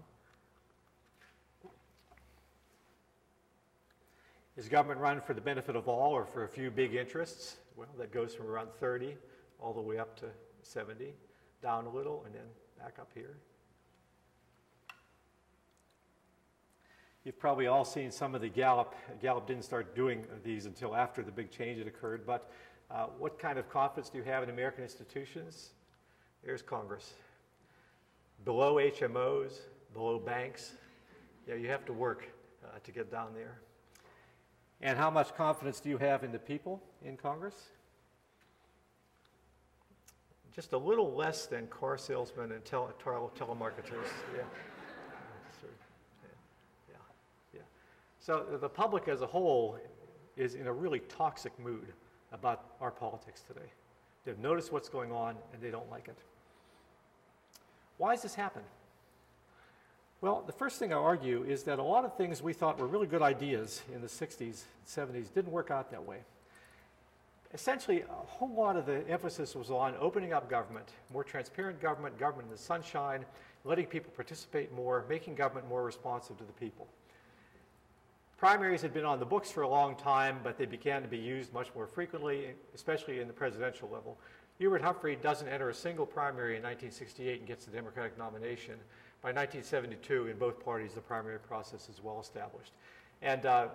Is 4.55 4.69
government 4.69 4.99
run 4.99 5.19
for 5.19 5.33
the 5.33 5.41
benefit 5.41 5.75
of 5.75 5.87
all 5.87 6.11
or 6.13 6.25
for 6.25 6.43
a 6.43 6.47
few 6.47 6.69
big 6.69 6.93
interests? 6.93 7.57
Well, 7.75 7.87
that 7.97 8.11
goes 8.11 8.35
from 8.35 8.47
around 8.47 8.69
30 8.79 9.15
all 9.59 9.73
the 9.73 9.81
way 9.81 9.97
up 9.97 10.15
to 10.19 10.27
70, 10.61 11.13
down 11.61 11.85
a 11.85 11.89
little, 11.89 12.23
and 12.25 12.35
then 12.35 12.43
back 12.77 12.97
up 12.99 13.09
here. 13.15 13.37
You've 17.25 17.39
probably 17.39 17.67
all 17.67 17.85
seen 17.85 18.11
some 18.11 18.35
of 18.35 18.41
the 18.41 18.49
Gallup. 18.49 18.95
Gallup 19.21 19.47
didn't 19.47 19.63
start 19.63 19.95
doing 19.95 20.25
these 20.43 20.65
until 20.65 20.93
after 20.93 21.21
the 21.23 21.31
big 21.31 21.51
change 21.51 21.77
had 21.77 21.87
occurred, 21.87 22.25
but 22.25 22.51
uh, 22.91 23.05
what 23.17 23.39
kind 23.39 23.57
of 23.57 23.69
confidence 23.69 24.09
do 24.09 24.17
you 24.17 24.23
have 24.25 24.43
in 24.43 24.49
American 24.49 24.83
institutions? 24.83 25.69
There's 26.43 26.61
Congress 26.61 27.13
below 28.43 28.75
HMOs, 28.75 29.59
below 29.93 30.19
banks. 30.19 30.73
Yeah, 31.47 31.55
you 31.55 31.69
have 31.69 31.85
to 31.85 31.93
work 31.93 32.25
uh, 32.65 32.79
to 32.83 32.91
get 32.91 33.09
down 33.09 33.33
there. 33.33 33.59
And 34.81 34.97
how 34.97 35.09
much 35.09 35.33
confidence 35.33 35.79
do 35.79 35.89
you 35.89 35.97
have 35.97 36.25
in 36.25 36.33
the 36.33 36.39
people 36.39 36.83
in 37.05 37.15
Congress? 37.15 37.55
Just 40.53 40.73
a 40.73 40.77
little 40.77 41.13
less 41.13 41.45
than 41.45 41.67
car 41.67 41.97
salesmen 41.97 42.51
and 42.51 42.63
tele- 42.65 42.93
tele- 43.01 43.31
telemarketers. 43.39 44.09
Yeah. 44.35 44.43
So 48.25 48.45
the 48.61 48.69
public 48.69 49.09
as 49.09 49.21
a 49.21 49.27
whole 49.27 49.77
is 50.37 50.55
in 50.55 50.67
a 50.67 50.71
really 50.71 50.99
toxic 51.01 51.51
mood 51.59 51.91
about 52.31 52.63
our 52.79 52.89
politics 52.89 53.41
today. 53.45 53.69
They've 54.23 54.39
noticed 54.39 54.71
what's 54.71 54.87
going 54.87 55.11
on 55.11 55.35
and 55.51 55.61
they 55.61 55.69
don't 55.69 55.91
like 55.91 56.07
it. 56.07 56.17
Why 57.97 58.11
has 58.11 58.21
this 58.21 58.33
happened? 58.33 58.63
Well, 60.21 60.41
the 60.47 60.53
first 60.53 60.79
thing 60.79 60.93
I 60.93 60.95
argue 60.95 61.43
is 61.43 61.63
that 61.63 61.79
a 61.79 61.83
lot 61.83 62.05
of 62.05 62.15
things 62.15 62.41
we 62.41 62.53
thought 62.53 62.79
were 62.79 62.87
really 62.87 63.07
good 63.07 63.21
ideas 63.21 63.81
in 63.93 63.99
the 63.99 64.07
60s, 64.07 64.61
70s 64.87 65.33
didn't 65.33 65.51
work 65.51 65.69
out 65.69 65.91
that 65.91 66.05
way. 66.05 66.19
Essentially, 67.53 68.03
a 68.03 68.25
whole 68.25 68.53
lot 68.53 68.77
of 68.77 68.85
the 68.85 69.05
emphasis 69.09 69.53
was 69.53 69.69
on 69.69 69.95
opening 69.99 70.31
up 70.31 70.49
government, 70.49 70.87
more 71.11 71.25
transparent 71.25 71.81
government, 71.81 72.17
government 72.17 72.47
in 72.47 72.51
the 72.53 72.57
sunshine, 72.57 73.25
letting 73.65 73.85
people 73.85 74.13
participate 74.15 74.71
more, 74.71 75.03
making 75.09 75.35
government 75.35 75.67
more 75.67 75.83
responsive 75.83 76.37
to 76.37 76.45
the 76.45 76.53
people. 76.53 76.87
Primaries 78.43 78.81
had 78.81 78.93
been 78.93 79.05
on 79.05 79.19
the 79.19 79.25
books 79.25 79.49
for 79.49 79.61
a 79.61 79.67
long 79.69 79.95
time, 79.95 80.41
but 80.43 80.57
they 80.57 80.65
began 80.65 81.01
to 81.01 81.07
be 81.07 81.17
used 81.17 81.53
much 81.53 81.69
more 81.73 81.87
frequently, 81.87 82.47
especially 82.75 83.21
in 83.21 83.27
the 83.27 83.33
presidential 83.33 83.87
level. 83.89 84.17
Hubert 84.57 84.81
Humphrey 84.81 85.15
doesn't 85.15 85.47
enter 85.47 85.69
a 85.69 85.73
single 85.73 86.05
primary 86.05 86.57
in 86.57 86.61
1968 86.61 87.39
and 87.39 87.47
gets 87.47 87.63
the 87.63 87.71
Democratic 87.71 88.17
nomination. 88.17 88.73
By 89.21 89.29
1972, 89.29 90.27
in 90.27 90.37
both 90.37 90.59
parties, 90.59 90.91
the 90.91 90.99
primary 90.99 91.39
process 91.39 91.87
is 91.87 92.03
well 92.03 92.19
established. 92.19 92.73
And 93.21 93.45
uh, 93.45 93.67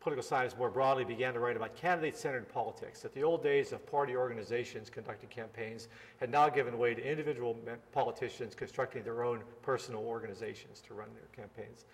political 0.00 0.24
science 0.24 0.56
more 0.58 0.70
broadly 0.70 1.04
began 1.04 1.32
to 1.34 1.38
write 1.38 1.54
about 1.54 1.76
candidate-centered 1.76 2.48
politics, 2.48 3.02
that 3.02 3.14
the 3.14 3.22
old 3.22 3.44
days 3.44 3.70
of 3.70 3.86
party 3.88 4.16
organizations 4.16 4.90
conducting 4.90 5.28
campaigns 5.28 5.86
had 6.18 6.32
now 6.32 6.48
given 6.48 6.76
way 6.78 6.94
to 6.94 7.08
individual 7.08 7.56
politicians 7.92 8.56
constructing 8.56 9.04
their 9.04 9.22
own 9.22 9.38
personal 9.62 10.02
organizations 10.02 10.80
to 10.80 10.94
run 10.94 11.10
their 11.14 11.28
campaigns. 11.46 11.84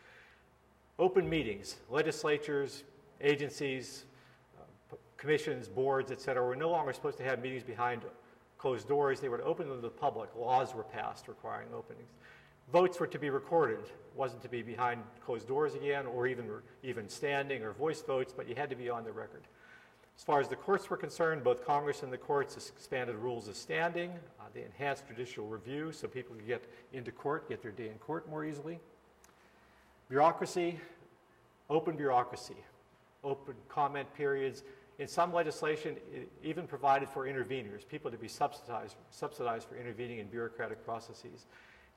Open 0.98 1.28
meetings, 1.28 1.76
legislatures, 1.90 2.84
agencies, 3.20 4.04
uh, 4.58 4.96
commissions, 5.18 5.68
boards, 5.68 6.10
et 6.10 6.20
cetera, 6.20 6.44
were 6.44 6.56
no 6.56 6.70
longer 6.70 6.92
supposed 6.92 7.18
to 7.18 7.24
have 7.24 7.42
meetings 7.42 7.62
behind 7.62 8.02
closed 8.56 8.88
doors. 8.88 9.20
They 9.20 9.28
were 9.28 9.36
to 9.36 9.44
open 9.44 9.68
them 9.68 9.76
to 9.76 9.82
the 9.82 9.90
public. 9.90 10.30
Laws 10.34 10.74
were 10.74 10.84
passed 10.84 11.28
requiring 11.28 11.68
openings. 11.74 12.14
Votes 12.72 12.98
were 12.98 13.06
to 13.06 13.18
be 13.18 13.28
recorded. 13.28 13.80
It 13.80 13.92
wasn't 14.16 14.42
to 14.42 14.48
be 14.48 14.62
behind 14.62 15.02
closed 15.24 15.46
doors 15.46 15.74
again, 15.74 16.06
or 16.06 16.26
even 16.26 16.50
even 16.82 17.10
standing 17.10 17.62
or 17.62 17.72
voice 17.72 18.00
votes, 18.00 18.32
but 18.34 18.48
you 18.48 18.54
had 18.54 18.70
to 18.70 18.76
be 18.76 18.88
on 18.88 19.04
the 19.04 19.12
record. 19.12 19.42
As 20.16 20.24
far 20.24 20.40
as 20.40 20.48
the 20.48 20.56
courts 20.56 20.88
were 20.88 20.96
concerned, 20.96 21.44
both 21.44 21.62
Congress 21.66 22.02
and 22.02 22.10
the 22.10 22.16
courts 22.16 22.56
expanded 22.56 23.16
rules 23.16 23.48
of 23.48 23.54
standing. 23.54 24.12
Uh, 24.40 24.44
they 24.54 24.62
enhanced 24.62 25.06
judicial 25.06 25.46
review 25.46 25.92
so 25.92 26.08
people 26.08 26.34
could 26.34 26.46
get 26.46 26.64
into 26.94 27.12
court, 27.12 27.50
get 27.50 27.60
their 27.60 27.70
day 27.70 27.88
in 27.88 27.98
court 27.98 28.26
more 28.30 28.42
easily. 28.42 28.80
Bureaucracy, 30.08 30.78
open 31.68 31.96
bureaucracy, 31.96 32.56
open 33.24 33.54
comment 33.68 34.12
periods. 34.14 34.62
In 34.98 35.08
some 35.08 35.32
legislation, 35.32 35.96
it 36.14 36.30
even 36.44 36.66
provided 36.66 37.08
for 37.08 37.26
interveners, 37.26 37.86
people 37.86 38.10
to 38.10 38.16
be 38.16 38.28
subsidized, 38.28 38.96
subsidized 39.10 39.68
for 39.68 39.76
intervening 39.76 40.20
in 40.20 40.26
bureaucratic 40.28 40.84
processes. 40.84 41.46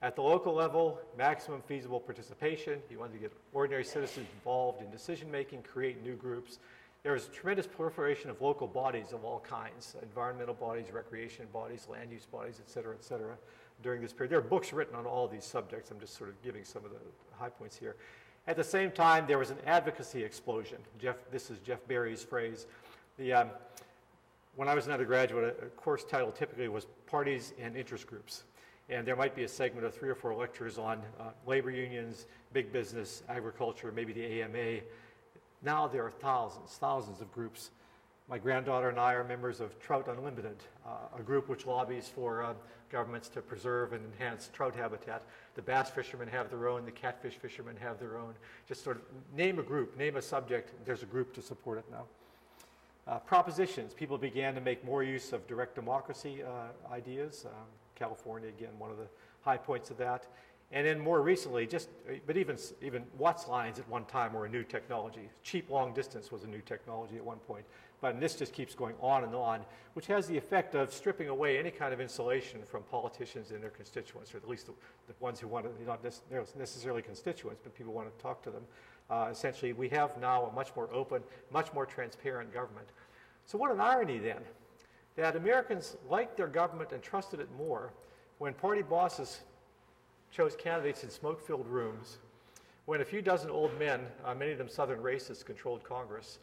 At 0.02 0.16
the 0.16 0.22
local 0.22 0.54
level, 0.54 1.00
maximum 1.18 1.62
feasible 1.62 2.00
participation. 2.00 2.80
You 2.90 3.00
wanted 3.00 3.14
to 3.14 3.20
get 3.20 3.34
ordinary 3.54 3.84
citizens 3.84 4.28
involved 4.34 4.82
in 4.82 4.90
decision 4.90 5.30
making, 5.30 5.62
create 5.64 6.04
new 6.04 6.16
groups. 6.16 6.60
There 7.04 7.14
was 7.14 7.28
tremendous 7.28 7.68
proliferation 7.68 8.30
of 8.30 8.42
local 8.42 8.68
bodies 8.68 9.14
of 9.14 9.24
all 9.24 9.40
kinds 9.40 9.96
environmental 10.02 10.56
bodies, 10.56 10.86
recreation 10.92 11.48
bodies, 11.54 11.88
land 11.90 12.12
use 12.12 12.26
bodies, 12.26 12.60
et 12.60 12.70
cetera, 12.70 12.94
et 12.94 13.04
cetera, 13.04 13.38
during 13.82 14.02
this 14.02 14.14
period. 14.14 14.32
There 14.32 14.40
are 14.40 14.44
books 14.44 14.74
written 14.74 14.96
on 14.96 15.06
all 15.06 15.28
these 15.28 15.46
subjects. 15.46 15.92
I'm 15.92 16.00
just 16.00 16.18
sort 16.18 16.30
of 16.30 16.42
giving 16.42 16.64
some 16.64 16.84
of 16.86 16.92
the 16.92 16.98
high 17.38 17.50
points 17.50 17.78
here. 17.78 17.96
At 18.48 18.56
the 18.56 18.64
same 18.64 18.92
time, 18.92 19.26
there 19.28 19.38
was 19.38 19.52
an 19.52 19.58
advocacy 19.66 20.24
explosion. 20.24 20.80
Jeff, 21.00 21.18
this 21.32 21.52
is 21.52 21.60
Jeff 21.60 21.80
Berry's 21.88 22.24
phrase. 22.24 22.66
The, 23.18 23.34
um, 23.34 23.50
when 24.56 24.68
I 24.68 24.74
was 24.74 24.88
an 24.88 24.92
undergraduate, 24.92 25.58
a, 25.62 25.66
course 25.68 26.04
title 26.04 26.32
typically 26.32 26.68
was 26.68 26.88
Parties 27.06 27.54
and 27.62 27.76
Interest 27.76 28.08
Groups. 28.08 28.44
And 28.90 29.06
there 29.06 29.16
might 29.16 29.36
be 29.36 29.44
a 29.44 29.48
segment 29.48 29.86
of 29.86 29.94
three 29.94 30.10
or 30.10 30.16
four 30.16 30.34
lectures 30.34 30.80
on 30.80 31.02
uh, 31.20 31.26
labor 31.46 31.70
unions, 31.70 32.26
big 32.54 32.74
business, 32.74 33.22
agriculture, 33.30 33.92
maybe 33.96 34.14
the 34.14 34.42
AMA. 34.42 34.82
Now 35.62 35.88
there 35.88 36.04
are 36.06 36.12
thousands, 36.12 36.72
thousands 36.72 37.22
of 37.22 37.32
groups. 37.32 37.70
My 38.30 38.38
granddaughter 38.38 38.90
and 38.90 39.00
I 39.00 39.14
are 39.14 39.24
members 39.24 39.60
of 39.60 39.80
Trout 39.80 40.08
Unlimited, 40.08 40.58
uh, 40.86 41.18
a 41.18 41.22
group 41.24 41.50
which 41.50 41.66
lobbies 41.66 42.08
for 42.14 42.44
uh, 42.44 42.54
governments 42.92 43.28
to 43.30 43.42
preserve 43.42 43.92
and 43.92 44.06
enhance 44.06 44.52
trout 44.54 44.76
habitat. 44.76 45.24
The 45.56 45.64
bass 45.64 45.90
fishermen 45.90 46.28
have 46.28 46.52
their 46.52 46.68
own, 46.68 46.86
the 46.86 46.92
catfish 46.92 47.34
fishermen 47.34 47.76
have 47.78 48.00
their 48.00 48.20
own. 48.20 48.36
Just 48.68 48.84
sort 48.84 48.98
of 48.98 49.04
name 49.36 49.58
a 49.58 49.64
group, 49.64 49.98
name 49.98 50.16
a 50.16 50.22
subject, 50.22 50.74
there's 50.86 51.02
a 51.02 51.08
group 51.08 51.34
to 51.34 51.42
support 51.42 51.80
it 51.80 51.86
now. 51.90 52.06
Uh, 53.08 53.18
propositions, 53.18 53.96
people 53.96 54.16
began 54.16 54.54
to 54.54 54.62
make 54.62 54.86
more 54.86 55.02
use 55.02 55.34
of 55.34 55.48
direct 55.48 55.74
democracy 55.74 56.44
uh, 56.44 56.94
ideas. 56.94 57.46
Um, 57.48 57.66
California, 57.96 58.50
again, 58.50 58.78
one 58.78 58.92
of 58.92 58.98
the 58.98 59.08
high 59.42 59.58
points 59.58 59.90
of 59.90 59.98
that. 59.98 60.28
And 60.72 60.86
then 60.86 61.00
more 61.00 61.24
recently, 61.24 61.66
just, 61.66 61.90
but 62.28 62.38
even, 62.38 62.56
even 62.84 63.04
WATS 63.18 63.48
lines 63.48 63.80
at 63.80 63.90
one 63.90 64.06
time 64.06 64.34
were 64.34 64.46
a 64.46 64.50
new 64.50 64.64
technology. 64.64 65.28
Cheap 65.42 65.72
long 65.72 65.96
distance 65.96 66.32
was 66.32 66.44
a 66.44 66.48
new 66.48 66.62
technology 66.62 67.16
at 67.16 67.26
one 67.26 67.40
point. 67.40 67.66
But 68.02 68.20
this 68.20 68.36
just 68.36 68.54
keeps 68.54 68.76
going 68.76 68.96
on 69.02 69.24
and 69.24 69.36
on, 69.36 69.62
which 69.94 70.08
has 70.08 70.28
the 70.28 70.38
effect 70.38 70.74
of 70.74 70.94
stripping 70.94 71.28
away 71.28 71.58
any 71.58 71.72
kind 71.72 71.94
of 71.94 72.00
insulation 72.00 72.62
from 72.66 72.84
politicians 72.84 73.52
and 73.52 73.62
their 73.62 73.70
constituents, 73.70 74.34
or 74.34 74.38
at 74.38 74.48
least 74.48 74.68
the, 74.68 74.74
the 75.08 75.14
ones 75.20 75.40
who 75.40 75.48
want 75.48 75.66
to, 75.66 75.86
not 75.86 76.04
necessarily 76.58 77.02
constituents, 77.02 77.60
but 77.62 77.76
people 77.76 77.94
want 77.94 78.16
to 78.16 78.22
talk 78.22 78.42
to 78.44 78.52
them. 78.52 78.64
Uh, 79.10 79.28
essentially, 79.32 79.74
we 79.74 79.90
have 79.90 80.18
now 80.22 80.46
a 80.46 80.54
much 80.54 80.70
more 80.76 80.90
open, 80.94 81.22
much 81.52 81.74
more 81.74 81.86
transparent 81.86 82.54
government. 82.54 82.88
So, 83.46 83.58
what 83.58 83.72
an 83.72 83.82
irony 83.82 84.20
then 84.20 84.42
that 85.16 85.36
Americans 85.36 85.98
liked 86.10 86.38
their 86.38 86.48
government 86.48 86.94
and 86.94 87.02
trusted 87.02 87.42
it 87.42 87.50
more 87.58 87.92
when 88.38 88.54
party 88.54 88.82
bosses 88.82 89.42
chose 90.32 90.56
candidates 90.56 91.04
in 91.04 91.10
smoke 91.10 91.46
filled 91.46 91.68
rooms, 91.68 92.20
when 92.86 93.02
a 93.02 93.06
few 93.06 93.22
dozen 93.22 93.50
old 93.50 93.78
men, 93.78 94.02
uh, 94.24 94.34
many 94.34 94.52
of 94.52 94.58
them 94.58 94.70
Southern 94.70 95.00
racists, 95.00 95.44
controlled 95.46 95.84
Congress, 95.84 96.40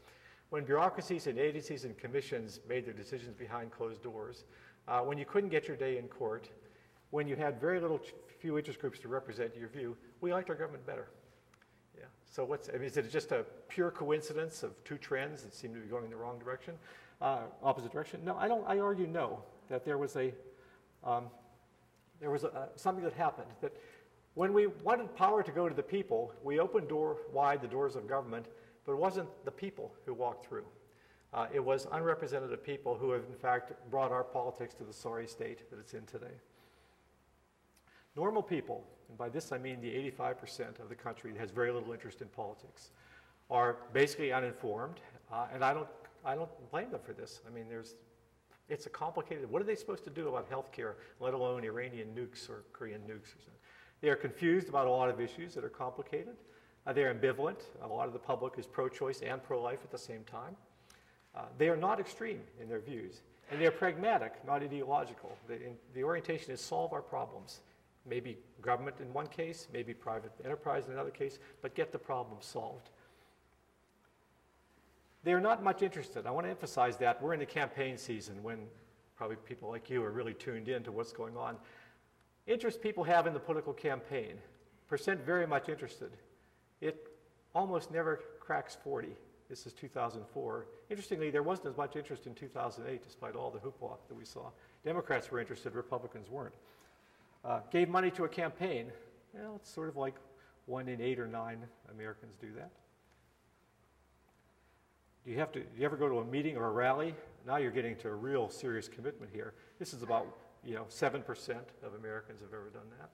when 0.51 0.65
bureaucracies 0.65 1.27
and 1.27 1.39
agencies 1.39 1.85
and 1.85 1.97
commissions 1.99 2.61
made 2.69 2.87
their 2.87 2.95
decisions 2.95 3.35
behind 3.35 3.71
closed 3.73 4.03
doors, 4.03 4.45
uh, 4.89 5.01
when 5.01 5.19
you 5.19 5.25
couldn't 5.25 5.51
get 5.51 5.67
your 5.67 5.77
day 5.77 5.99
in 5.99 6.07
court, 6.09 6.49
when 7.11 7.27
you 7.27 7.37
had 7.37 7.61
very 7.61 7.81
little 7.81 8.01
few 8.39 8.59
interest 8.59 8.81
groups 8.81 8.99
to 9.01 9.09
represent 9.09 9.57
your 9.57 9.69
view, 9.69 9.97
we 10.21 10.33
liked 10.33 10.49
our 10.51 10.57
government 10.57 10.87
better. 10.87 11.09
Yeah. 11.97 12.05
So 12.31 12.45
what's, 12.45 12.69
I 12.69 12.73
mean, 12.73 12.85
is 12.85 12.97
it 12.97 13.11
just 13.11 13.33
a 13.33 13.45
pure 13.69 13.91
coincidence 13.91 14.63
of 14.63 14.73
two 14.85 14.99
trends 14.99 15.43
that 15.43 15.55
seem 15.55 15.75
to 15.75 15.81
be 15.81 15.87
going 15.87 16.05
in 16.05 16.11
the 16.11 16.17
wrong 16.17 16.39
direction? 16.39 16.75
uh, 17.21 17.41
opposite 17.63 17.93
direction? 17.93 18.21
No, 18.25 18.37
I 18.37 18.49
don't. 18.49 18.67
I 18.67 18.79
argue 18.79 19.07
no. 19.07 19.43
That 19.69 19.85
there 19.85 19.99
was 19.99 20.17
a 20.17 20.33
um, 21.05 21.25
there 22.21 22.31
was 22.31 22.45
a, 22.45 22.49
uh, 22.49 22.67
something 22.77 23.05
that 23.05 23.13
happened 23.13 23.49
that 23.61 23.73
when 24.35 24.53
we 24.53 24.67
wanted 24.67 25.15
power 25.17 25.43
to 25.43 25.51
go 25.51 25.69
to 25.69 25.75
the 25.75 25.83
people, 25.83 26.33
we 26.43 26.59
opened 26.59 26.89
door 26.89 27.19
wide 27.33 27.63
the 27.63 27.69
doors 27.69 27.97
of 27.97 28.07
government, 28.07 28.47
but 28.87 28.93
it 28.93 28.99
wasn't 28.99 29.29
the 29.45 29.51
people 29.51 29.93
who 30.07 30.15
walked 30.15 30.47
through. 30.47 30.65
Uh, 31.35 31.47
it 31.53 31.63
was 31.63 31.87
unrepresentative 31.93 32.65
people 32.65 32.97
who 32.97 33.11
have, 33.11 33.25
in 33.29 33.35
fact, 33.35 33.73
brought 33.91 34.13
our 34.13 34.25
politics 34.25 34.75
to 34.75 34.85
the 34.85 34.93
sorry 34.93 35.27
state 35.27 35.69
that 35.71 35.79
it's 35.79 35.93
in 35.93 36.07
today. 36.07 36.35
Normal 38.17 38.43
people, 38.43 38.85
and 39.09 39.19
by 39.19 39.29
this 39.29 39.53
I 39.53 39.59
mean 39.59 39.81
the 39.83 39.91
85% 40.19 40.81
of 40.81 40.89
the 40.89 40.95
country 40.95 41.33
that 41.33 41.41
has 41.41 41.51
very 41.51 41.71
little 41.71 41.93
interest 41.93 42.23
in 42.23 42.29
politics, 42.29 42.93
are 43.51 43.77
basically 43.93 44.33
uninformed, 44.33 45.01
uh, 45.31 45.47
and 45.53 45.63
I 45.65 45.75
don't 45.75 45.89
I 46.27 46.35
don't 46.35 46.51
blame 46.73 46.91
them 46.91 47.01
for 47.05 47.13
this. 47.13 47.41
I 47.47 47.55
mean, 47.55 47.67
there's, 47.69 47.95
it's 48.69 48.87
a 48.87 48.91
complicated, 48.91 49.49
what 49.49 49.63
are 49.63 49.65
they 49.65 49.77
supposed 49.77 50.03
to 50.05 50.11
do 50.11 50.29
about 50.29 50.49
health 50.49 50.73
care, 50.73 50.97
let 51.21 51.35
alone 51.35 51.63
Iranian 51.65 52.09
nukes 52.09 52.51
or 52.51 52.65
Korean 52.73 53.01
nukes 53.03 53.31
or 53.31 53.39
something? 53.39 53.61
They 54.01 54.09
are 54.09 54.17
confused 54.17 54.69
about 54.69 54.89
a 54.89 54.91
lot 54.91 55.09
of 55.09 55.21
issues 55.21 55.55
that 55.55 55.65
are 55.65 55.71
complicated. 55.71 56.35
Uh, 56.87 56.93
they're 56.93 57.13
ambivalent. 57.13 57.63
A 57.83 57.87
lot 57.87 58.07
of 58.07 58.13
the 58.13 58.19
public 58.19 58.55
is 58.59 58.67
pro 58.67 58.89
choice 58.89 59.21
and 59.21 59.43
pro 59.43 59.61
life 59.61 59.81
at 59.83 59.91
the 59.91 59.99
same 59.99 60.23
time. 60.25 60.55
Uh, 61.35 61.43
they 61.59 61.69
are 61.69 61.77
not 61.77 62.01
extreme 62.01 62.41
in 62.61 62.69
their 62.69 62.81
views. 62.81 63.23
And 63.51 63.61
they're 63.61 63.71
pragmatic, 63.71 64.35
not 64.47 64.63
ideological. 64.63 65.37
The, 65.47 65.55
in, 65.55 65.77
the 65.95 66.03
orientation 66.03 66.53
is 66.53 66.61
solve 66.61 66.93
our 66.93 67.03
problems. 67.03 67.61
Maybe 68.09 68.39
government 68.63 68.97
in 69.01 69.13
one 69.13 69.27
case, 69.27 69.69
maybe 69.73 69.95
private 69.95 70.33
enterprise 70.45 70.87
in 70.87 70.93
another 70.93 71.11
case, 71.11 71.39
but 71.63 71.75
get 71.75 71.93
the 71.93 71.99
problem 71.99 72.39
solved. 72.41 72.91
They're 75.25 75.41
not 75.41 75.63
much 75.63 75.83
interested. 75.83 76.27
I 76.27 76.31
want 76.31 76.47
to 76.47 76.51
emphasize 76.51 76.97
that. 76.99 77.21
We're 77.21 77.35
in 77.35 77.41
the 77.41 77.47
campaign 77.47 77.99
season 77.99 78.41
when 78.43 78.59
probably 79.17 79.37
people 79.37 79.69
like 79.69 79.91
you 79.91 80.05
are 80.05 80.13
really 80.13 80.35
tuned 80.35 80.69
in 80.69 80.85
to 80.85 80.93
what's 80.93 81.13
going 81.13 81.37
on. 81.37 81.57
Interest 82.47 82.81
people 82.81 83.03
have 83.03 83.27
in 83.27 83.35
the 83.35 83.41
political 83.41 83.73
campaign, 83.73 84.35
percent 84.89 85.21
very 85.21 85.47
much 85.47 85.69
interested. 85.69 86.11
It 86.81 87.09
almost 87.55 87.91
never 87.91 88.21
cracks 88.41 88.77
40. 88.83 89.09
This 89.49 89.67
is 89.67 89.73
2004. 89.73 90.67
Interestingly, 90.91 91.31
there 91.31 91.43
wasn't 91.43 91.69
as 91.69 91.77
much 91.77 91.97
interest 91.97 92.27
in 92.27 92.35
2008, 92.35 93.03
despite 93.03 93.37
all 93.37 93.51
the 93.51 93.59
hoopla 93.59 93.97
that 94.09 94.15
we 94.15 94.25
saw. 94.25 94.51
Democrats 94.85 95.31
were 95.31 95.41
interested, 95.41 95.75
Republicans 95.75 96.29
weren't. 96.31 96.55
Uh, 97.45 97.61
gave 97.71 97.89
money 97.89 98.11
to 98.11 98.25
a 98.25 98.29
campaign. 98.29 98.91
Well, 99.33 99.57
it's 99.57 99.71
sort 99.71 99.89
of 99.89 99.97
like 99.97 100.15
one 100.67 100.89
in 100.89 101.01
eight 101.01 101.21
or 101.21 101.29
nine 101.29 101.63
Americans 101.93 102.35
do 102.41 102.49
that. 102.57 102.71
Do 105.25 105.31
you 105.31 105.39
have 105.39 105.53
to, 105.53 105.61
do 105.61 105.67
you 105.79 105.85
ever 105.85 105.97
go 105.97 106.09
to 106.09 106.19
a 106.19 106.25
meeting 106.25 106.57
or 106.57 106.67
a 106.67 106.71
rally? 106.71 107.15
Now 107.47 107.57
you're 107.57 107.71
getting 107.71 107.97
to 107.97 108.09
a 108.09 108.15
real 108.15 108.49
serious 108.49 108.89
commitment 108.89 109.31
here. 109.33 109.55
This 109.79 109.93
is 109.93 110.03
about, 110.03 110.27
you 110.65 110.75
know, 110.75 110.85
7% 110.89 111.25
of 111.85 111.95
Americans 111.95 112.41
have 112.41 112.53
ever 112.53 112.71
done 112.73 112.87
that. 112.99 113.11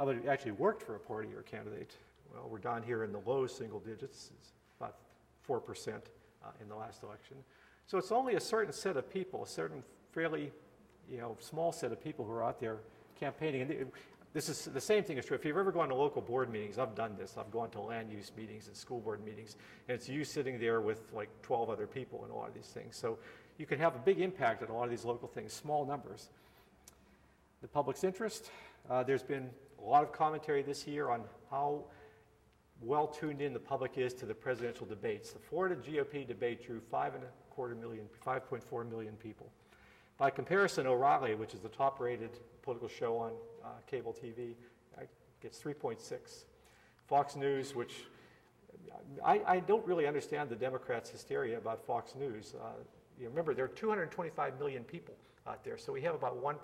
How 0.00 0.08
about 0.08 0.24
you 0.24 0.30
actually 0.30 0.52
worked 0.52 0.82
for 0.82 0.96
a 0.96 0.98
party 0.98 1.28
or 1.36 1.42
candidate? 1.42 1.90
Well, 2.32 2.48
we're 2.48 2.56
down 2.56 2.82
here 2.82 3.04
in 3.04 3.12
the 3.12 3.20
low 3.26 3.46
single 3.46 3.80
digits, 3.80 4.30
it's 4.40 4.52
about 4.80 4.94
4% 5.46 5.92
uh, 5.92 6.48
in 6.58 6.70
the 6.70 6.74
last 6.74 7.02
election. 7.02 7.36
So 7.86 7.98
it's 7.98 8.10
only 8.10 8.36
a 8.36 8.40
certain 8.40 8.72
set 8.72 8.96
of 8.96 9.12
people, 9.12 9.44
a 9.44 9.46
certain 9.46 9.82
fairly, 10.12 10.52
you 11.06 11.18
know, 11.18 11.36
small 11.38 11.70
set 11.70 11.92
of 11.92 12.02
people 12.02 12.24
who 12.24 12.32
are 12.32 12.42
out 12.42 12.58
there 12.58 12.78
campaigning. 13.18 13.60
And 13.60 13.92
this 14.32 14.48
is 14.48 14.64
the 14.64 14.80
same 14.80 15.04
thing 15.04 15.18
is 15.18 15.26
true. 15.26 15.36
If 15.36 15.44
you've 15.44 15.58
ever 15.58 15.70
gone 15.70 15.90
to 15.90 15.94
local 15.94 16.22
board 16.22 16.50
meetings, 16.50 16.78
I've 16.78 16.94
done 16.94 17.14
this. 17.18 17.36
I've 17.36 17.50
gone 17.50 17.68
to 17.72 17.80
land 17.82 18.10
use 18.10 18.32
meetings 18.34 18.68
and 18.68 18.76
school 18.76 19.00
board 19.00 19.22
meetings, 19.22 19.56
and 19.86 19.96
it's 19.96 20.08
you 20.08 20.24
sitting 20.24 20.58
there 20.58 20.80
with 20.80 21.02
like 21.12 21.28
12 21.42 21.68
other 21.68 21.86
people 21.86 22.22
and 22.24 22.32
a 22.32 22.34
lot 22.34 22.48
of 22.48 22.54
these 22.54 22.68
things. 22.68 22.96
So 22.96 23.18
you 23.58 23.66
can 23.66 23.78
have 23.78 23.94
a 23.96 23.98
big 23.98 24.18
impact 24.18 24.62
on 24.62 24.70
a 24.70 24.72
lot 24.74 24.84
of 24.84 24.90
these 24.90 25.04
local 25.04 25.28
things, 25.28 25.52
small 25.52 25.84
numbers. 25.84 26.30
The 27.60 27.68
public's 27.68 28.02
interest. 28.02 28.50
Uh, 28.88 29.02
there's 29.02 29.22
been 29.22 29.50
a 29.84 29.88
lot 29.88 30.02
of 30.02 30.12
commentary 30.12 30.62
this 30.62 30.86
year 30.86 31.08
on 31.10 31.22
how 31.50 31.84
well 32.80 33.06
tuned 33.06 33.40
in 33.40 33.52
the 33.52 33.58
public 33.58 33.98
is 33.98 34.14
to 34.14 34.26
the 34.26 34.34
presidential 34.34 34.86
debates. 34.86 35.32
The 35.32 35.38
Florida 35.38 35.76
GOP 35.76 36.26
debate 36.26 36.64
drew 36.66 36.80
five 36.80 37.14
and 37.14 37.24
a 37.24 37.28
quarter 37.50 37.74
million, 37.74 38.06
5.4 38.26 38.88
million 38.90 39.14
people. 39.14 39.50
By 40.16 40.30
comparison, 40.30 40.86
O'Reilly, 40.86 41.34
which 41.34 41.54
is 41.54 41.60
the 41.60 41.68
top-rated 41.68 42.30
political 42.62 42.88
show 42.88 43.16
on 43.16 43.32
uh, 43.64 43.68
cable 43.86 44.14
TV, 44.14 44.54
uh, 44.98 45.02
gets 45.42 45.58
3.6. 45.58 46.44
Fox 47.06 47.36
News, 47.36 47.74
which 47.74 48.04
I, 49.24 49.40
I 49.46 49.60
don't 49.60 49.84
really 49.86 50.06
understand 50.06 50.48
the 50.48 50.56
Democrats' 50.56 51.10
hysteria 51.10 51.58
about 51.58 51.84
Fox 51.84 52.14
News. 52.14 52.54
Uh, 52.54 52.68
you 53.18 53.28
remember, 53.28 53.54
there 53.54 53.64
are 53.64 53.68
225 53.68 54.58
million 54.58 54.84
people 54.84 55.14
out 55.46 55.64
there, 55.64 55.76
so 55.76 55.92
we 55.92 56.00
have 56.02 56.14
about 56.14 56.42
1% 56.42 56.56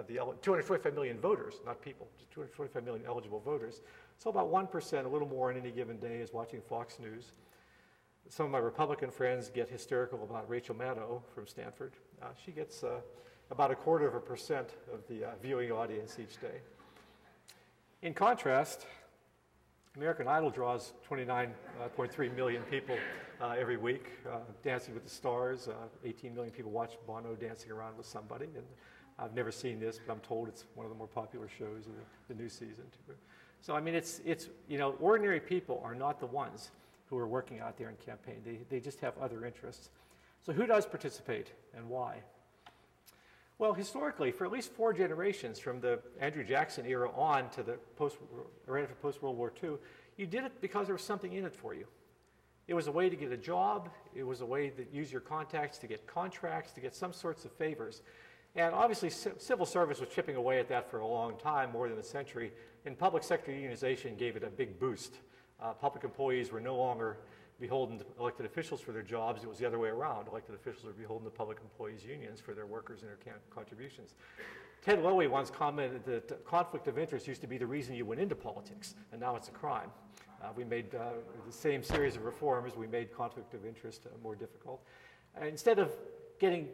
of 0.00 0.06
the, 0.06 0.18
el- 0.18 0.34
225 0.42 0.94
million 0.94 1.20
voters, 1.20 1.60
not 1.64 1.80
people, 1.80 2.08
just 2.18 2.30
225 2.32 2.84
million 2.84 3.06
eligible 3.06 3.40
voters. 3.40 3.82
So 4.18 4.30
about 4.30 4.50
1%, 4.50 5.04
a 5.04 5.08
little 5.08 5.28
more 5.28 5.50
on 5.50 5.56
any 5.56 5.70
given 5.70 5.98
day, 5.98 6.16
is 6.16 6.32
watching 6.32 6.60
Fox 6.60 6.98
News. 6.98 7.32
Some 8.28 8.46
of 8.46 8.52
my 8.52 8.58
Republican 8.58 9.10
friends 9.10 9.50
get 9.50 9.68
hysterical 9.68 10.22
about 10.24 10.48
Rachel 10.48 10.74
Maddow 10.74 11.22
from 11.34 11.46
Stanford. 11.46 11.92
Uh, 12.22 12.26
she 12.44 12.50
gets 12.50 12.82
uh, 12.82 13.00
about 13.50 13.70
a 13.70 13.74
quarter 13.74 14.06
of 14.06 14.14
a 14.14 14.20
percent 14.20 14.68
of 14.92 15.06
the 15.08 15.24
uh, 15.24 15.30
viewing 15.42 15.70
audience 15.70 16.18
each 16.18 16.40
day. 16.40 16.60
In 18.02 18.14
contrast, 18.14 18.86
American 19.96 20.28
Idol 20.28 20.50
draws 20.50 20.92
29.3 21.08 22.36
million 22.36 22.62
people 22.70 22.96
uh, 23.40 23.56
every 23.58 23.76
week. 23.76 24.06
Uh, 24.26 24.38
Dancing 24.62 24.94
with 24.94 25.04
the 25.04 25.10
Stars, 25.10 25.68
uh, 25.68 25.72
18 26.04 26.34
million 26.34 26.52
people 26.52 26.70
watch 26.70 26.96
Bono 27.06 27.34
dancing 27.34 27.72
around 27.72 27.96
with 27.96 28.06
somebody. 28.06 28.46
And 28.54 28.64
I've 29.20 29.34
never 29.34 29.52
seen 29.52 29.78
this, 29.78 30.00
but 30.04 30.12
I'm 30.12 30.20
told 30.20 30.48
it's 30.48 30.64
one 30.74 30.86
of 30.86 30.90
the 30.90 30.96
more 30.96 31.06
popular 31.06 31.46
shows 31.48 31.86
of 31.86 31.92
the, 31.92 32.34
the 32.34 32.42
new 32.42 32.48
season. 32.48 32.84
Too. 33.06 33.14
So, 33.60 33.74
I 33.74 33.80
mean, 33.80 33.94
it's, 33.94 34.20
it's, 34.24 34.48
you 34.68 34.78
know, 34.78 34.92
ordinary 35.00 35.40
people 35.40 35.82
are 35.84 35.94
not 35.94 36.18
the 36.18 36.26
ones 36.26 36.70
who 37.06 37.18
are 37.18 37.28
working 37.28 37.60
out 37.60 37.76
there 37.76 37.90
in 37.90 37.96
campaign. 37.96 38.36
They, 38.44 38.60
they 38.70 38.80
just 38.80 39.00
have 39.00 39.18
other 39.18 39.44
interests. 39.44 39.90
So, 40.44 40.52
who 40.52 40.66
does 40.66 40.86
participate 40.86 41.52
and 41.76 41.88
why? 41.88 42.22
Well, 43.58 43.74
historically, 43.74 44.32
for 44.32 44.46
at 44.46 44.52
least 44.52 44.72
four 44.72 44.94
generations, 44.94 45.58
from 45.58 45.82
the 45.82 46.00
Andrew 46.18 46.42
Jackson 46.42 46.86
era 46.86 47.10
on 47.14 47.50
to 47.50 47.62
the 47.62 47.74
post, 47.96 48.16
right 48.66 48.84
after 48.84 48.94
post 48.94 49.22
World 49.22 49.36
War 49.36 49.52
II, 49.62 49.72
you 50.16 50.26
did 50.26 50.44
it 50.44 50.62
because 50.62 50.86
there 50.86 50.94
was 50.94 51.04
something 51.04 51.34
in 51.34 51.44
it 51.44 51.54
for 51.54 51.74
you. 51.74 51.86
It 52.68 52.74
was 52.74 52.86
a 52.86 52.92
way 52.92 53.10
to 53.10 53.16
get 53.16 53.32
a 53.32 53.36
job. 53.36 53.90
It 54.14 54.22
was 54.22 54.40
a 54.40 54.46
way 54.46 54.70
to 54.70 54.86
use 54.90 55.12
your 55.12 55.20
contacts 55.20 55.76
to 55.78 55.86
get 55.86 56.06
contracts, 56.06 56.72
to 56.72 56.80
get 56.80 56.94
some 56.94 57.12
sorts 57.12 57.44
of 57.44 57.52
favors. 57.52 58.00
And 58.56 58.74
obviously, 58.74 59.10
civil 59.10 59.64
service 59.64 60.00
was 60.00 60.08
chipping 60.08 60.34
away 60.34 60.58
at 60.58 60.68
that 60.68 60.90
for 60.90 60.98
a 60.98 61.06
long 61.06 61.36
time, 61.38 61.70
more 61.70 61.88
than 61.88 61.98
a 61.98 62.02
century, 62.02 62.52
and 62.84 62.98
public 62.98 63.22
sector 63.22 63.52
unionization 63.52 64.18
gave 64.18 64.36
it 64.36 64.42
a 64.42 64.48
big 64.48 64.78
boost. 64.80 65.14
Uh, 65.62 65.72
public 65.72 66.02
employees 66.02 66.50
were 66.50 66.60
no 66.60 66.76
longer 66.76 67.18
beholden 67.60 67.98
to 67.98 68.04
elected 68.18 68.46
officials 68.46 68.80
for 68.80 68.90
their 68.92 69.02
jobs. 69.02 69.44
It 69.44 69.48
was 69.48 69.58
the 69.58 69.66
other 69.66 69.78
way 69.78 69.90
around. 69.90 70.26
Elected 70.28 70.54
officials 70.54 70.84
were 70.84 70.92
beholden 70.92 71.26
to 71.26 71.30
public 71.30 71.58
employees' 71.62 72.04
unions 72.04 72.40
for 72.40 72.54
their 72.54 72.66
workers 72.66 73.02
and 73.02 73.10
their 73.10 73.36
contributions. 73.50 74.14
Ted 74.82 74.98
Lowi 74.98 75.28
once 75.28 75.50
commented 75.50 76.04
that 76.06 76.44
conflict 76.44 76.88
of 76.88 76.98
interest 76.98 77.28
used 77.28 77.42
to 77.42 77.46
be 77.46 77.58
the 77.58 77.66
reason 77.66 77.94
you 77.94 78.06
went 78.06 78.20
into 78.20 78.34
politics, 78.34 78.94
and 79.12 79.20
now 79.20 79.36
it's 79.36 79.48
a 79.48 79.52
crime. 79.52 79.90
Uh, 80.42 80.46
we 80.56 80.64
made 80.64 80.94
uh, 80.94 81.10
the 81.46 81.52
same 81.52 81.82
series 81.82 82.16
of 82.16 82.24
reforms, 82.24 82.74
we 82.74 82.86
made 82.86 83.14
conflict 83.14 83.52
of 83.52 83.66
interest 83.66 84.06
uh, 84.06 84.16
more 84.22 84.34
difficult. 84.34 84.82
instead 85.46 85.78
of 85.78 85.92
getting 86.38 86.66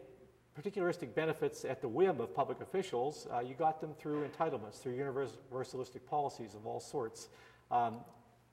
particularistic 0.58 1.14
benefits 1.14 1.64
at 1.64 1.80
the 1.80 1.88
whim 1.88 2.20
of 2.20 2.34
public 2.34 2.60
officials, 2.60 3.26
uh, 3.32 3.40
you 3.40 3.54
got 3.54 3.80
them 3.80 3.92
through 3.98 4.26
entitlements, 4.26 4.80
through 4.80 4.96
universalistic 4.96 6.06
policies 6.08 6.54
of 6.54 6.66
all 6.66 6.80
sorts. 6.80 7.28
Um, 7.70 7.96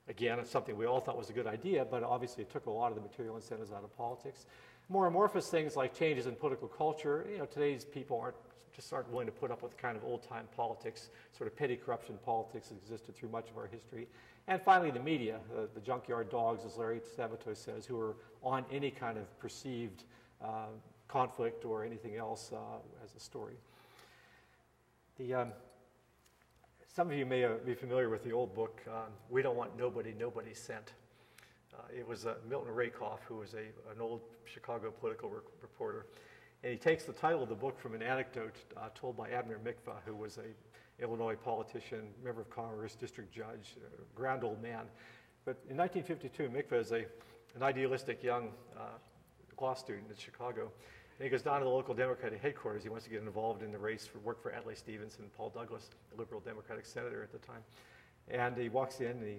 Again, 0.06 0.38
it's 0.38 0.50
something 0.50 0.76
we 0.76 0.84
all 0.84 1.00
thought 1.00 1.16
was 1.16 1.30
a 1.30 1.32
good 1.32 1.46
idea, 1.46 1.84
but 1.84 2.02
obviously 2.02 2.42
it 2.42 2.50
took 2.50 2.66
a 2.66 2.70
lot 2.70 2.88
of 2.88 2.94
the 2.94 3.00
material 3.00 3.36
incentives 3.36 3.72
out 3.72 3.84
of 3.84 3.96
politics. 3.96 4.44
More 4.90 5.06
amorphous 5.06 5.48
things 5.48 5.76
like 5.76 5.94
changes 5.94 6.26
in 6.26 6.34
political 6.34 6.68
culture, 6.68 7.26
you 7.30 7.38
know, 7.38 7.46
today's 7.46 7.84
people 7.84 8.20
aren't 8.20 8.36
just 8.76 8.92
aren't 8.92 9.08
willing 9.10 9.26
to 9.26 9.32
put 9.32 9.52
up 9.52 9.62
with 9.62 9.76
kind 9.78 9.96
of 9.96 10.02
old-time 10.02 10.48
politics, 10.56 11.10
sort 11.30 11.46
of 11.46 11.56
petty 11.56 11.76
corruption 11.76 12.18
politics 12.24 12.68
that 12.68 12.76
existed 12.76 13.14
through 13.14 13.28
much 13.28 13.48
of 13.48 13.56
our 13.56 13.68
history. 13.68 14.08
And 14.48 14.60
finally, 14.60 14.90
the 14.90 14.98
media, 14.98 15.38
uh, 15.56 15.66
the 15.74 15.80
junkyard 15.80 16.28
dogs, 16.28 16.64
as 16.64 16.76
Larry 16.76 17.00
Sabato 17.16 17.56
says, 17.56 17.86
who 17.86 17.98
are 18.00 18.16
on 18.42 18.64
any 18.72 18.90
kind 18.90 19.16
of 19.16 19.38
perceived 19.38 20.02
uh, 20.42 20.66
conflict 21.08 21.64
or 21.64 21.84
anything 21.84 22.16
else 22.16 22.52
uh, 22.52 22.78
as 23.04 23.14
a 23.14 23.20
story. 23.20 23.54
The, 25.18 25.34
um, 25.34 25.52
some 26.94 27.10
of 27.10 27.16
you 27.16 27.26
may 27.26 27.44
uh, 27.44 27.54
be 27.64 27.74
familiar 27.74 28.08
with 28.08 28.24
the 28.24 28.32
old 28.32 28.54
book, 28.54 28.80
um, 28.88 29.12
We 29.30 29.42
Don't 29.42 29.56
Want 29.56 29.76
Nobody, 29.78 30.14
Nobody 30.18 30.54
Sent. 30.54 30.92
Uh, 31.72 31.82
it 31.96 32.06
was 32.06 32.26
uh, 32.26 32.34
Milton 32.48 32.72
Rakove, 32.72 33.18
who 33.26 33.36
was 33.36 33.54
a, 33.54 33.92
an 33.92 34.00
old 34.00 34.20
Chicago 34.44 34.90
political 34.90 35.28
re- 35.28 35.40
reporter. 35.60 36.06
And 36.62 36.72
he 36.72 36.78
takes 36.78 37.04
the 37.04 37.12
title 37.12 37.42
of 37.42 37.48
the 37.48 37.54
book 37.54 37.78
from 37.78 37.94
an 37.94 38.02
anecdote 38.02 38.56
uh, 38.76 38.88
told 38.94 39.16
by 39.16 39.30
Abner 39.30 39.58
Mikva, 39.64 39.96
who 40.06 40.14
was 40.14 40.38
a 40.38 41.02
Illinois 41.02 41.34
politician, 41.34 42.02
member 42.24 42.40
of 42.40 42.50
Congress, 42.50 42.94
district 42.94 43.32
judge, 43.34 43.76
grand 44.14 44.44
old 44.44 44.62
man. 44.62 44.84
But 45.44 45.58
in 45.68 45.76
1952, 45.76 46.48
Mikva 46.48 46.80
is 46.80 46.92
a, 46.92 47.04
an 47.56 47.62
idealistic 47.62 48.22
young 48.22 48.50
uh, 48.76 48.98
law 49.64 49.74
student 49.74 50.06
in 50.10 50.16
Chicago. 50.16 50.70
And 51.18 51.24
he 51.24 51.30
goes 51.30 51.42
down 51.42 51.60
to 51.60 51.64
the 51.64 51.70
local 51.70 51.94
Democratic 51.94 52.40
headquarters. 52.42 52.82
He 52.82 52.88
wants 52.88 53.04
to 53.04 53.10
get 53.10 53.22
involved 53.22 53.62
in 53.62 53.72
the 53.72 53.78
race 53.78 54.06
for 54.06 54.18
work 54.18 54.42
for 54.42 54.52
Adlai 54.52 54.74
Stevenson, 54.74 55.24
Paul 55.36 55.50
Douglas, 55.50 55.88
the 56.10 56.18
liberal 56.20 56.40
Democratic 56.40 56.84
senator 56.84 57.22
at 57.22 57.32
the 57.32 57.38
time. 57.38 57.62
And 58.28 58.56
he 58.56 58.68
walks 58.68 59.00
in 59.00 59.06
and 59.06 59.26
he 59.26 59.38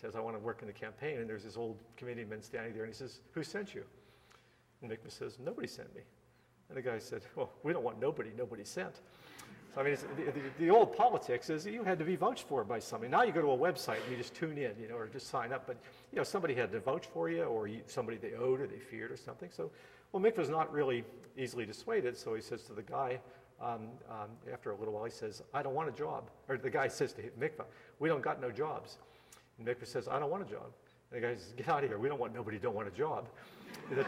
says, 0.00 0.16
I 0.16 0.20
want 0.20 0.36
to 0.36 0.40
work 0.40 0.62
in 0.62 0.66
the 0.66 0.72
campaign. 0.72 1.18
And 1.18 1.28
there's 1.28 1.44
this 1.44 1.56
old 1.56 1.78
committeeman 1.96 2.42
standing 2.42 2.72
there 2.72 2.84
and 2.84 2.92
he 2.92 2.96
says, 2.96 3.20
Who 3.32 3.42
sent 3.42 3.74
you? 3.74 3.84
And 4.80 4.90
Mikva 4.90 5.10
says, 5.10 5.38
Nobody 5.44 5.66
sent 5.66 5.94
me. 5.94 6.02
And 6.68 6.78
the 6.78 6.82
guy 6.82 6.98
said, 6.98 7.22
Well, 7.34 7.50
we 7.62 7.72
don't 7.72 7.84
want 7.84 8.00
nobody, 8.00 8.30
nobody 8.36 8.64
sent. 8.64 9.00
So, 9.76 9.82
I 9.82 9.84
mean, 9.84 9.96
the, 10.16 10.32
the, 10.32 10.40
the, 10.58 10.70
old 10.70 10.96
politics 10.96 11.50
is 11.50 11.62
that 11.64 11.72
you 11.74 11.84
had 11.84 11.98
to 11.98 12.04
be 12.06 12.16
vouched 12.16 12.48
for 12.48 12.64
by 12.64 12.78
somebody. 12.78 13.10
Now 13.10 13.24
you 13.24 13.32
go 13.32 13.42
to 13.42 13.50
a 13.50 13.58
website 13.58 14.02
and 14.02 14.10
you 14.10 14.16
just 14.16 14.34
tune 14.34 14.56
in, 14.56 14.72
you 14.80 14.88
know, 14.88 14.96
or 14.96 15.06
just 15.06 15.28
sign 15.28 15.52
up. 15.52 15.66
But, 15.66 15.76
you 16.12 16.16
know, 16.16 16.24
somebody 16.24 16.54
had 16.54 16.72
to 16.72 16.80
vouch 16.80 17.04
for 17.12 17.28
you 17.28 17.42
or 17.42 17.68
you, 17.68 17.82
somebody 17.86 18.16
they 18.16 18.32
owed 18.32 18.62
or 18.62 18.66
they 18.66 18.78
feared 18.78 19.10
or 19.10 19.18
something. 19.18 19.50
So 19.52 19.70
well, 20.12 20.22
Mikva's 20.22 20.48
not 20.48 20.72
really 20.72 21.04
easily 21.36 21.66
dissuaded, 21.66 22.16
so 22.16 22.34
he 22.34 22.40
says 22.40 22.62
to 22.62 22.72
the 22.72 22.80
guy, 22.80 23.20
um, 23.60 23.88
um, 24.08 24.30
after 24.50 24.70
a 24.70 24.76
little 24.76 24.94
while, 24.94 25.04
he 25.04 25.10
says, 25.10 25.42
I 25.52 25.62
don't 25.62 25.74
want 25.74 25.90
a 25.90 25.92
job. 25.92 26.30
Or 26.48 26.56
the 26.56 26.70
guy 26.70 26.88
says 26.88 27.12
to 27.12 27.22
Mikva, 27.38 27.66
we 27.98 28.08
don't 28.08 28.22
got 28.22 28.40
no 28.40 28.50
jobs. 28.50 28.96
And 29.58 29.68
Mikva 29.68 29.86
says, 29.86 30.08
I 30.08 30.18
don't 30.18 30.30
want 30.30 30.42
a 30.42 30.50
job. 30.50 30.72
And 31.12 31.22
the 31.22 31.26
guy 31.26 31.34
says, 31.34 31.52
get 31.54 31.68
out 31.68 31.84
of 31.84 31.90
here. 31.90 31.98
We 31.98 32.08
don't 32.08 32.18
want 32.18 32.34
nobody 32.34 32.58
don't 32.58 32.74
want 32.74 32.88
a 32.88 32.92
job. 32.92 33.28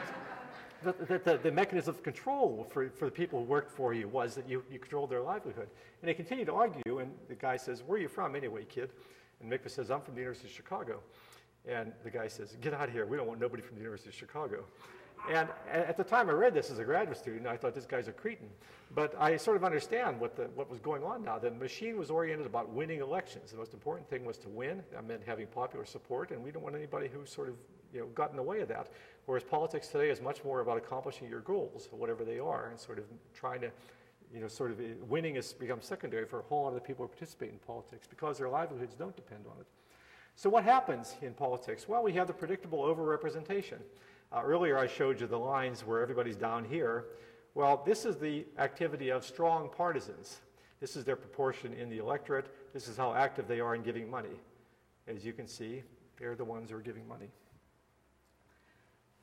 that, 0.84 1.24
the, 1.24 1.38
the, 1.42 1.52
mechanism 1.52 1.94
of 1.94 2.02
control 2.02 2.66
for, 2.70 2.88
for 2.90 3.06
the 3.06 3.10
people 3.10 3.40
who 3.40 3.44
worked 3.44 3.70
for 3.70 3.92
you 3.94 4.08
was 4.08 4.34
that 4.34 4.48
you, 4.48 4.62
you 4.70 4.78
controlled 4.78 5.10
their 5.10 5.22
livelihood. 5.22 5.68
And 6.00 6.08
they 6.08 6.14
continue 6.14 6.44
to 6.44 6.52
argue, 6.52 6.98
and 6.98 7.12
the 7.28 7.34
guy 7.34 7.56
says, 7.56 7.82
where 7.82 7.98
are 7.98 8.02
you 8.02 8.08
from 8.08 8.36
anyway, 8.36 8.64
kid? 8.64 8.90
And 9.40 9.50
Mikva 9.50 9.70
says, 9.70 9.90
I'm 9.90 10.00
from 10.00 10.14
the 10.14 10.20
University 10.20 10.48
of 10.48 10.54
Chicago. 10.54 11.00
And 11.66 11.92
the 12.04 12.10
guy 12.10 12.28
says, 12.28 12.56
get 12.60 12.74
out 12.74 12.88
of 12.88 12.94
here. 12.94 13.06
We 13.06 13.16
don't 13.16 13.26
want 13.26 13.40
nobody 13.40 13.62
from 13.62 13.76
the 13.76 13.82
University 13.82 14.10
of 14.10 14.14
Chicago. 14.14 14.64
And 15.30 15.48
at 15.70 15.96
the 15.96 16.04
time 16.04 16.30
I 16.30 16.32
read 16.32 16.54
this 16.54 16.70
as 16.70 16.78
a 16.78 16.84
graduate 16.84 17.18
student, 17.18 17.46
I 17.46 17.56
thought 17.56 17.74
this 17.74 17.86
guy's 17.86 18.08
a 18.08 18.12
cretin. 18.12 18.48
But 18.94 19.14
I 19.18 19.36
sort 19.36 19.56
of 19.56 19.64
understand 19.64 20.18
what, 20.18 20.36
the, 20.36 20.44
what 20.54 20.70
was 20.70 20.78
going 20.78 21.02
on 21.02 21.24
now. 21.24 21.38
The 21.38 21.50
machine 21.50 21.98
was 21.98 22.10
oriented 22.10 22.46
about 22.46 22.70
winning 22.70 23.00
elections. 23.00 23.50
The 23.50 23.58
most 23.58 23.74
important 23.74 24.08
thing 24.08 24.24
was 24.24 24.38
to 24.38 24.48
win. 24.48 24.82
That 24.92 25.06
meant 25.06 25.22
having 25.26 25.46
popular 25.48 25.84
support, 25.84 26.30
and 26.30 26.42
we 26.42 26.50
don't 26.50 26.62
want 26.62 26.76
anybody 26.76 27.08
who 27.08 27.26
sort 27.26 27.48
of 27.48 27.56
you 27.92 28.00
know, 28.00 28.06
got 28.08 28.30
in 28.30 28.36
the 28.36 28.42
way 28.42 28.60
of 28.60 28.68
that. 28.68 28.88
Whereas 29.28 29.44
politics 29.44 29.88
today 29.88 30.08
is 30.08 30.22
much 30.22 30.42
more 30.42 30.60
about 30.60 30.78
accomplishing 30.78 31.28
your 31.28 31.40
goals, 31.40 31.86
whatever 31.90 32.24
they 32.24 32.38
are, 32.38 32.68
and 32.70 32.80
sort 32.80 32.96
of 32.96 33.04
trying 33.34 33.60
to, 33.60 33.70
you 34.32 34.40
know, 34.40 34.48
sort 34.48 34.70
of 34.70 34.80
winning 35.06 35.34
has 35.34 35.52
become 35.52 35.82
secondary 35.82 36.24
for 36.24 36.38
a 36.38 36.42
whole 36.44 36.62
lot 36.62 36.68
of 36.68 36.76
the 36.76 36.80
people 36.80 37.04
who 37.04 37.08
participate 37.08 37.50
in 37.50 37.58
politics 37.58 38.06
because 38.08 38.38
their 38.38 38.48
livelihoods 38.48 38.94
don't 38.94 39.14
depend 39.14 39.44
on 39.44 39.60
it. 39.60 39.66
So 40.34 40.48
what 40.48 40.64
happens 40.64 41.14
in 41.20 41.34
politics? 41.34 41.86
Well, 41.86 42.02
we 42.02 42.14
have 42.14 42.26
the 42.26 42.32
predictable 42.32 42.78
overrepresentation. 42.78 43.80
Uh, 44.32 44.40
earlier 44.42 44.78
I 44.78 44.86
showed 44.86 45.20
you 45.20 45.26
the 45.26 45.38
lines 45.38 45.84
where 45.84 46.00
everybody's 46.00 46.36
down 46.36 46.64
here. 46.64 47.04
Well, 47.54 47.82
this 47.84 48.06
is 48.06 48.16
the 48.16 48.46
activity 48.56 49.10
of 49.10 49.26
strong 49.26 49.68
partisans. 49.68 50.38
This 50.80 50.96
is 50.96 51.04
their 51.04 51.16
proportion 51.16 51.74
in 51.74 51.90
the 51.90 51.98
electorate. 51.98 52.46
This 52.72 52.88
is 52.88 52.96
how 52.96 53.12
active 53.12 53.46
they 53.46 53.60
are 53.60 53.74
in 53.74 53.82
giving 53.82 54.10
money. 54.10 54.40
As 55.06 55.22
you 55.22 55.34
can 55.34 55.46
see, 55.46 55.82
they're 56.18 56.34
the 56.34 56.46
ones 56.46 56.70
who 56.70 56.78
are 56.78 56.80
giving 56.80 57.06
money. 57.06 57.28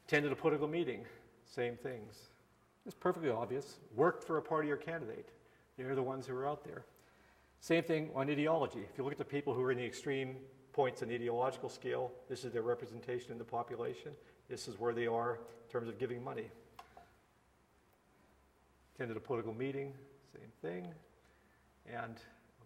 Attended 0.08 0.32
a 0.32 0.36
political 0.36 0.68
meeting, 0.68 1.04
same 1.46 1.76
things. 1.78 2.30
It's 2.86 2.94
perfectly 2.94 3.32
obvious. 3.32 3.78
Worked 3.96 4.24
for 4.24 4.38
a 4.38 4.42
party 4.42 4.70
or 4.70 4.78
candidate. 4.78 5.30
They're 5.78 5.96
the 5.96 6.04
ones 6.04 6.28
who 6.28 6.36
are 6.36 6.48
out 6.48 6.64
there. 6.64 6.86
Same 7.60 7.84
thing 7.84 8.12
on 8.14 8.30
ideology. 8.30 8.82
If 8.82 8.98
you 8.98 9.04
look 9.04 9.14
at 9.14 9.18
the 9.18 9.26
people 9.26 9.54
who 9.54 9.64
are 9.64 9.72
in 9.72 9.80
the 9.80 9.86
extreme 9.86 10.36
points 10.74 11.02
on 11.02 11.08
the 11.08 11.16
ideological 11.16 11.70
scale, 11.70 12.12
this 12.30 12.46
is 12.46 12.54
their 12.54 12.62
representation 12.62 13.32
in 13.32 13.40
the 13.40 13.44
population. 13.44 14.12
This 14.48 14.68
is 14.68 14.80
where 14.80 14.94
they 14.94 15.08
are 15.08 15.40
in 15.66 15.72
terms 15.72 15.90
of 15.90 15.98
giving 15.98 16.24
money. 16.24 16.52
Attended 18.94 19.18
a 19.18 19.20
political 19.20 19.54
meeting, 19.54 19.94
same 20.32 20.52
thing. 20.62 20.94
And 21.92 22.16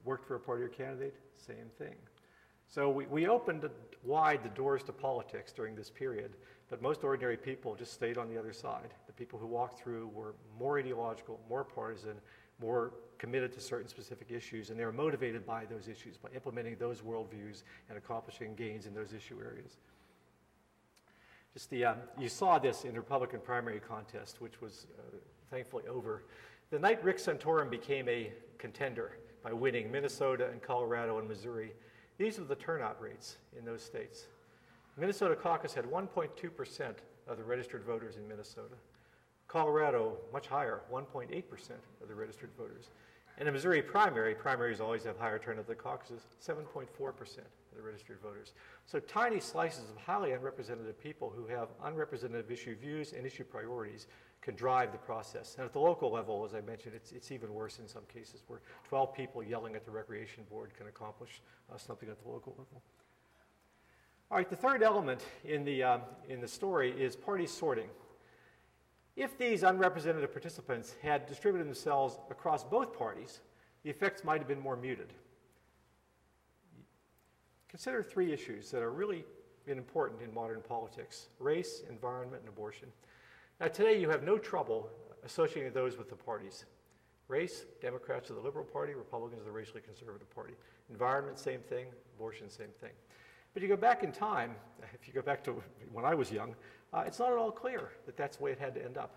worked 0.04 0.28
for 0.28 0.36
a 0.36 0.40
party 0.40 0.64
or 0.64 0.68
candidate, 0.68 1.16
same 1.38 1.70
thing. 1.78 1.96
So 2.68 2.90
we, 2.90 3.06
we 3.08 3.28
opened 3.28 3.70
wide 4.04 4.44
the 4.44 4.50
doors 4.50 4.84
to 4.84 4.92
politics 4.92 5.52
during 5.52 5.76
this 5.76 5.90
period, 5.90 6.36
but 6.70 6.82
most 6.82 7.04
ordinary 7.04 7.38
people 7.38 7.76
just 7.76 7.94
stayed 7.94 8.18
on 8.18 8.30
the 8.30 8.38
other 8.38 8.54
side. 8.54 8.94
The 9.08 9.14
people 9.14 9.40
who 9.40 9.48
walked 9.48 9.80
through 9.80 10.08
were 10.14 10.36
more 10.58 10.80
ideological, 10.80 11.40
more 11.50 11.64
partisan, 11.64 12.16
more 12.62 12.94
committed 13.18 13.52
to 13.54 13.60
certain 13.60 13.88
specific 13.88 14.32
issues, 14.32 14.70
and 14.70 14.80
they 14.80 14.86
were 14.86 14.92
motivated 14.92 15.46
by 15.46 15.66
those 15.66 15.88
issues, 15.88 16.18
by 16.18 16.30
implementing 16.34 16.76
those 16.78 17.02
worldviews 17.02 17.64
and 17.90 17.98
accomplishing 17.98 18.56
gains 18.56 18.86
in 18.86 18.94
those 18.94 19.14
issue 19.14 19.40
areas. 19.44 19.78
Just 21.54 21.70
the, 21.70 21.86
um, 21.86 21.98
you 22.18 22.30
saw 22.30 22.60
this 22.60 22.86
in 22.86 22.94
the 22.94 23.00
Republican 23.00 23.40
primary 23.40 23.80
contest, 23.80 24.40
which 24.40 24.62
was 24.62 24.88
uh, 24.98 25.18
thankfully 25.50 25.84
over. 25.88 26.24
The 26.70 26.80
night 26.80 27.04
Rick 27.04 27.18
Santorum 27.18 27.70
became 27.70 28.08
a 28.08 28.32
contender 28.60 29.14
by 29.44 29.54
winning 29.54 29.92
Minnesota 29.92 30.50
and 30.52 30.62
Colorado 30.62 31.18
and 31.18 31.28
Missouri, 31.28 31.74
these 32.18 32.38
were 32.38 32.46
the 32.46 32.56
turnout 32.56 33.02
rates 33.02 33.38
in 33.58 33.64
those 33.64 33.82
states. 33.82 34.28
Minnesota 35.00 35.36
caucus 35.36 35.74
had 35.74 35.86
1.2% 35.86 36.94
of 37.28 37.38
the 37.38 37.44
registered 37.44 37.84
voters 37.84 38.18
in 38.18 38.28
Minnesota. 38.28 38.76
Colorado, 39.48 40.18
much 40.34 40.48
higher, 40.48 40.82
1.8% 40.92 41.44
of 42.02 42.08
the 42.08 42.16
registered 42.16 42.50
voters. 42.58 42.90
And 43.38 43.48
the 43.48 43.52
Missouri 43.54 43.82
primary, 43.82 44.36
primaries 44.36 44.82
always 44.82 45.04
have 45.06 45.18
higher 45.18 45.40
turnout 45.40 45.68
than 45.68 45.78
caucuses, 45.78 46.24
7.4% 46.46 46.88
of 47.38 47.78
the 47.78 47.82
registered 47.82 48.20
voters. 48.22 48.54
So 48.86 49.00
tiny 49.00 49.40
slices 49.40 49.90
of 49.90 49.96
highly 49.96 50.34
unrepresentative 50.34 51.02
people 51.02 51.32
who 51.34 51.48
have 51.48 51.70
unrepresentative 51.84 52.52
issue 52.52 52.76
views 52.76 53.14
and 53.14 53.26
issue 53.26 53.46
priorities 53.46 54.08
can 54.42 54.56
drive 54.56 54.92
the 54.92 54.98
process. 54.98 55.56
And 55.58 55.66
at 55.66 55.72
the 55.72 55.80
local 55.80 56.12
level, 56.12 56.44
as 56.44 56.54
I 56.54 56.62
mentioned, 56.62 56.96
it's, 56.96 57.14
it's 57.14 57.32
even 57.32 57.54
worse 57.54 57.80
in 57.80 57.88
some 57.88 58.04
cases 58.14 58.44
where 58.48 58.60
12 58.90 59.14
people 59.14 59.42
yelling 59.42 59.76
at 59.76 59.86
the 59.86 59.92
recreation 59.92 60.44
board 60.50 60.72
can 60.78 60.88
accomplish 60.88 61.42
uh, 61.74 61.78
something 61.78 62.10
at 62.10 62.22
the 62.22 62.30
local 62.30 62.54
level. 62.58 62.82
All 64.32 64.38
right, 64.38 64.48
the 64.48 64.56
third 64.56 64.84
element 64.84 65.26
in 65.44 65.64
the, 65.66 65.82
um, 65.82 66.02
in 66.28 66.40
the 66.40 66.48
story 66.48 66.92
is 66.92 67.16
party 67.16 67.48
sorting. 67.48 67.90
If 69.16 69.40
these 69.40 69.64
unrepresented 69.64 70.32
participants 70.32 70.96
had 71.02 71.26
distributed 71.26 71.66
themselves 71.66 72.20
across 72.30 72.64
both 72.64 72.96
parties, 72.96 73.42
the 73.84 73.90
effects 73.90 74.24
might 74.24 74.38
have 74.38 74.48
been 74.48 74.60
more 74.60 74.76
muted. 74.76 75.14
Consider 77.70 78.04
three 78.04 78.32
issues 78.32 78.70
that 78.70 78.84
are 78.84 78.92
really 78.92 79.26
important 79.66 80.22
in 80.22 80.32
modern 80.32 80.62
politics 80.62 81.30
race, 81.40 81.82
environment, 81.90 82.44
and 82.44 82.50
abortion. 82.50 82.88
Now, 83.60 83.68
today 83.68 84.00
you 84.00 84.10
have 84.10 84.22
no 84.22 84.38
trouble 84.38 84.92
associating 85.24 85.74
those 85.74 85.98
with 85.98 86.08
the 86.08 86.16
parties. 86.16 86.66
Race, 87.28 87.66
Democrats 87.82 88.30
are 88.30 88.36
the 88.36 88.42
Liberal 88.42 88.66
Party, 88.66 88.94
Republicans 88.94 89.42
are 89.42 89.46
the 89.46 89.52
racially 89.52 89.82
conservative 89.82 90.30
party. 90.36 90.54
Environment, 90.92 91.40
same 91.40 91.62
thing, 91.62 91.88
abortion, 92.16 92.48
same 92.48 92.70
thing. 92.80 92.92
But 93.54 93.64
you 93.64 93.68
go 93.68 93.78
back 93.78 94.04
in 94.04 94.12
time, 94.12 94.56
if 94.94 95.08
you 95.08 95.14
go 95.14 95.22
back 95.22 95.44
to 95.46 95.62
when 95.92 96.06
I 96.06 96.14
was 96.14 96.32
young, 96.32 96.56
uh, 96.94 97.04
it's 97.06 97.20
not 97.20 97.32
at 97.32 97.38
all 97.38 97.52
clear 97.52 97.90
that 98.06 98.16
that's 98.16 98.38
the 98.38 98.44
way 98.44 98.52
it 98.52 98.60
had 98.60 98.74
to 98.76 98.84
end 98.84 98.98
up. 98.98 99.16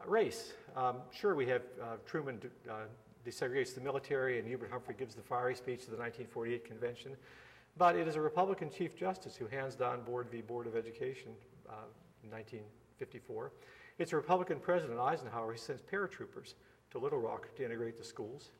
Uh, 0.00 0.08
race, 0.08 0.52
um, 0.76 0.96
sure, 1.12 1.34
we 1.34 1.46
have 1.46 1.62
uh, 1.82 1.96
Truman 2.06 2.40
uh, 2.68 2.74
desegregates 3.26 3.74
the 3.74 3.80
military 3.80 4.38
and 4.38 4.46
Hubert 4.46 4.70
Humphrey 4.70 4.94
gives 4.98 5.14
the 5.14 5.22
fiery 5.22 5.54
speech 5.54 5.84
to 5.84 5.90
the 5.90 5.96
1948 5.96 6.64
convention, 6.64 7.12
but 7.76 7.96
it 7.96 8.08
is 8.08 8.16
a 8.16 8.20
Republican 8.20 8.70
Chief 8.70 8.96
Justice 8.96 9.36
who 9.36 9.46
hands 9.46 9.74
down 9.74 10.02
Brown 10.02 10.26
v. 10.30 10.40
Board 10.40 10.66
of 10.66 10.76
Education 10.76 11.32
uh, 11.68 11.86
in 12.24 12.30
1954. 12.30 13.52
It's 13.98 14.12
a 14.12 14.16
Republican 14.16 14.58
President 14.60 14.98
Eisenhower 14.98 15.52
who 15.52 15.58
sends 15.58 15.82
paratroopers 15.82 16.54
to 16.92 16.98
Little 16.98 17.20
Rock 17.20 17.54
to 17.56 17.64
integrate 17.64 17.98
the 17.98 18.04
schools. 18.04 18.50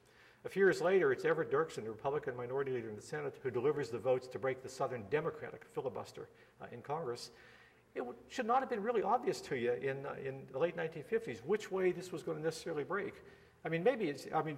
A 0.46 0.48
few 0.48 0.64
years 0.64 0.80
later, 0.80 1.12
it's 1.12 1.26
Everett 1.26 1.50
Dirksen, 1.50 1.84
the 1.84 1.90
Republican 1.90 2.34
minority 2.34 2.72
leader 2.72 2.88
in 2.88 2.96
the 2.96 3.02
Senate, 3.02 3.38
who 3.42 3.50
delivers 3.50 3.90
the 3.90 3.98
votes 3.98 4.26
to 4.28 4.38
break 4.38 4.62
the 4.62 4.70
Southern 4.70 5.04
Democratic 5.10 5.66
filibuster 5.74 6.28
uh, 6.62 6.66
in 6.72 6.80
Congress. 6.80 7.30
It 7.94 8.02
should 8.28 8.46
not 8.46 8.60
have 8.60 8.70
been 8.70 8.82
really 8.82 9.02
obvious 9.02 9.42
to 9.42 9.56
you 9.56 9.72
in, 9.72 10.06
uh, 10.06 10.14
in 10.24 10.46
the 10.50 10.58
late 10.58 10.76
1950s 10.76 11.44
which 11.44 11.70
way 11.70 11.92
this 11.92 12.10
was 12.10 12.22
going 12.22 12.38
to 12.38 12.42
necessarily 12.42 12.84
break. 12.84 13.14
I 13.66 13.68
mean, 13.68 13.84
maybe 13.84 14.06
it's, 14.06 14.26
I 14.34 14.42
mean, 14.42 14.56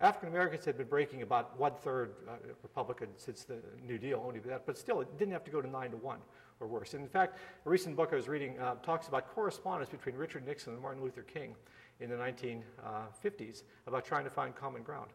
African 0.00 0.30
Americans 0.30 0.64
had 0.64 0.76
been 0.76 0.88
breaking 0.88 1.22
about 1.22 1.56
one 1.60 1.74
third 1.74 2.14
uh, 2.28 2.32
Republican 2.62 3.08
since 3.16 3.44
the 3.44 3.58
New 3.86 3.98
Deal, 3.98 4.20
only 4.26 4.40
that, 4.40 4.66
but 4.66 4.76
still, 4.76 5.00
it 5.00 5.16
didn't 5.16 5.32
have 5.32 5.44
to 5.44 5.52
go 5.52 5.62
to 5.62 5.70
nine 5.70 5.92
to 5.92 5.96
one 5.96 6.18
or 6.58 6.66
worse. 6.66 6.94
And 6.94 7.04
in 7.04 7.08
fact, 7.08 7.38
a 7.64 7.70
recent 7.70 7.94
book 7.94 8.08
I 8.12 8.16
was 8.16 8.26
reading 8.26 8.58
uh, 8.58 8.74
talks 8.82 9.06
about 9.06 9.28
correspondence 9.32 9.90
between 9.90 10.16
Richard 10.16 10.44
Nixon 10.44 10.72
and 10.72 10.82
Martin 10.82 11.00
Luther 11.00 11.22
King 11.22 11.54
in 12.00 12.10
the 12.10 12.16
1950s 12.16 13.62
about 13.86 14.04
trying 14.04 14.24
to 14.24 14.30
find 14.30 14.56
common 14.56 14.82
ground. 14.82 15.10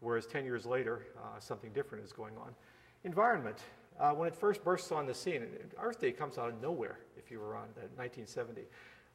Whereas 0.00 0.26
10 0.26 0.44
years 0.44 0.64
later, 0.64 1.06
uh, 1.16 1.40
something 1.40 1.72
different 1.72 2.04
is 2.04 2.12
going 2.12 2.36
on. 2.36 2.54
Environment. 3.04 3.58
Uh, 3.98 4.12
when 4.12 4.28
it 4.28 4.34
first 4.34 4.62
bursts 4.62 4.92
on 4.92 5.06
the 5.06 5.14
scene, 5.14 5.44
Earth 5.80 6.00
Day 6.00 6.12
comes 6.12 6.38
out 6.38 6.50
of 6.50 6.62
nowhere, 6.62 7.00
if 7.16 7.32
you 7.32 7.40
were 7.40 7.56
on 7.56 7.66
that 7.74 7.90
1970. 7.96 8.62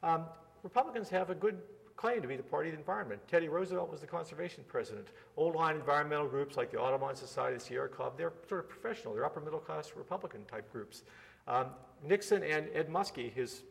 Um, 0.02 0.26
Republicans 0.62 1.08
have 1.08 1.30
a 1.30 1.34
good 1.34 1.58
claim 1.96 2.20
to 2.20 2.28
be 2.28 2.36
the 2.36 2.42
party 2.42 2.68
of 2.68 2.74
the 2.74 2.80
environment. 2.80 3.20
Teddy 3.28 3.48
Roosevelt 3.48 3.90
was 3.90 4.00
the 4.00 4.06
conservation 4.06 4.64
president. 4.66 5.08
Old 5.36 5.54
line 5.54 5.76
environmental 5.76 6.26
groups 6.26 6.56
like 6.56 6.70
the 6.70 6.78
Audubon 6.78 7.16
Society, 7.16 7.56
the 7.56 7.64
Sierra 7.64 7.88
Club, 7.88 8.14
they're 8.18 8.32
sort 8.48 8.64
of 8.64 8.68
professional. 8.68 9.14
They're 9.14 9.24
upper 9.24 9.40
middle 9.40 9.60
class 9.60 9.92
Republican 9.96 10.44
type 10.44 10.70
groups. 10.70 11.02
Um, 11.46 11.66
Nixon 12.02 12.42
and 12.42 12.68
Ed 12.74 12.88
Muskie, 12.88 13.32
his 13.32 13.62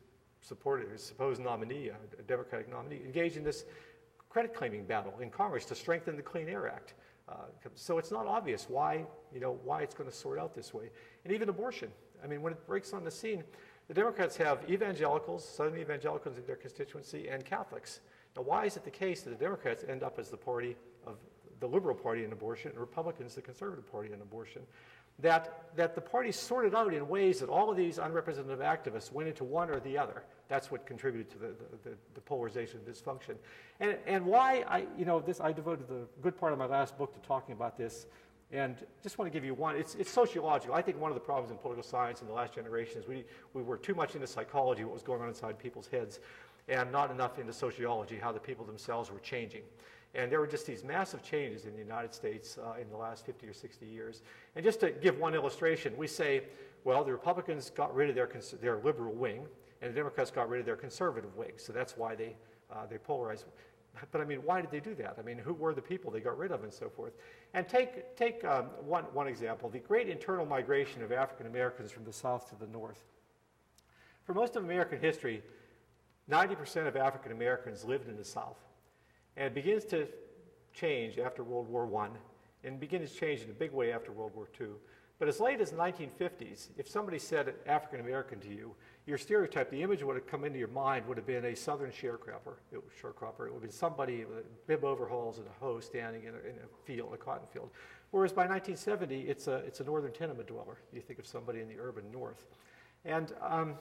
supporter, 0.41 0.89
his 0.89 1.03
supposed 1.03 1.41
nominee, 1.41 1.89
a 1.89 2.21
Democratic 2.23 2.69
nominee, 2.69 3.01
engaged 3.05 3.37
in 3.37 3.43
this 3.43 3.65
credit 4.29 4.53
claiming 4.53 4.85
battle 4.85 5.13
in 5.21 5.29
Congress 5.29 5.65
to 5.65 5.75
strengthen 5.75 6.15
the 6.15 6.21
Clean 6.21 6.47
Air 6.49 6.67
Act. 6.67 6.95
Uh, 7.29 7.35
so 7.75 7.97
it's 7.97 8.11
not 8.11 8.27
obvious 8.27 8.67
why, 8.69 9.05
you 9.33 9.39
know, 9.39 9.57
why 9.63 9.81
it's 9.81 9.95
going 9.95 10.09
to 10.09 10.15
sort 10.15 10.37
out 10.37 10.53
this 10.53 10.73
way. 10.73 10.89
And 11.23 11.33
even 11.33 11.49
abortion. 11.49 11.89
I 12.23 12.27
mean, 12.27 12.41
when 12.41 12.53
it 12.53 12.67
breaks 12.67 12.93
on 12.93 13.03
the 13.03 13.11
scene, 13.11 13.43
the 13.87 13.93
Democrats 13.93 14.35
have 14.37 14.59
evangelicals, 14.69 15.47
Southern 15.47 15.77
evangelicals 15.77 16.37
in 16.37 16.45
their 16.45 16.55
constituency, 16.55 17.27
and 17.29 17.45
Catholics. 17.45 17.99
Now, 18.35 18.43
why 18.43 18.65
is 18.65 18.77
it 18.77 18.83
the 18.83 18.91
case 18.91 19.21
that 19.21 19.29
the 19.31 19.43
Democrats 19.43 19.83
end 19.87 20.03
up 20.03 20.19
as 20.19 20.29
the 20.29 20.37
party 20.37 20.75
of 21.05 21.17
the 21.59 21.67
liberal 21.67 21.95
party 21.95 22.23
in 22.23 22.31
abortion 22.31 22.71
and 22.71 22.79
Republicans 22.79 23.35
the 23.35 23.41
conservative 23.41 23.89
party 23.91 24.11
in 24.13 24.21
abortion? 24.21 24.61
That, 25.19 25.69
that 25.75 25.95
the 25.95 26.01
parties 26.01 26.35
sorted 26.35 26.73
out 26.75 26.93
in 26.93 27.07
ways 27.07 27.39
that 27.39 27.49
all 27.49 27.69
of 27.69 27.77
these 27.77 27.97
unrepresentative 27.97 28.59
activists 28.59 29.11
went 29.11 29.29
into 29.29 29.43
one 29.43 29.69
or 29.69 29.79
the 29.79 29.97
other. 29.97 30.23
That's 30.47 30.71
what 30.71 30.85
contributed 30.85 31.31
to 31.31 31.37
the, 31.39 31.47
the, 31.83 31.95
the, 32.13 32.21
polarization 32.21 32.79
and 32.85 32.95
dysfunction. 32.95 33.35
And, 33.79 33.97
and 34.05 34.25
why 34.25 34.63
I, 34.67 34.85
you 34.97 35.05
know, 35.05 35.19
this, 35.19 35.39
I 35.39 35.51
devoted 35.51 35.87
the 35.87 36.05
good 36.21 36.37
part 36.37 36.51
of 36.51 36.59
my 36.59 36.65
last 36.65 36.97
book 36.97 37.13
to 37.13 37.19
talking 37.27 37.53
about 37.53 37.77
this. 37.77 38.07
And 38.51 38.75
just 39.01 39.17
want 39.17 39.31
to 39.31 39.35
give 39.35 39.43
you 39.45 39.55
one, 39.55 39.75
it's, 39.75 39.95
it's 39.95 40.11
sociological. 40.11 40.75
I 40.75 40.81
think 40.81 40.99
one 40.99 41.09
of 41.09 41.15
the 41.15 41.21
problems 41.21 41.49
in 41.49 41.57
political 41.57 41.83
science 41.83 42.21
in 42.21 42.27
the 42.27 42.33
last 42.33 42.53
generation 42.53 43.01
is 43.01 43.07
we, 43.07 43.23
we 43.53 43.63
were 43.63 43.77
too 43.77 43.95
much 43.95 44.13
into 44.13 44.27
psychology, 44.27 44.83
what 44.83 44.93
was 44.93 45.01
going 45.01 45.21
on 45.21 45.27
inside 45.27 45.57
people's 45.57 45.87
heads, 45.87 46.19
and 46.67 46.91
not 46.91 47.09
enough 47.09 47.39
into 47.39 47.51
sociology, 47.51 48.17
how 48.17 48.31
the 48.31 48.39
people 48.39 48.63
themselves 48.63 49.11
were 49.11 49.19
changing. 49.19 49.63
And 50.15 50.31
there 50.31 50.39
were 50.39 50.47
just 50.47 50.67
these 50.67 50.83
massive 50.83 51.23
changes 51.23 51.65
in 51.65 51.73
the 51.73 51.79
United 51.79 52.13
States 52.13 52.57
uh, 52.57 52.79
in 52.79 52.87
the 52.89 52.97
last 52.97 53.25
50 53.25 53.47
or 53.47 53.53
60 53.53 53.85
years. 53.85 54.21
And 54.55 54.63
just 54.63 54.79
to 54.81 54.91
give 54.91 55.17
one 55.17 55.33
illustration, 55.33 55.97
we 55.97 56.07
say, 56.07 56.43
well, 56.83 57.03
the 57.03 57.11
Republicans 57.11 57.71
got 57.71 57.93
rid 57.95 58.09
of 58.09 58.15
their, 58.15 58.29
their 58.61 58.77
liberal 58.77 59.13
wing, 59.13 59.45
and 59.81 59.91
the 59.91 59.95
Democrats 59.95 60.29
got 60.29 60.49
rid 60.49 60.59
of 60.59 60.65
their 60.65 60.75
conservative 60.75 61.35
wing. 61.35 61.53
So 61.57 61.73
that's 61.73 61.97
why 61.97 62.13
they, 62.13 62.35
uh, 62.71 62.85
they 62.85 62.97
polarized. 62.99 63.45
But 64.11 64.21
I 64.21 64.25
mean, 64.25 64.39
why 64.39 64.61
did 64.61 64.71
they 64.71 64.79
do 64.79 64.93
that? 64.95 65.17
I 65.19 65.23
mean, 65.23 65.37
who 65.37 65.53
were 65.53 65.73
the 65.73 65.81
people 65.81 66.11
they 66.11 66.19
got 66.19 66.37
rid 66.37 66.51
of 66.51 66.63
and 66.63 66.73
so 66.73 66.89
forth? 66.89 67.13
And 67.53 67.67
take, 67.67 68.15
take 68.15 68.43
um, 68.43 68.65
one, 68.85 69.05
one 69.13 69.27
example 69.27 69.69
the 69.69 69.79
great 69.79 70.09
internal 70.09 70.45
migration 70.45 71.03
of 71.03 71.11
African 71.11 71.47
Americans 71.47 71.91
from 71.91 72.03
the 72.03 72.13
South 72.13 72.49
to 72.49 72.55
the 72.55 72.71
North. 72.71 73.03
For 74.25 74.33
most 74.33 74.55
of 74.55 74.63
American 74.63 74.99
history, 74.99 75.43
90% 76.29 76.87
of 76.87 76.95
African 76.95 77.31
Americans 77.31 77.83
lived 77.83 78.07
in 78.07 78.15
the 78.15 78.23
South. 78.23 78.57
And 79.37 79.47
it 79.47 79.53
begins 79.53 79.85
to 79.85 80.07
change 80.73 81.17
after 81.17 81.43
World 81.43 81.67
War 81.69 81.89
I 82.03 82.09
and 82.65 82.79
begins 82.79 83.11
to 83.11 83.17
change 83.17 83.41
in 83.41 83.49
a 83.49 83.53
big 83.53 83.71
way 83.71 83.91
after 83.91 84.11
World 84.11 84.31
War 84.35 84.47
II. 84.59 84.67
But 85.19 85.27
as 85.27 85.39
late 85.39 85.61
as 85.61 85.71
the 85.71 85.77
1950s, 85.77 86.69
if 86.77 86.87
somebody 86.87 87.19
said 87.19 87.53
African 87.65 87.99
American 87.99 88.39
to 88.41 88.49
you, 88.49 88.73
your 89.05 89.17
stereotype, 89.17 89.69
the 89.69 89.81
image 89.81 90.01
would 90.03 90.15
have 90.15 90.27
come 90.27 90.43
into 90.43 90.59
your 90.59 90.69
mind 90.69 91.05
would 91.07 91.17
have 91.17 91.27
been 91.27 91.45
a 91.45 91.55
southern 91.55 91.91
sharecropper. 91.91 92.55
It 92.71 92.77
was 92.83 92.91
sharecropper. 93.01 93.47
It 93.47 93.53
would 93.53 93.53
have 93.53 93.61
been 93.61 93.71
somebody 93.71 94.25
with 94.25 94.67
bib 94.67 94.83
overalls 94.83 95.37
and 95.37 95.47
a 95.47 95.63
hoe 95.63 95.79
standing 95.79 96.23
in 96.23 96.33
a, 96.33 96.39
in 96.39 96.55
a 96.55 96.85
field, 96.85 97.13
a 97.13 97.17
cotton 97.17 97.47
field. 97.51 97.69
Whereas 98.11 98.31
by 98.31 98.47
1970, 98.47 99.21
it's 99.21 99.47
a, 99.47 99.55
it's 99.57 99.79
a 99.79 99.83
northern 99.83 100.11
tenement 100.11 100.47
dweller. 100.47 100.77
You 100.91 101.01
think 101.01 101.19
of 101.19 101.25
somebody 101.25 101.61
in 101.61 101.67
the 101.67 101.79
urban 101.79 102.11
north. 102.11 102.45
And 103.05 103.33
um, 103.41 103.75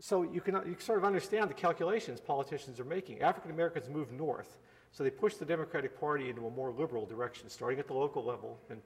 so 0.00 0.22
you 0.22 0.40
can, 0.40 0.54
you 0.66 0.74
can 0.74 0.80
sort 0.80 0.98
of 0.98 1.04
understand 1.04 1.50
the 1.50 1.54
calculations 1.54 2.20
politicians 2.20 2.80
are 2.80 2.84
making. 2.84 3.20
African 3.20 3.50
Americans 3.50 3.88
move 3.88 4.10
north, 4.12 4.56
so 4.92 5.04
they 5.04 5.10
push 5.10 5.34
the 5.34 5.44
Democratic 5.44 5.98
Party 6.00 6.30
into 6.30 6.46
a 6.46 6.50
more 6.50 6.72
liberal 6.72 7.06
direction, 7.06 7.48
starting 7.48 7.78
at 7.78 7.86
the 7.86 7.94
local 7.94 8.24
level 8.24 8.58
and 8.70 8.80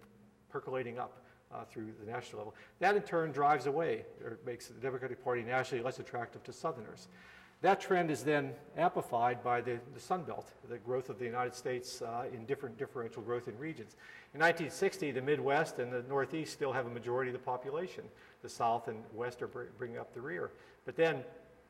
percolating 0.51 0.99
up 0.99 1.25
uh, 1.55 1.65
through 1.65 1.93
the 2.05 2.11
national 2.11 2.39
level. 2.39 2.55
That 2.81 2.97
in 2.97 3.03
turn 3.03 3.31
drives 3.31 3.67
away 3.67 4.05
or 4.23 4.39
makes 4.45 4.67
the 4.67 4.81
Democratic 4.81 5.23
Party 5.23 5.43
nationally 5.43 5.85
less 5.85 6.01
attractive 6.01 6.43
to 6.45 6.53
Southerners. 6.53 7.09
That 7.61 7.81
trend 7.81 8.11
is 8.11 8.23
then 8.23 8.53
amplified 8.77 9.43
by 9.43 9.63
the, 9.63 9.79
the 9.95 10.01
Sun 10.01 10.25
Belt, 10.25 10.51
the 10.69 10.77
growth 10.77 11.09
of 11.09 11.19
the 11.19 11.25
United 11.25 11.55
States 11.55 12.03
uh, 12.03 12.25
in 12.31 12.45
different 12.45 12.77
differential 12.77 13.23
growth 13.23 13.49
in 13.49 13.57
regions. 13.57 13.97
In 14.35 14.41
1960, 14.41 15.13
the 15.13 15.23
Midwest 15.23 15.79
and 15.79 15.91
the 15.91 16.03
Northeast 16.03 16.53
still 16.53 16.73
have 16.73 16.87
a 16.87 16.91
majority 16.91 17.31
of 17.31 17.33
the 17.33 17.45
population. 17.45 18.05
The 18.45 18.51
South 18.51 18.89
and 18.89 19.03
West 19.15 19.41
are 19.41 19.49
bringing 19.49 19.97
up 19.97 20.13
the 20.13 20.21
rear. 20.21 20.51
But 20.85 20.97
then, 20.97 21.25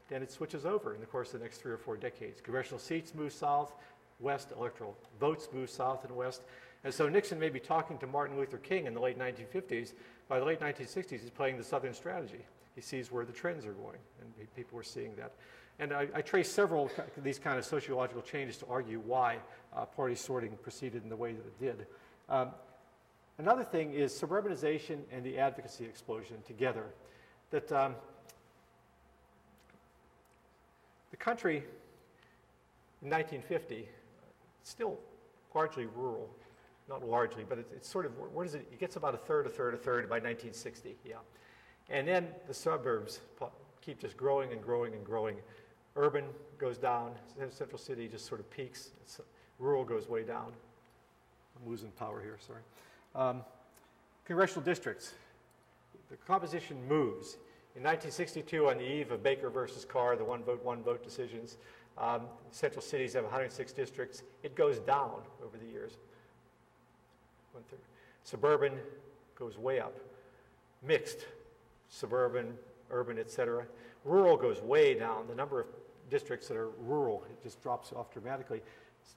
then 0.08 0.24
it 0.24 0.32
switches 0.32 0.66
over 0.66 0.92
in 0.92 1.00
the 1.00 1.06
course 1.06 1.32
of 1.32 1.38
the 1.38 1.44
next 1.44 1.58
three 1.58 1.70
or 1.70 1.78
four 1.78 1.96
decades. 1.96 2.40
Congressional 2.40 2.80
seats 2.80 3.14
move 3.14 3.32
south, 3.32 3.72
west, 4.18 4.48
electoral 4.56 4.96
votes 5.20 5.48
move 5.54 5.70
south 5.70 6.04
and 6.04 6.14
west. 6.16 6.42
And 6.82 6.92
so 6.92 7.08
Nixon 7.08 7.38
may 7.38 7.48
be 7.48 7.60
talking 7.60 7.96
to 7.98 8.08
Martin 8.08 8.36
Luther 8.36 8.58
King 8.58 8.86
in 8.86 8.92
the 8.92 8.98
late 8.98 9.16
1950s. 9.16 9.92
By 10.26 10.40
the 10.40 10.44
late 10.44 10.58
1960s, 10.58 11.10
he's 11.10 11.30
playing 11.30 11.58
the 11.58 11.64
Southern 11.64 11.94
strategy. 11.94 12.44
He 12.74 12.80
sees 12.80 13.12
where 13.12 13.24
the 13.24 13.32
trends 13.32 13.64
are 13.66 13.72
going, 13.72 14.00
and 14.20 14.54
people 14.56 14.76
are 14.76 14.82
seeing 14.82 15.14
that. 15.14 15.32
And 15.78 15.92
I, 15.92 16.08
I 16.12 16.22
trace 16.22 16.50
several 16.50 16.90
these 17.18 17.38
kind 17.38 17.56
of 17.56 17.64
sociological 17.64 18.22
changes 18.22 18.56
to 18.58 18.66
argue 18.66 18.98
why 18.98 19.38
uh, 19.76 19.84
party 19.84 20.16
sorting 20.16 20.56
proceeded 20.56 21.04
in 21.04 21.08
the 21.08 21.16
way 21.16 21.34
that 21.34 21.46
it 21.46 21.60
did. 21.60 21.86
Um, 22.28 22.50
another 23.38 23.64
thing 23.64 23.92
is 23.92 24.12
suburbanization 24.12 24.98
and 25.12 25.24
the 25.24 25.38
advocacy 25.38 25.84
explosion 25.84 26.36
together. 26.46 26.86
That 27.50 27.70
um, 27.72 27.94
the 31.10 31.16
country 31.16 31.64
in 33.02 33.10
1950, 33.10 33.88
still 34.62 34.98
largely 35.54 35.86
rural, 35.94 36.28
not 36.88 37.06
largely, 37.06 37.44
but 37.48 37.58
it's, 37.58 37.72
it's 37.72 37.88
sort 37.88 38.06
of, 38.06 38.12
what 38.18 38.46
is 38.46 38.54
it? 38.54 38.66
It 38.72 38.80
gets 38.80 38.96
about 38.96 39.14
a 39.14 39.18
third, 39.18 39.46
a 39.46 39.50
third, 39.50 39.74
a 39.74 39.76
third 39.76 40.08
by 40.08 40.16
1960, 40.16 40.96
yeah. 41.04 41.16
And 41.90 42.08
then 42.08 42.28
the 42.48 42.54
suburbs 42.54 43.20
keep 43.80 44.00
just 44.00 44.16
growing 44.16 44.52
and 44.52 44.62
growing 44.62 44.94
and 44.94 45.04
growing. 45.04 45.36
Urban 45.96 46.24
goes 46.58 46.78
down, 46.78 47.12
central 47.50 47.78
city 47.78 48.08
just 48.08 48.26
sort 48.26 48.40
of 48.40 48.50
peaks, 48.50 48.90
rural 49.58 49.84
goes 49.84 50.08
way 50.08 50.24
down. 50.24 50.52
I'm 51.56 51.70
losing 51.70 51.90
power 51.92 52.20
here, 52.20 52.38
sorry. 52.44 52.62
Um, 53.14 53.42
congressional 54.24 54.62
districts, 54.62 55.14
the 56.10 56.16
composition 56.16 56.76
moves. 56.88 57.36
In 57.76 57.82
1962, 57.82 58.68
on 58.68 58.78
the 58.78 58.84
eve 58.84 59.10
of 59.10 59.22
Baker 59.22 59.50
versus 59.50 59.84
Carr, 59.84 60.16
the 60.16 60.24
one 60.24 60.42
vote, 60.42 60.64
one 60.64 60.82
vote 60.82 61.02
decisions, 61.02 61.56
um, 61.98 62.22
central 62.50 62.82
cities 62.82 63.14
have 63.14 63.24
106 63.24 63.72
districts. 63.72 64.22
It 64.42 64.54
goes 64.54 64.78
down 64.80 65.22
over 65.44 65.56
the 65.56 65.66
years. 65.66 65.96
One 67.52 67.62
third. 67.70 67.78
Suburban 68.24 68.72
goes 69.38 69.58
way 69.58 69.80
up. 69.80 69.94
Mixed, 70.82 71.26
suburban, 71.88 72.54
urban, 72.90 73.18
et 73.18 73.30
cetera. 73.30 73.64
Rural 74.04 74.36
goes 74.36 74.60
way 74.60 74.94
down. 74.94 75.26
The 75.28 75.34
number 75.34 75.60
of 75.60 75.66
districts 76.10 76.48
that 76.48 76.56
are 76.56 76.70
rural, 76.80 77.24
it 77.30 77.42
just 77.42 77.62
drops 77.62 77.92
off 77.92 78.12
dramatically. 78.12 78.60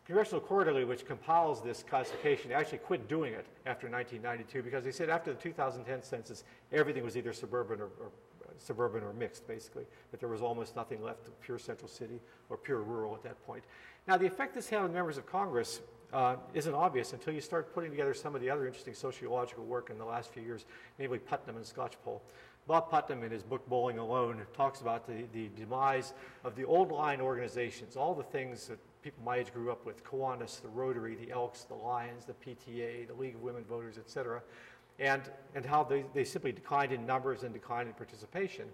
Congressional 0.05 0.39
Quarterly, 0.39 0.85
which 0.85 1.05
compiles 1.05 1.61
this 1.61 1.83
classification, 1.83 2.53
actually 2.53 2.77
quit 2.77 3.09
doing 3.09 3.33
it 3.33 3.45
after 3.65 3.89
1992 3.89 4.63
because 4.63 4.83
they 4.85 4.91
said 4.91 5.09
after 5.09 5.33
the 5.33 5.39
2010 5.39 6.01
census, 6.01 6.45
everything 6.71 7.03
was 7.03 7.17
either 7.17 7.33
suburban 7.33 7.81
or, 7.81 7.89
or 7.99 8.11
suburban 8.57 9.03
or 9.03 9.11
mixed, 9.13 9.45
basically. 9.47 9.83
That 10.11 10.21
there 10.21 10.29
was 10.29 10.41
almost 10.41 10.77
nothing 10.77 11.03
left 11.03 11.27
of 11.27 11.39
pure 11.41 11.59
central 11.59 11.89
city 11.89 12.21
or 12.49 12.55
pure 12.55 12.81
rural 12.81 13.15
at 13.15 13.23
that 13.23 13.45
point. 13.45 13.65
Now, 14.07 14.15
the 14.15 14.25
effect 14.25 14.55
this 14.55 14.69
had 14.69 14.81
on 14.81 14.93
members 14.93 15.17
of 15.17 15.25
Congress 15.25 15.81
uh, 16.13 16.37
isn't 16.53 16.73
obvious 16.73 17.11
until 17.11 17.33
you 17.33 17.41
start 17.41 17.73
putting 17.73 17.91
together 17.91 18.13
some 18.13 18.33
of 18.33 18.39
the 18.39 18.49
other 18.49 18.65
interesting 18.65 18.93
sociological 18.93 19.65
work 19.65 19.89
in 19.89 19.97
the 19.97 20.05
last 20.05 20.31
few 20.31 20.41
years, 20.41 20.65
namely 20.97 21.19
Putnam 21.19 21.57
and 21.57 21.65
Skocpol. 21.65 22.21
Bob 22.65 22.89
Putnam, 22.89 23.23
in 23.23 23.31
his 23.31 23.43
book 23.43 23.67
Bowling 23.67 23.97
Alone, 23.97 24.41
talks 24.55 24.81
about 24.81 25.07
the, 25.07 25.25
the 25.33 25.49
demise 25.57 26.13
of 26.43 26.55
the 26.55 26.65
old 26.65 26.91
line 26.91 27.21
organizations, 27.21 27.95
all 27.95 28.13
the 28.13 28.23
things 28.23 28.67
that 28.67 28.79
people 29.07 29.23
my 29.23 29.37
age 29.37 29.53
grew 29.53 29.71
up 29.71 29.85
with 29.85 30.03
Kiwanis, 30.03 30.61
the 30.61 30.67
Rotary, 30.67 31.15
the 31.15 31.31
Elks, 31.31 31.63
the 31.63 31.75
Lions, 31.75 32.25
the 32.25 32.33
PTA, 32.33 33.07
the 33.07 33.13
League 33.13 33.35
of 33.35 33.41
Women 33.41 33.63
Voters, 33.63 33.97
et 33.97 34.09
cetera, 34.09 34.41
and, 34.99 35.21
and 35.55 35.65
how 35.65 35.81
they, 35.81 36.03
they 36.13 36.25
simply 36.25 36.51
declined 36.51 36.91
in 36.91 37.05
numbers 37.05 37.43
and 37.43 37.53
declined 37.53 37.87
in 37.87 37.93
participation. 37.93 38.65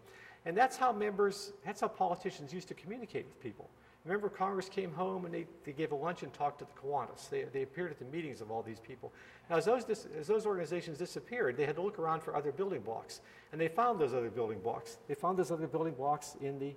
And 0.48 0.58
that's 0.58 0.76
how 0.76 0.92
members, 0.92 1.54
that's 1.64 1.82
how 1.82 1.88
politicians 1.88 2.52
used 2.52 2.68
to 2.70 2.74
communicate 2.74 3.28
with 3.28 3.40
people. 3.44 3.70
Remember, 4.06 4.28
Congress 4.28 4.70
came 4.70 4.92
home 4.92 5.26
and 5.26 5.34
they, 5.34 5.46
they 5.66 5.72
gave 5.72 5.92
a 5.92 5.96
lunch 5.96 6.24
and 6.24 6.34
talked 6.34 6.58
to 6.60 6.66
the 6.66 6.82
Kiwanis. 6.82 7.30
They, 7.30 7.44
they 7.44 7.62
appeared 7.62 7.92
at 7.92 8.00
the 8.00 8.06
meetings 8.06 8.42
of 8.42 8.50
all 8.50 8.64
these 8.64 8.80
people. 8.80 9.14
Now, 9.52 9.58
as 9.58 9.66
those, 9.66 9.86
dis, 9.86 10.08
as 10.20 10.26
those 10.26 10.48
organizations 10.48 10.98
disappeared, 10.98 11.58
they 11.58 11.68
had 11.68 11.76
to 11.76 11.84
look 11.84 12.00
around 12.00 12.24
for 12.24 12.36
other 12.36 12.52
building 12.52 12.82
blocks. 12.82 13.22
And 13.52 13.62
they 13.62 13.68
found 13.68 14.00
those 14.00 14.16
other 14.16 14.32
building 14.32 14.60
blocks. 14.62 14.98
They 15.08 15.14
found 15.14 15.38
those 15.38 15.52
other 15.52 15.68
building 15.68 15.94
blocks 15.94 16.38
in 16.42 16.58
the 16.58 16.74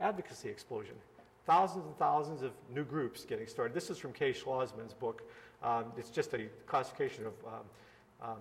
advocacy 0.00 0.48
explosion. 0.48 0.94
Thousands 1.46 1.86
and 1.86 1.96
thousands 1.96 2.42
of 2.42 2.50
new 2.74 2.84
groups 2.84 3.24
getting 3.24 3.46
started. 3.46 3.72
This 3.72 3.88
is 3.88 3.98
from 3.98 4.12
Kay 4.12 4.32
Schlozman's 4.32 4.94
book. 4.94 5.22
Um, 5.62 5.86
it's 5.96 6.10
just 6.10 6.34
a 6.34 6.46
classification 6.66 7.24
of 7.24 7.32
um, 7.46 8.30
um, 8.30 8.38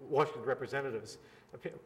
Washington 0.00 0.44
representatives. 0.44 1.16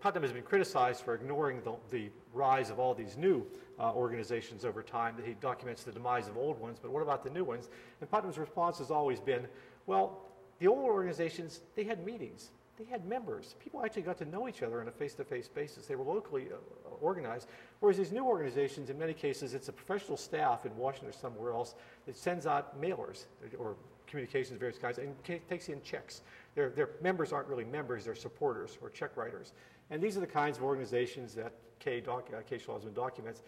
Putnam 0.00 0.22
has 0.22 0.32
been 0.32 0.42
criticized 0.42 1.02
for 1.04 1.14
ignoring 1.14 1.62
the, 1.62 1.74
the 1.90 2.10
rise 2.34 2.68
of 2.68 2.78
all 2.78 2.94
these 2.94 3.16
new 3.16 3.46
uh, 3.78 3.92
organizations 3.94 4.64
over 4.64 4.82
time, 4.82 5.14
that 5.16 5.24
he 5.24 5.34
documents 5.34 5.84
the 5.84 5.92
demise 5.92 6.28
of 6.28 6.36
old 6.36 6.60
ones, 6.60 6.78
but 6.82 6.90
what 6.90 7.02
about 7.02 7.24
the 7.24 7.30
new 7.30 7.44
ones? 7.44 7.70
And 8.00 8.10
Putnam's 8.10 8.36
response 8.36 8.78
has 8.78 8.90
always 8.90 9.20
been, 9.20 9.46
well, 9.86 10.20
the 10.58 10.66
old 10.66 10.84
organizations, 10.84 11.60
they 11.76 11.84
had 11.84 12.04
meetings, 12.04 12.50
they 12.76 12.84
had 12.84 13.06
members. 13.06 13.54
People 13.62 13.84
actually 13.84 14.02
got 14.02 14.18
to 14.18 14.24
know 14.26 14.48
each 14.48 14.62
other 14.62 14.80
on 14.80 14.88
a 14.88 14.90
face-to-face 14.90 15.48
basis. 15.48 15.86
They 15.86 15.96
were 15.96 16.04
locally 16.04 16.48
uh, 16.52 16.83
organized, 17.00 17.48
whereas 17.80 17.96
these 17.96 18.12
new 18.12 18.24
organizations, 18.24 18.90
in 18.90 18.98
many 18.98 19.14
cases, 19.14 19.54
it's 19.54 19.68
a 19.68 19.72
professional 19.72 20.16
staff 20.16 20.66
in 20.66 20.76
Washington 20.76 21.10
or 21.10 21.12
somewhere 21.12 21.52
else 21.52 21.74
that 22.06 22.16
sends 22.16 22.46
out 22.46 22.80
mailers 22.80 23.24
or 23.58 23.76
communications 24.06 24.52
of 24.52 24.60
various 24.60 24.78
kinds 24.78 24.98
and 24.98 25.14
takes 25.48 25.68
in 25.68 25.82
checks. 25.82 26.22
Their, 26.54 26.70
their 26.70 26.90
members 27.02 27.32
aren't 27.32 27.48
really 27.48 27.64
members, 27.64 28.04
they're 28.04 28.14
supporters 28.14 28.78
or 28.80 28.90
check 28.90 29.16
writers. 29.16 29.52
And 29.90 30.02
these 30.02 30.16
are 30.16 30.20
the 30.20 30.26
kinds 30.26 30.56
of 30.56 30.64
organizations 30.64 31.34
that 31.34 31.52
Kay, 31.80 32.00
doc, 32.00 32.30
uh, 32.32 32.40
Kay 32.48 32.58
Schlozman 32.58 32.94
documents. 32.94 33.42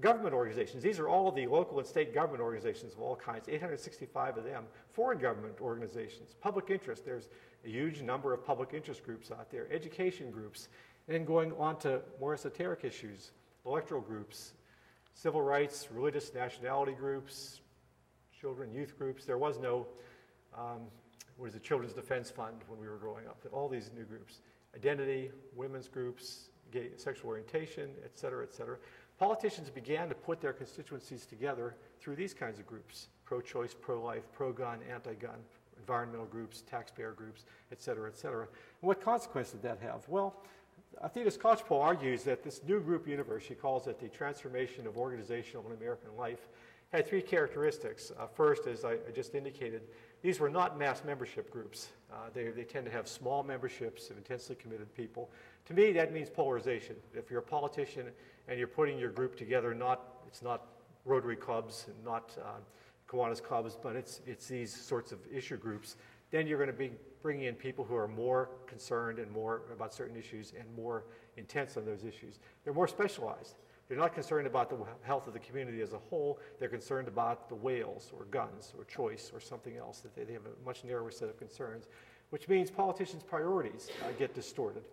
Government 0.00 0.34
organizations, 0.34 0.82
these 0.82 0.98
are 0.98 1.08
all 1.08 1.30
the 1.30 1.46
local 1.46 1.78
and 1.78 1.86
state 1.86 2.14
government 2.14 2.42
organizations 2.42 2.94
of 2.94 3.00
all 3.00 3.14
kinds, 3.14 3.48
865 3.48 4.38
of 4.38 4.44
them. 4.44 4.64
Foreign 4.92 5.18
government 5.18 5.60
organizations, 5.60 6.34
public 6.40 6.70
interest, 6.70 7.04
there's 7.04 7.28
a 7.64 7.68
huge 7.68 8.00
number 8.00 8.32
of 8.32 8.44
public 8.44 8.70
interest 8.72 9.04
groups 9.04 9.30
out 9.30 9.50
there, 9.50 9.68
education 9.70 10.30
groups, 10.30 10.68
and 11.10 11.26
going 11.26 11.52
on 11.58 11.76
to 11.80 12.00
more 12.20 12.34
esoteric 12.34 12.84
issues, 12.84 13.32
electoral 13.66 14.00
groups, 14.00 14.52
civil 15.12 15.42
rights, 15.42 15.88
religious 15.90 16.32
nationality 16.32 16.92
groups, 16.92 17.60
children, 18.38 18.72
youth 18.72 18.96
groups. 18.96 19.24
There 19.24 19.36
was 19.36 19.58
no, 19.58 19.86
um, 20.56 20.82
what 21.36 21.48
is 21.48 21.54
it, 21.54 21.62
Children's 21.62 21.92
Defense 21.94 22.30
Fund 22.30 22.56
when 22.68 22.80
we 22.80 22.88
were 22.88 22.96
growing 22.96 23.26
up. 23.26 23.44
All 23.52 23.68
these 23.68 23.90
new 23.94 24.04
groups, 24.04 24.40
identity, 24.74 25.30
women's 25.56 25.88
groups, 25.88 26.50
gay, 26.70 26.90
sexual 26.96 27.30
orientation, 27.30 27.90
et 28.04 28.16
cetera, 28.16 28.44
et 28.44 28.54
cetera. 28.54 28.76
Politicians 29.18 29.68
began 29.68 30.08
to 30.08 30.14
put 30.14 30.40
their 30.40 30.52
constituencies 30.52 31.26
together 31.26 31.74
through 32.00 32.16
these 32.16 32.32
kinds 32.32 32.58
of 32.58 32.66
groups, 32.66 33.08
pro-choice, 33.24 33.74
pro-life, 33.78 34.22
pro-gun, 34.32 34.78
anti-gun, 34.90 35.40
environmental 35.76 36.26
groups, 36.26 36.62
taxpayer 36.62 37.12
groups, 37.12 37.44
et 37.72 37.80
cetera, 37.80 38.08
et 38.08 38.16
cetera. 38.16 38.42
And 38.42 38.88
what 38.88 39.02
consequence 39.02 39.50
did 39.50 39.62
that 39.62 39.80
have? 39.82 40.08
Well, 40.08 40.36
Athena 41.02 41.30
Skocpol 41.30 41.82
argues 41.82 42.24
that 42.24 42.42
this 42.42 42.60
new 42.66 42.80
group 42.80 43.08
universe, 43.08 43.42
she 43.42 43.54
calls 43.54 43.86
it 43.86 43.98
the 43.98 44.08
transformation 44.08 44.86
of 44.86 44.98
organizational 44.98 45.64
and 45.64 45.74
American 45.74 46.10
life, 46.18 46.48
had 46.92 47.06
three 47.06 47.22
characteristics. 47.22 48.12
Uh, 48.18 48.26
first, 48.26 48.66
as 48.66 48.84
I, 48.84 48.92
I, 48.92 49.12
just 49.14 49.34
indicated, 49.34 49.82
these 50.22 50.40
were 50.40 50.50
not 50.50 50.78
mass 50.78 51.02
membership 51.04 51.50
groups. 51.50 51.88
Uh, 52.12 52.16
they, 52.34 52.48
they 52.48 52.64
tend 52.64 52.84
to 52.84 52.92
have 52.92 53.08
small 53.08 53.42
memberships 53.42 54.10
of 54.10 54.18
intensely 54.18 54.56
committed 54.56 54.94
people. 54.94 55.30
To 55.66 55.74
me, 55.74 55.92
that 55.92 56.12
means 56.12 56.28
polarization. 56.28 56.96
If 57.14 57.30
you're 57.30 57.40
a 57.40 57.42
politician 57.42 58.06
and 58.48 58.58
you're 58.58 58.68
putting 58.68 58.98
your 58.98 59.10
group 59.10 59.36
together, 59.36 59.74
not, 59.74 60.02
it's 60.26 60.42
not 60.42 60.66
Rotary 61.06 61.36
clubs 61.36 61.86
and 61.86 62.04
not 62.04 62.36
uh, 62.38 62.58
Kiwanis 63.08 63.42
clubs, 63.42 63.78
but 63.80 63.96
it's, 63.96 64.20
it's 64.26 64.48
these 64.48 64.74
sorts 64.74 65.12
of 65.12 65.18
issue 65.32 65.56
groups, 65.56 65.96
then 66.30 66.46
you're 66.46 66.58
going 66.58 66.70
to 66.70 66.72
be 66.72 66.92
bringing 67.22 67.44
in 67.44 67.54
people 67.54 67.84
who 67.84 67.96
are 67.96 68.08
more 68.08 68.50
concerned 68.66 69.18
and 69.18 69.30
more 69.30 69.62
about 69.72 69.92
certain 69.92 70.16
issues 70.16 70.52
and 70.58 70.64
more 70.74 71.04
intense 71.36 71.76
on 71.76 71.84
those 71.84 72.04
issues. 72.04 72.38
They're 72.64 72.74
more 72.74 72.88
specialized. 72.88 73.56
They're 73.88 73.98
not 73.98 74.14
concerned 74.14 74.46
about 74.46 74.70
the 74.70 74.76
health 75.02 75.26
of 75.26 75.32
the 75.32 75.40
community 75.40 75.82
as 75.82 75.92
a 75.92 75.98
whole. 75.98 76.38
They're 76.60 76.68
concerned 76.68 77.08
about 77.08 77.48
the 77.48 77.56
whales 77.56 78.12
or 78.16 78.24
guns 78.26 78.72
or 78.78 78.84
choice 78.84 79.32
or 79.34 79.40
something 79.40 79.76
else. 79.76 80.00
That 80.00 80.14
they, 80.14 80.22
they 80.22 80.32
have 80.32 80.46
a 80.46 80.64
much 80.64 80.84
narrower 80.84 81.10
set 81.10 81.28
of 81.28 81.36
concerns, 81.36 81.88
which 82.30 82.48
means 82.48 82.70
politicians' 82.70 83.24
priorities 83.24 83.90
uh, 84.04 84.12
get 84.16 84.32
distorted. 84.32 84.84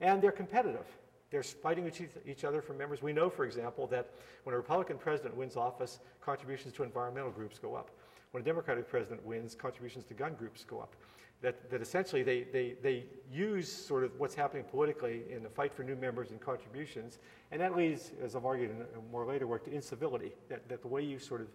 And 0.00 0.22
they're 0.22 0.32
competitive. 0.32 0.86
They're 1.30 1.42
fighting 1.42 1.92
each 2.24 2.44
other 2.44 2.62
for 2.62 2.72
members. 2.72 3.02
We 3.02 3.12
know, 3.12 3.28
for 3.28 3.44
example, 3.44 3.86
that 3.88 4.14
when 4.44 4.54
a 4.54 4.56
Republican 4.56 4.96
president 4.96 5.36
wins 5.36 5.56
office, 5.56 6.00
contributions 6.22 6.72
to 6.74 6.84
environmental 6.84 7.30
groups 7.30 7.58
go 7.58 7.74
up. 7.74 7.90
When 8.32 8.42
a 8.42 8.46
Democratic 8.46 8.88
president 8.88 9.24
wins, 9.24 9.54
contributions 9.54 10.04
to 10.06 10.14
gun 10.14 10.34
groups 10.34 10.64
go 10.64 10.80
up. 10.80 10.94
that, 11.40 11.70
that 11.70 11.80
essentially 11.80 12.22
they, 12.22 12.44
they, 12.52 12.74
they 12.82 13.04
use 13.32 13.70
sort 13.70 14.02
of 14.02 14.18
what's 14.18 14.34
happening 14.34 14.64
politically 14.64 15.22
in 15.30 15.42
the 15.42 15.48
fight 15.48 15.72
for 15.72 15.82
new 15.84 15.94
members 15.94 16.30
and 16.30 16.40
contributions, 16.40 17.18
and 17.52 17.60
that 17.60 17.76
leads, 17.76 18.12
as 18.22 18.34
I've 18.34 18.44
argued 18.44 18.70
in 18.70 18.84
more 19.12 19.24
later 19.24 19.46
work, 19.46 19.64
to 19.64 19.72
incivility, 19.72 20.32
that, 20.48 20.68
that 20.68 20.82
the 20.82 20.88
way 20.88 21.02
you 21.02 21.18
sort 21.18 21.40
of, 21.40 21.48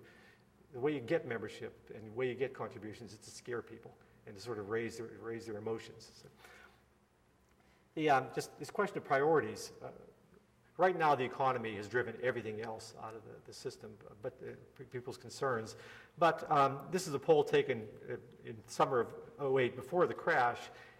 the 0.73 0.79
way 0.79 0.93
you 0.93 1.01
get 1.01 1.27
membership 1.27 1.73
and 1.93 2.07
the 2.07 2.11
way 2.11 2.27
you 2.29 2.33
get 2.35 2.53
contributions 2.53 3.11
is 3.11 3.19
to 3.19 3.29
scare 3.29 3.61
people 3.61 3.93
and 4.25 4.35
to 4.35 4.41
sort 4.41 4.57
of 4.57 4.69
raise 4.69 4.97
their, 4.97 5.09
raise 5.21 5.45
their 5.45 5.57
emotions. 5.57 6.11
So, 6.21 6.27
the, 7.95 8.09
um, 8.09 8.25
just 8.33 8.57
this 8.57 8.71
question 8.71 8.97
of 8.97 9.03
priorities. 9.03 9.71
Uh, 9.83 9.89
right 10.77 10.97
now, 10.97 11.15
the 11.15 11.23
economy 11.23 11.75
has 11.75 11.87
driven 11.87 12.15
everything 12.23 12.61
else 12.61 12.93
out 13.03 13.15
of 13.15 13.21
the, 13.23 13.35
the 13.45 13.53
system, 13.53 13.91
but 14.21 14.33
uh, 14.41 14.83
people's 14.91 15.17
concerns. 15.17 15.75
But 16.19 16.49
um, 16.51 16.79
this 16.91 17.07
is 17.07 17.13
a 17.13 17.19
poll 17.19 17.43
taken 17.43 17.83
uh, 18.09 18.15
in 18.45 18.55
summer 18.67 19.07
of 19.39 19.57
08 19.57 19.75
before 19.75 20.07
the 20.07 20.13
crash, 20.13 20.59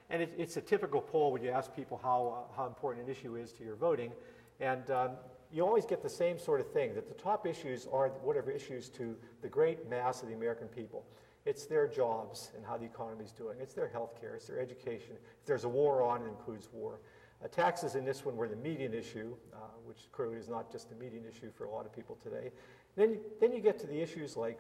and 0.10 0.22
it, 0.22 0.34
it's 0.38 0.58
a 0.58 0.62
typical 0.62 1.02
poll 1.02 1.32
when 1.32 1.44
you 1.44 1.50
ask 1.50 1.76
people 1.76 2.00
how, 2.02 2.48
uh, 2.52 2.56
how 2.56 2.68
important 2.68 3.06
an 3.06 3.12
issue 3.12 3.36
is 3.36 3.52
to 3.54 3.64
your 3.64 3.76
voting. 3.76 4.12
And 4.60 4.90
um, 4.92 5.12
you 5.52 5.66
always 5.66 5.86
get 5.86 6.02
the 6.02 6.10
same 6.10 6.38
sort 6.38 6.60
of 6.60 6.72
thing, 6.72 6.94
that 6.96 7.08
the 7.08 7.14
top 7.14 7.46
issues 7.46 7.88
are 7.92 8.10
whatever 8.10 8.52
issues 8.52 8.90
to 8.90 9.16
the 9.42 9.48
great 9.48 9.90
mass 9.90 10.22
of 10.22 10.30
the 10.30 10.34
American 10.34 10.68
people. 10.68 11.06
It's 11.46 11.66
their 11.66 11.88
jobs 11.88 12.52
and 12.56 12.66
how 12.66 12.78
the 12.78 12.86
economy 12.86 13.26
is 13.26 13.32
doing. 13.32 13.58
It's 13.62 13.74
their 13.74 13.88
health 13.88 14.20
care. 14.20 14.36
It's 14.36 14.48
their 14.48 14.60
education. 14.60 15.16
If 15.42 15.46
there's 15.46 15.66
a 15.66 15.70
war 15.70 16.02
on, 16.02 16.22
it 16.22 16.28
includes 16.28 16.70
war. 16.72 17.00
Uh, 17.44 17.48
taxes 17.48 17.96
in 17.96 18.06
this 18.06 18.24
one 18.24 18.38
were 18.38 18.48
the 18.48 18.56
median 18.56 18.94
issue, 18.94 19.36
uh, 19.54 19.58
which 19.86 20.10
clearly 20.12 20.38
is 20.38 20.48
not 20.48 20.72
just 20.72 20.90
the 20.90 20.96
median 20.96 21.26
issue 21.26 21.52
for 21.52 21.66
a 21.66 21.70
lot 21.70 21.86
of 21.86 21.94
people 21.94 22.18
today. 22.24 22.52
Then 22.96 23.12
you, 23.12 23.20
then 23.42 23.52
you 23.52 23.60
get 23.60 23.80
to 23.80 23.88
the 23.88 24.00
issues 24.00 24.38
like 24.38 24.60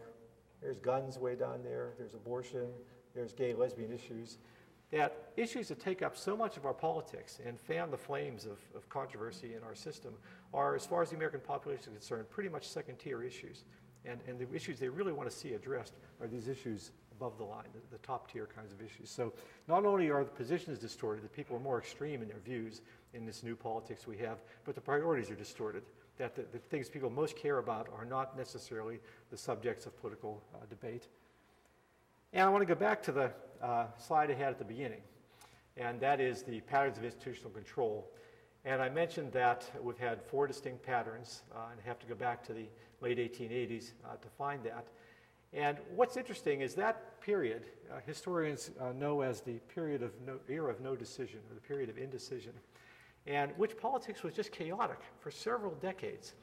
there's 0.61 0.79
guns 0.79 1.17
way 1.17 1.35
down 1.35 1.63
there, 1.63 1.93
there's 1.97 2.13
abortion, 2.13 2.67
there's 3.15 3.33
gay, 3.33 3.53
lesbian 3.53 3.91
issues. 3.91 4.37
That 4.91 5.31
issues 5.37 5.69
that 5.69 5.79
take 5.79 6.01
up 6.01 6.15
so 6.15 6.35
much 6.35 6.57
of 6.57 6.65
our 6.65 6.73
politics 6.73 7.39
and 7.45 7.59
fan 7.59 7.89
the 7.89 7.97
flames 7.97 8.45
of, 8.45 8.59
of 8.75 8.87
controversy 8.89 9.55
in 9.55 9.63
our 9.63 9.75
system 9.75 10.13
are, 10.53 10.75
as 10.75 10.85
far 10.85 11.01
as 11.01 11.09
the 11.09 11.15
American 11.15 11.39
population 11.39 11.93
is 11.93 11.99
concerned, 11.99 12.29
pretty 12.29 12.49
much 12.49 12.67
second 12.67 12.97
tier 12.97 13.23
issues. 13.23 13.63
And, 14.05 14.19
and 14.27 14.37
the 14.37 14.53
issues 14.53 14.79
they 14.79 14.89
really 14.89 15.13
want 15.13 15.29
to 15.29 15.35
see 15.35 15.53
addressed 15.53 15.93
are 16.21 16.27
these 16.27 16.47
issues 16.47 16.91
above 17.17 17.37
the 17.37 17.43
line, 17.43 17.65
the, 17.73 17.97
the, 17.97 18.03
top 18.03 18.31
tier 18.31 18.47
kinds 18.55 18.71
of 18.71 18.81
issues. 18.81 19.09
So 19.09 19.33
not 19.67 19.85
only 19.85 20.09
are 20.09 20.23
the 20.23 20.31
positions 20.31 20.79
distorted, 20.79 21.23
the 21.23 21.29
people 21.29 21.55
are 21.55 21.59
more 21.59 21.77
extreme 21.77 22.21
in 22.21 22.27
their 22.27 22.39
views 22.39 22.81
in 23.13 23.25
this 23.25 23.43
new 23.43 23.55
politics 23.55 24.07
we 24.07 24.17
have, 24.17 24.39
but 24.65 24.75
the 24.75 24.81
priorities 24.81 25.29
are 25.29 25.35
distorted. 25.35 25.83
That 26.17 26.35
the, 26.35 26.43
the 26.51 26.59
things 26.59 26.89
people 26.89 27.09
most 27.09 27.35
care 27.35 27.57
about 27.57 27.87
are 27.97 28.05
not 28.05 28.37
necessarily 28.37 28.99
the 29.31 29.37
subjects 29.37 29.85
of 29.85 29.99
political 29.99 30.43
uh, 30.53 30.57
debate. 30.69 31.07
And 32.33 32.43
I 32.43 32.49
want 32.49 32.61
to 32.61 32.67
go 32.67 32.79
back 32.79 33.01
to 33.03 33.11
the 33.11 33.31
uh, 33.61 33.85
slide 33.97 34.29
I 34.29 34.33
had 34.33 34.49
at 34.49 34.59
the 34.59 34.65
beginning, 34.65 35.01
and 35.77 35.99
that 36.01 36.19
is 36.19 36.43
the 36.43 36.61
patterns 36.61 36.97
of 36.97 37.03
institutional 37.03 37.51
control. 37.51 38.11
And 38.65 38.81
I 38.81 38.89
mentioned 38.89 39.31
that 39.33 39.69
we've 39.81 39.97
had 39.97 40.21
four 40.21 40.47
distinct 40.47 40.83
patterns, 40.83 41.41
uh, 41.53 41.59
and 41.71 41.81
have 41.85 41.99
to 41.99 42.07
go 42.07 42.15
back 42.15 42.43
to 42.45 42.53
the 42.53 42.65
late 43.01 43.17
1880s 43.17 43.91
uh, 44.05 44.15
to 44.15 44.27
find 44.37 44.63
that. 44.63 44.87
And 45.53 45.77
what's 45.95 46.17
interesting 46.17 46.61
is 46.61 46.73
that 46.75 47.21
period, 47.21 47.65
uh, 47.91 47.99
historians 48.05 48.71
uh, 48.79 48.91
know 48.93 49.21
as 49.21 49.41
the 49.41 49.59
period 49.73 50.01
of 50.01 50.11
no, 50.25 50.39
era 50.49 50.71
of 50.71 50.81
no 50.81 50.95
decision, 50.95 51.39
or 51.49 51.53
the 51.53 51.61
period 51.61 51.89
of 51.89 51.97
indecision, 51.97 52.53
and 53.27 53.51
which 53.55 53.77
politics 53.77 54.23
was 54.23 54.33
just 54.33 54.51
chaotic 54.51 54.99
for 55.19 55.29
several 55.29 55.75
decades. 55.75 56.33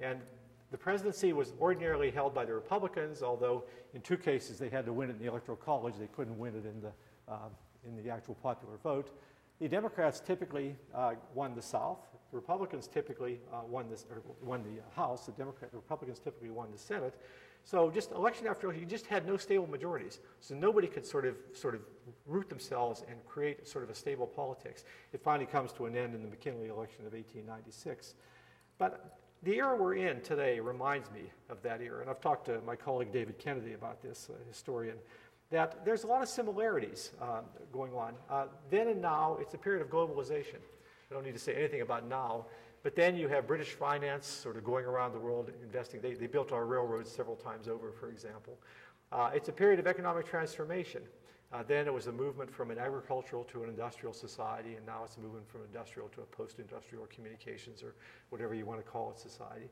And 0.00 0.20
the 0.70 0.78
presidency 0.78 1.32
was 1.32 1.52
ordinarily 1.60 2.10
held 2.10 2.34
by 2.34 2.44
the 2.44 2.54
Republicans, 2.54 3.22
although 3.22 3.64
in 3.92 4.00
two 4.00 4.16
cases 4.16 4.58
they 4.58 4.68
had 4.68 4.84
to 4.86 4.92
win 4.92 5.10
it 5.10 5.14
in 5.14 5.18
the 5.18 5.28
Electoral 5.28 5.56
College. 5.56 5.94
They 5.98 6.08
couldn't 6.08 6.38
win 6.38 6.54
it 6.54 6.64
in 6.64 6.80
the, 6.80 6.92
uh, 7.32 7.48
in 7.86 8.02
the 8.02 8.10
actual 8.10 8.34
popular 8.36 8.76
vote. 8.82 9.10
The 9.60 9.68
Democrats 9.68 10.20
typically 10.20 10.76
uh, 10.94 11.14
won 11.34 11.54
the 11.54 11.62
South. 11.62 11.98
The 12.30 12.36
Republicans 12.36 12.88
typically 12.88 13.40
uh, 13.52 13.60
won, 13.68 13.88
this, 13.88 14.04
won 14.42 14.64
the 14.64 14.82
House. 15.00 15.26
The, 15.26 15.32
Democrat, 15.32 15.70
the 15.70 15.76
Republicans 15.76 16.18
typically 16.18 16.50
won 16.50 16.72
the 16.72 16.78
Senate. 16.78 17.14
So 17.64 17.90
just 17.90 18.12
election 18.12 18.46
after 18.46 18.66
election, 18.66 18.82
you 18.82 18.88
just 18.88 19.06
had 19.06 19.26
no 19.26 19.36
stable 19.36 19.66
majorities. 19.66 20.20
So 20.40 20.54
nobody 20.54 20.86
could 20.86 21.06
sort 21.06 21.24
of, 21.24 21.36
sort 21.54 21.74
of 21.74 21.80
root 22.26 22.48
themselves 22.48 23.02
and 23.08 23.24
create 23.26 23.66
sort 23.66 23.84
of 23.84 23.90
a 23.90 23.94
stable 23.94 24.26
politics. 24.26 24.84
It 25.12 25.22
finally 25.22 25.46
comes 25.46 25.72
to 25.72 25.86
an 25.86 25.96
end 25.96 26.14
in 26.14 26.22
the 26.22 26.28
McKinley 26.28 26.68
election 26.68 27.06
of 27.06 27.14
1896. 27.14 28.14
But 28.76 29.18
the 29.42 29.56
era 29.56 29.76
we're 29.76 29.94
in 29.94 30.20
today 30.20 30.60
reminds 30.60 31.10
me 31.10 31.22
of 31.48 31.62
that 31.62 31.80
era. 31.80 32.02
And 32.02 32.10
I've 32.10 32.20
talked 32.20 32.46
to 32.46 32.60
my 32.66 32.76
colleague 32.76 33.12
David 33.12 33.38
Kennedy 33.38 33.72
about 33.72 34.02
this, 34.02 34.28
a 34.28 34.48
historian 34.48 34.96
that 35.50 35.84
there's 35.84 36.04
a 36.04 36.06
lot 36.06 36.22
of 36.22 36.28
similarities 36.28 37.12
uh, 37.20 37.40
going 37.72 37.92
on. 37.94 38.14
Uh, 38.28 38.46
then 38.70 38.88
and 38.88 39.00
now, 39.00 39.38
it's 39.40 39.54
a 39.54 39.58
period 39.58 39.82
of 39.82 39.88
globalization. 39.88 40.56
I 41.10 41.14
don't 41.14 41.24
need 41.24 41.34
to 41.34 41.38
say 41.38 41.54
anything 41.54 41.80
about 41.80 42.08
now. 42.08 42.46
But 42.84 42.94
then 42.94 43.16
you 43.16 43.28
have 43.28 43.46
British 43.46 43.70
finance 43.70 44.26
sort 44.26 44.58
of 44.58 44.62
going 44.62 44.84
around 44.84 45.14
the 45.14 45.18
world 45.18 45.50
investing. 45.62 46.02
They, 46.02 46.12
they 46.12 46.26
built 46.26 46.52
our 46.52 46.66
railroads 46.66 47.10
several 47.10 47.34
times 47.34 47.66
over, 47.66 47.90
for 47.90 48.10
example. 48.10 48.58
Uh, 49.10 49.30
it's 49.34 49.48
a 49.48 49.52
period 49.52 49.80
of 49.80 49.86
economic 49.86 50.26
transformation. 50.26 51.00
Uh, 51.50 51.62
then 51.66 51.86
it 51.86 51.94
was 51.94 52.08
a 52.08 52.12
movement 52.12 52.52
from 52.52 52.70
an 52.70 52.78
agricultural 52.78 53.44
to 53.44 53.62
an 53.62 53.70
industrial 53.70 54.12
society, 54.12 54.74
and 54.74 54.84
now 54.84 55.00
it's 55.02 55.16
a 55.16 55.20
movement 55.20 55.48
from 55.48 55.62
industrial 55.62 56.08
to 56.08 56.20
a 56.20 56.24
post-industrial 56.24 57.06
communications 57.06 57.82
or 57.82 57.94
whatever 58.28 58.54
you 58.54 58.66
want 58.66 58.84
to 58.84 58.90
call 58.90 59.10
it 59.10 59.18
society. 59.18 59.70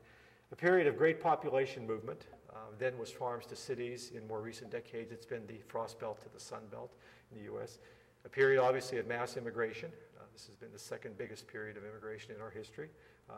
A 0.51 0.55
period 0.55 0.87
of 0.87 0.97
great 0.97 1.21
population 1.21 1.85
movement. 1.85 2.25
Uh, 2.51 2.57
then 2.77 2.97
was 2.97 3.11
farms 3.11 3.45
to 3.47 3.55
cities. 3.55 4.11
In 4.15 4.27
more 4.27 4.41
recent 4.41 4.71
decades, 4.71 5.11
it's 5.11 5.25
been 5.25 5.45
the 5.47 5.59
frost 5.67 5.99
belt 5.99 6.21
to 6.21 6.29
the 6.33 6.39
sun 6.39 6.61
belt 6.71 6.93
in 7.31 7.37
the 7.37 7.45
U.S. 7.45 7.79
A 8.25 8.29
period, 8.29 8.61
obviously, 8.61 8.97
of 8.99 9.07
mass 9.07 9.37
immigration. 9.37 9.91
This 10.33 10.45
has 10.47 10.55
been 10.55 10.71
the 10.73 10.79
second 10.79 11.17
biggest 11.17 11.47
period 11.47 11.77
of 11.77 11.83
immigration 11.85 12.33
in 12.35 12.41
our 12.41 12.49
history, 12.49 12.89
uh, 13.29 13.33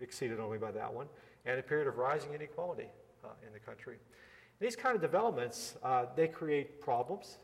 exceeded 0.00 0.40
only 0.40 0.58
by 0.58 0.72
that 0.72 0.92
one. 0.92 1.06
And 1.46 1.58
a 1.58 1.62
period 1.62 1.88
of 1.88 1.96
rising 1.96 2.34
inequality 2.34 2.88
uh, 3.24 3.28
in 3.46 3.52
the 3.52 3.60
country. 3.60 3.94
And 3.94 4.66
these 4.66 4.76
kind 4.76 4.94
of 4.94 5.00
developments, 5.00 5.76
uh, 5.82 6.06
they 6.16 6.28
create 6.28 6.80
problems 6.80 7.38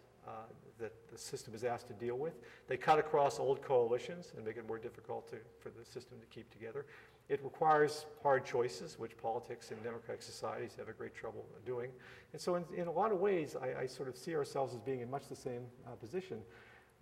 that 0.79 0.93
the 1.11 1.19
system 1.19 1.55
is 1.55 1.65
asked 1.65 1.87
to 1.89 1.95
deal 1.95 2.17
with. 2.17 2.35
They 2.69 2.77
cut 2.77 2.99
across 2.99 3.39
old 3.39 3.63
coalitions 3.63 4.33
and 4.37 4.45
make 4.45 4.57
it 4.57 4.67
more 4.67 4.79
difficult 4.79 5.29
to, 5.31 5.37
for 5.59 5.71
the 5.71 5.85
system 5.85 6.19
to 6.21 6.27
keep 6.27 6.51
together. 6.51 6.87
It 7.29 7.43
requires 7.43 8.07
hard 8.23 8.45
choices, 8.45 8.99
which 8.99 9.17
politics 9.17 9.71
and 9.71 9.83
democratic 9.83 10.23
societies 10.23 10.75
have 10.79 10.89
a 10.89 10.93
great 10.93 11.15
trouble 11.15 11.45
doing. 11.65 11.91
And 12.33 12.41
so, 12.41 12.55
in, 12.55 12.65
in 12.77 12.87
a 12.87 12.93
lot 12.93 13.11
of 13.11 13.19
ways, 13.19 13.57
I, 13.61 13.83
I, 13.83 13.87
sort 13.87 14.09
of 14.09 14.17
see 14.17 14.37
ourselves 14.37 14.75
as 14.75 14.81
being 14.81 15.01
in 15.01 15.11
much 15.11 15.29
the 15.29 15.37
same 15.37 15.63
uh, 15.87 15.97
position. 15.97 16.39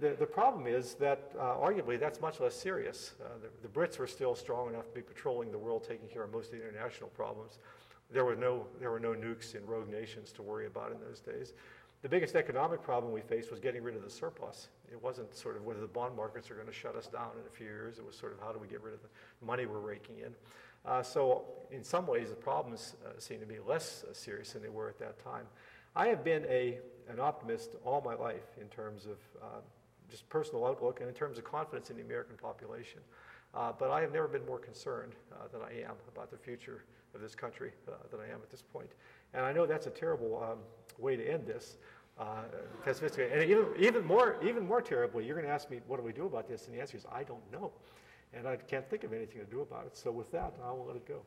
The, 0.01 0.17
the 0.19 0.27
problem 0.27 0.67
is 0.67 0.95
that, 0.95 1.31
uh, 1.39 1.55
arguably, 1.55 2.01
that's 2.01 2.21
much 2.21 2.41
less 2.41 2.55
serious. 2.55 3.15
Uh, 3.21 3.29
the, 3.41 3.69
the, 3.69 3.69
Brits 3.69 3.99
were 3.99 4.09
still 4.09 4.35
strong 4.35 4.69
enough 4.69 4.89
to 4.89 4.95
be 4.95 5.03
patrolling 5.03 5.53
the 5.53 5.59
world, 5.59 5.85
taking 5.89 6.09
care 6.09 6.25
of 6.25 6.33
most 6.33 6.53
of 6.53 6.59
the 6.59 6.69
international 6.69 7.11
problems. 7.11 7.59
There 8.11 8.25
were 8.25 8.35
no, 8.35 8.67
there 8.81 8.91
were 8.91 8.99
no 8.99 9.13
nukes 9.13 9.55
in 9.55 9.65
rogue 9.67 9.89
nations 9.89 10.33
to 10.33 10.43
worry 10.43 10.67
about 10.67 10.91
in 10.91 10.99
those 11.01 11.21
days. 11.21 11.55
The 12.03 12.09
biggest 12.09 12.35
economic 12.35 12.83
problem 12.83 13.13
we 13.13 13.23
faced 13.23 13.51
was 13.51 13.61
getting 13.61 13.83
rid 13.83 13.95
of 13.97 14.03
the 14.03 14.11
surplus. 14.11 14.69
It 14.93 15.01
wasn't 15.03 15.35
sort 15.35 15.57
of 15.57 15.65
whether 15.65 15.81
the 15.81 15.87
bond 15.87 16.17
markets 16.17 16.51
are 16.51 16.55
going 16.55 16.67
to 16.67 16.73
shut 16.73 16.97
us 16.97 17.07
down 17.07 17.31
in 17.41 17.47
a 17.47 17.57
few 17.57 17.67
years. 17.67 17.99
It 17.99 18.05
was 18.05 18.17
sort 18.17 18.33
of 18.33 18.41
how 18.41 18.53
do 18.53 18.59
we 18.59 18.67
get 18.67 18.83
rid 18.83 18.95
of 18.95 19.01
the 19.01 19.09
money 19.47 19.65
we're 19.65 19.79
raking 19.79 20.19
in. 20.19 20.35
Uh, 20.85 21.03
so 21.03 21.45
in 21.71 21.83
some 21.83 22.07
ways, 22.07 22.29
the 22.29 22.37
problems 22.37 22.97
uh, 23.07 23.19
seem 23.19 23.41
to 23.41 23.47
be 23.47 23.59
less 23.67 24.05
uh, 24.05 24.13
serious 24.13 24.53
than 24.53 24.63
they 24.63 24.69
were 24.69 24.89
at 24.89 24.99
that 24.99 25.23
time. 25.23 25.47
I 25.97 26.09
have 26.09 26.25
been 26.25 26.45
a, 26.47 26.79
an 27.09 27.21
optimist 27.21 27.77
all 27.85 28.03
my 28.03 28.15
life 28.15 28.59
in 28.61 28.67
terms 28.69 29.07
of 29.07 29.19
uh, 29.43 29.61
just 30.11 30.29
personal 30.29 30.67
outlook 30.67 31.01
and 31.01 31.09
in 31.09 31.15
terms 31.15 31.39
of 31.39 31.45
confidence 31.45 31.91
in 31.91 31.97
the 31.97 32.03
American 32.03 32.37
population. 32.37 33.01
Uh, 33.55 33.73
but 33.79 33.91
I 33.91 34.01
have 34.01 34.13
never 34.13 34.27
been 34.27 34.45
more 34.47 34.59
concerned 34.59 35.13
uh, 35.33 35.47
than 35.53 35.61
I 35.63 35.89
am 35.89 35.95
about 36.13 36.31
the 36.31 36.37
future 36.37 36.85
of 37.15 37.21
this 37.21 37.35
country 37.35 37.73
than 38.11 38.21
I 38.21 38.25
am 38.25 38.41
at 38.43 38.51
this 38.51 38.63
point. 38.63 38.91
And 39.33 39.45
I 39.45 39.53
know 39.53 39.67
that's 39.67 39.87
a 39.87 39.91
terrible 39.91 40.43
um, 40.43 40.59
way 40.99 41.17
to 41.17 41.25
end 41.25 41.47
this. 41.47 41.77
Uh. 42.19 42.43
And 42.87 43.51
even, 43.51 43.67
even, 43.79 44.05
more, 44.05 44.37
even 44.43 44.67
more 44.67 44.81
terribly, 44.81 45.25
you're 45.25 45.35
going 45.35 45.47
to 45.47 45.53
ask 45.53 45.71
me, 45.71 45.81
what 45.87 45.97
do 45.99 46.03
we 46.03 46.13
do 46.13 46.27
about 46.27 46.49
this? 46.49 46.67
And 46.67 46.75
the 46.75 46.81
answer 46.81 46.97
is, 46.97 47.05
I 47.11 47.23
don't 47.25 47.53
know. 47.53 47.73
And 48.33 48.47
I 48.49 48.57
can't 48.57 48.89
think 48.89 49.05
of 49.05 49.13
anything 49.13 49.41
to 49.41 49.47
do 49.47 49.61
about 49.61 49.87
it. 49.87 49.97
So 49.97 50.11
with 50.11 50.31
that, 50.33 50.55
I 50.65 50.71
will 50.71 50.87
let 50.87 50.97
it 50.97 51.07
go. 51.07 51.23